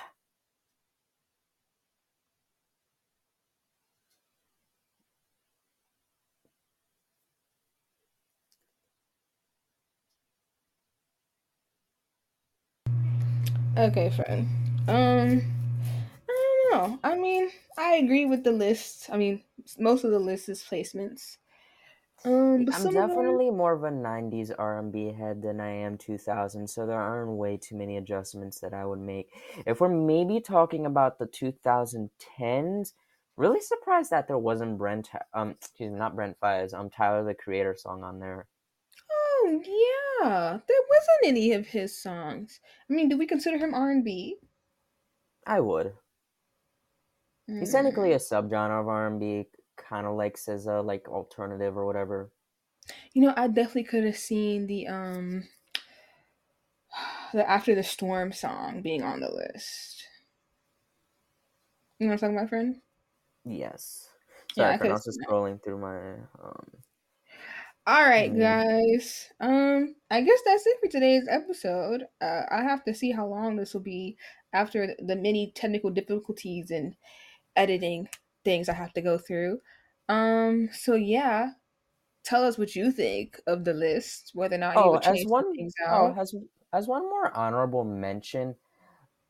Okay, 13.78 14.10
friend. 14.10 14.48
Um, 14.88 15.42
I 16.30 16.70
don't 16.72 16.92
know. 16.92 17.00
I 17.04 17.16
mean, 17.18 17.50
I 17.78 17.96
agree 17.96 18.26
with 18.26 18.44
the 18.44 18.52
list. 18.52 19.10
I 19.12 19.18
mean, 19.18 19.44
most 19.80 20.04
of 20.04 20.12
the 20.12 20.20
list 20.20 20.50
is 20.50 20.64
placements. 20.64 21.38
Um, 22.26 22.66
but 22.66 22.76
I'm 22.76 22.82
some 22.82 22.96
of 22.98 23.08
them- 23.10 23.10
definitely 23.10 23.50
more 23.52 23.74
of 23.74 23.84
a 23.84 23.92
'90s 23.92 24.52
R&B 24.52 25.14
head 25.14 25.42
than 25.42 25.60
I 25.60 25.70
am 25.72 25.98
2000, 25.98 26.68
so 26.68 26.86
there 26.86 27.00
aren't 27.00 27.32
way 27.38 27.58
too 27.58 27.76
many 27.76 27.98
adjustments 27.98 28.60
that 28.60 28.74
I 28.74 28.86
would 28.86 29.00
make. 29.00 29.32
If 29.66 29.82
we're 29.82 29.90
maybe 29.90 30.40
talking 30.42 30.86
about 30.86 31.18
the 31.20 31.28
2010s, 31.28 32.94
really 33.36 33.62
surprised 33.62 34.10
that 34.12 34.28
there 34.28 34.38
wasn't 34.38 34.78
Brent, 34.78 35.10
um, 35.34 35.52
excuse 35.52 35.92
me, 35.92 35.98
not 36.00 36.16
Brent 36.16 36.40
Faiyaz, 36.40 36.74
um, 36.74 36.90
Tyler 36.90 37.24
the 37.24 37.34
Creator 37.36 37.76
song 37.76 38.04
on 38.04 38.20
there. 38.20 38.48
Oh 39.12 39.62
yeah, 39.66 40.60
there 40.68 40.82
wasn't 40.90 41.26
any 41.26 41.52
of 41.52 41.68
his 41.68 42.02
songs. 42.02 42.60
I 42.90 42.94
mean, 42.94 43.10
do 43.10 43.18
we 43.18 43.28
consider 43.28 43.58
him 43.58 43.74
R 43.74 43.92
and 43.92 44.04
B? 44.04 44.38
I 45.48 45.62
would. 45.62 45.98
He's 47.60 47.72
technically 47.72 48.12
a 48.14 48.18
subgenre 48.18 48.80
of 48.82 48.88
R&B, 48.88 49.50
kind 49.78 50.08
of 50.08 50.16
likes 50.16 50.48
like 50.48 50.66
a 50.66 50.82
like 50.82 51.08
alternative 51.08 51.78
or 51.78 51.86
whatever. 51.86 52.32
You 53.14 53.22
know, 53.22 53.34
I 53.36 53.48
definitely 53.48 53.84
could 53.84 54.06
have 54.06 54.18
seen 54.18 54.68
the 54.68 54.88
um 54.88 55.50
the 57.34 57.50
After 57.50 57.74
the 57.76 57.84
Storm 57.84 58.32
song 58.32 58.82
being 58.82 59.04
on 59.04 59.20
the 59.22 59.32
list. 59.32 60.06
You 62.00 62.08
know 62.08 62.14
what 62.14 62.24
I'm 62.24 62.30
talking 62.30 62.38
about, 62.38 62.50
friend? 62.50 62.82
Yes. 63.46 64.10
Yeah, 64.56 64.70
Sorry, 64.70 64.74
I 64.74 64.78
friend, 64.78 64.92
I 64.92 64.96
could've 64.96 64.96
was 64.96 65.06
just 65.06 65.20
scrolling 65.22 65.62
through 65.64 65.80
my 65.80 66.16
um. 66.44 66.84
All 67.86 68.04
right, 68.04 68.36
Mm. 68.36 68.38
guys. 68.38 69.32
Um, 69.40 69.96
I 70.12 70.22
guess 70.22 70.40
that's 70.46 70.68
it 70.68 70.78
for 70.82 70.88
today's 70.90 71.28
episode. 71.30 72.04
Uh, 72.20 72.44
I 72.52 72.64
have 72.64 72.84
to 72.84 72.94
see 72.94 73.12
how 73.12 73.26
long 73.28 73.56
this 73.56 73.74
will 73.74 73.82
be 73.82 74.18
after 74.54 74.94
the 75.00 75.16
many 75.16 75.52
technical 75.56 75.90
difficulties 75.90 76.70
in 76.72 76.96
editing 77.56 78.10
things 78.48 78.70
I 78.70 78.74
have 78.74 78.94
to 78.94 79.02
go 79.02 79.18
through. 79.18 79.60
Um, 80.10 80.70
so 80.74 80.96
yeah, 80.96 81.52
tell 82.24 82.44
us 82.44 82.58
what 82.58 82.76
you 82.76 82.92
think 82.92 83.42
of 83.48 83.66
the 83.66 83.74
list, 83.74 84.32
whether 84.34 84.56
or 84.56 84.60
not 84.60 84.78
you 84.78 84.84
Oh, 84.84 84.92
would 84.92 85.02
change 85.02 85.30
one 85.30 85.54
things 85.56 85.74
oh, 85.90 86.14
out. 86.14 86.18
as 86.20 86.36
as 86.74 86.88
one 86.88 87.04
more 87.04 87.32
honorable 87.36 87.84
mention, 87.84 88.56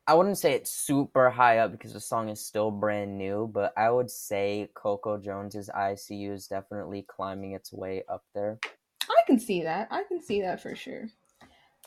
I 0.07 0.13
wouldn't 0.15 0.37
say 0.37 0.53
it's 0.53 0.71
super 0.71 1.29
high 1.29 1.59
up 1.59 1.71
because 1.71 1.93
the 1.93 1.99
song 1.99 2.29
is 2.29 2.45
still 2.45 2.71
brand 2.71 3.17
new, 3.17 3.47
but 3.47 3.73
I 3.77 3.89
would 3.91 4.09
say 4.11 4.69
Coco 4.73 5.17
Jones's 5.17 5.69
ICU 5.69 6.33
is 6.33 6.47
definitely 6.47 7.03
climbing 7.03 7.53
its 7.53 7.73
way 7.73 8.03
up 8.09 8.23
there. 8.33 8.59
I 9.09 9.21
can 9.25 9.39
see 9.39 9.63
that. 9.63 9.87
I 9.91 10.03
can 10.03 10.21
see 10.21 10.41
that 10.41 10.61
for 10.61 10.75
sure. 10.75 11.09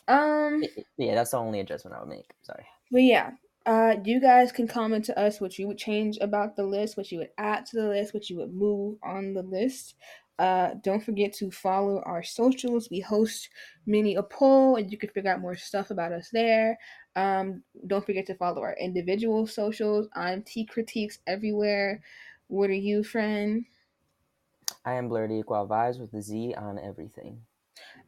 Um, 0.07 0.63
Yeah, 0.97 1.15
that's 1.15 1.31
the 1.31 1.37
only 1.37 1.59
adjustment 1.59 1.95
I 1.95 1.99
would 1.99 2.09
make. 2.09 2.31
Sorry. 2.43 2.65
But 2.91 3.03
yeah, 3.03 3.31
uh, 3.65 3.95
you 4.03 4.19
guys 4.19 4.51
can 4.51 4.67
comment 4.67 5.05
to 5.05 5.19
us 5.19 5.39
what 5.39 5.57
you 5.59 5.67
would 5.67 5.77
change 5.77 6.17
about 6.19 6.55
the 6.55 6.63
list, 6.63 6.97
what 6.97 7.11
you 7.11 7.19
would 7.19 7.29
add 7.37 7.65
to 7.67 7.77
the 7.77 7.87
list, 7.87 8.13
what 8.13 8.29
you 8.29 8.37
would 8.37 8.53
move 8.53 8.97
on 9.03 9.33
the 9.33 9.43
list. 9.43 9.95
Uh, 10.39 10.71
don't 10.83 11.03
forget 11.03 11.33
to 11.33 11.51
follow 11.51 12.01
our 12.03 12.23
socials. 12.23 12.89
We 12.89 12.99
host 12.99 13.49
many 13.85 14.15
a 14.15 14.23
poll, 14.23 14.77
and 14.77 14.91
you 14.91 14.97
can 14.97 15.09
figure 15.09 15.31
out 15.31 15.41
more 15.41 15.55
stuff 15.55 15.91
about 15.91 16.11
us 16.11 16.29
there. 16.33 16.79
Um, 17.15 17.61
don't 17.85 18.05
forget 18.05 18.25
to 18.27 18.35
follow 18.35 18.61
our 18.61 18.75
individual 18.79 19.45
socials. 19.45 20.07
I'm 20.15 20.41
T 20.41 20.65
Critiques 20.65 21.19
everywhere. 21.27 22.01
What 22.47 22.71
are 22.71 22.73
you, 22.73 23.03
friend? 23.03 23.65
I 24.83 24.93
am 24.93 25.09
Blerdiqua 25.09 25.67
Vibes 25.67 25.99
with 25.99 26.11
the 26.11 26.21
Z 26.21 26.55
on 26.57 26.79
everything. 26.79 27.41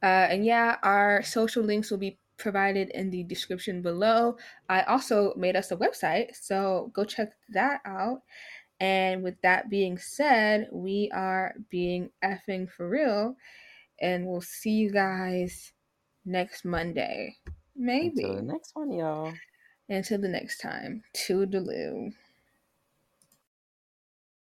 Uh, 0.02 0.28
and 0.32 0.44
yeah, 0.44 0.78
our 0.82 1.22
social 1.22 1.64
links 1.64 1.92
will 1.92 2.00
be 2.00 2.18
provided 2.38 2.90
in 2.90 3.10
the 3.10 3.24
description 3.24 3.82
below. 3.82 4.38
I 4.70 4.82
also 4.84 5.34
made 5.36 5.56
us 5.56 5.72
a 5.72 5.78
website, 5.78 6.36
so 6.36 6.92
go 6.94 7.04
check 7.04 7.30
that 7.50 7.82
out. 7.86 8.22
And 8.80 9.24
with 9.24 9.36
that 9.44 9.70
being 9.70 9.98
said, 9.98 10.68
we 10.72 11.10
are 11.14 11.54
being 11.70 12.10
effing 12.24 12.70
for 12.70 12.90
real, 12.90 13.36
and 14.02 14.26
we'll 14.26 14.42
see 14.42 14.72
you 14.72 14.92
guys 14.92 15.72
next 16.26 16.66
Monday. 16.66 17.38
Maybe. 17.76 18.24
Until 18.24 18.36
the 18.36 18.42
next 18.42 18.76
one, 18.76 18.92
y'all. 18.92 19.34
Until 19.90 20.20
the 20.20 20.28
next 20.28 20.60
time. 20.60 21.04
to 21.14 21.46
the 21.46 21.58
Toodaloo. 21.58 22.14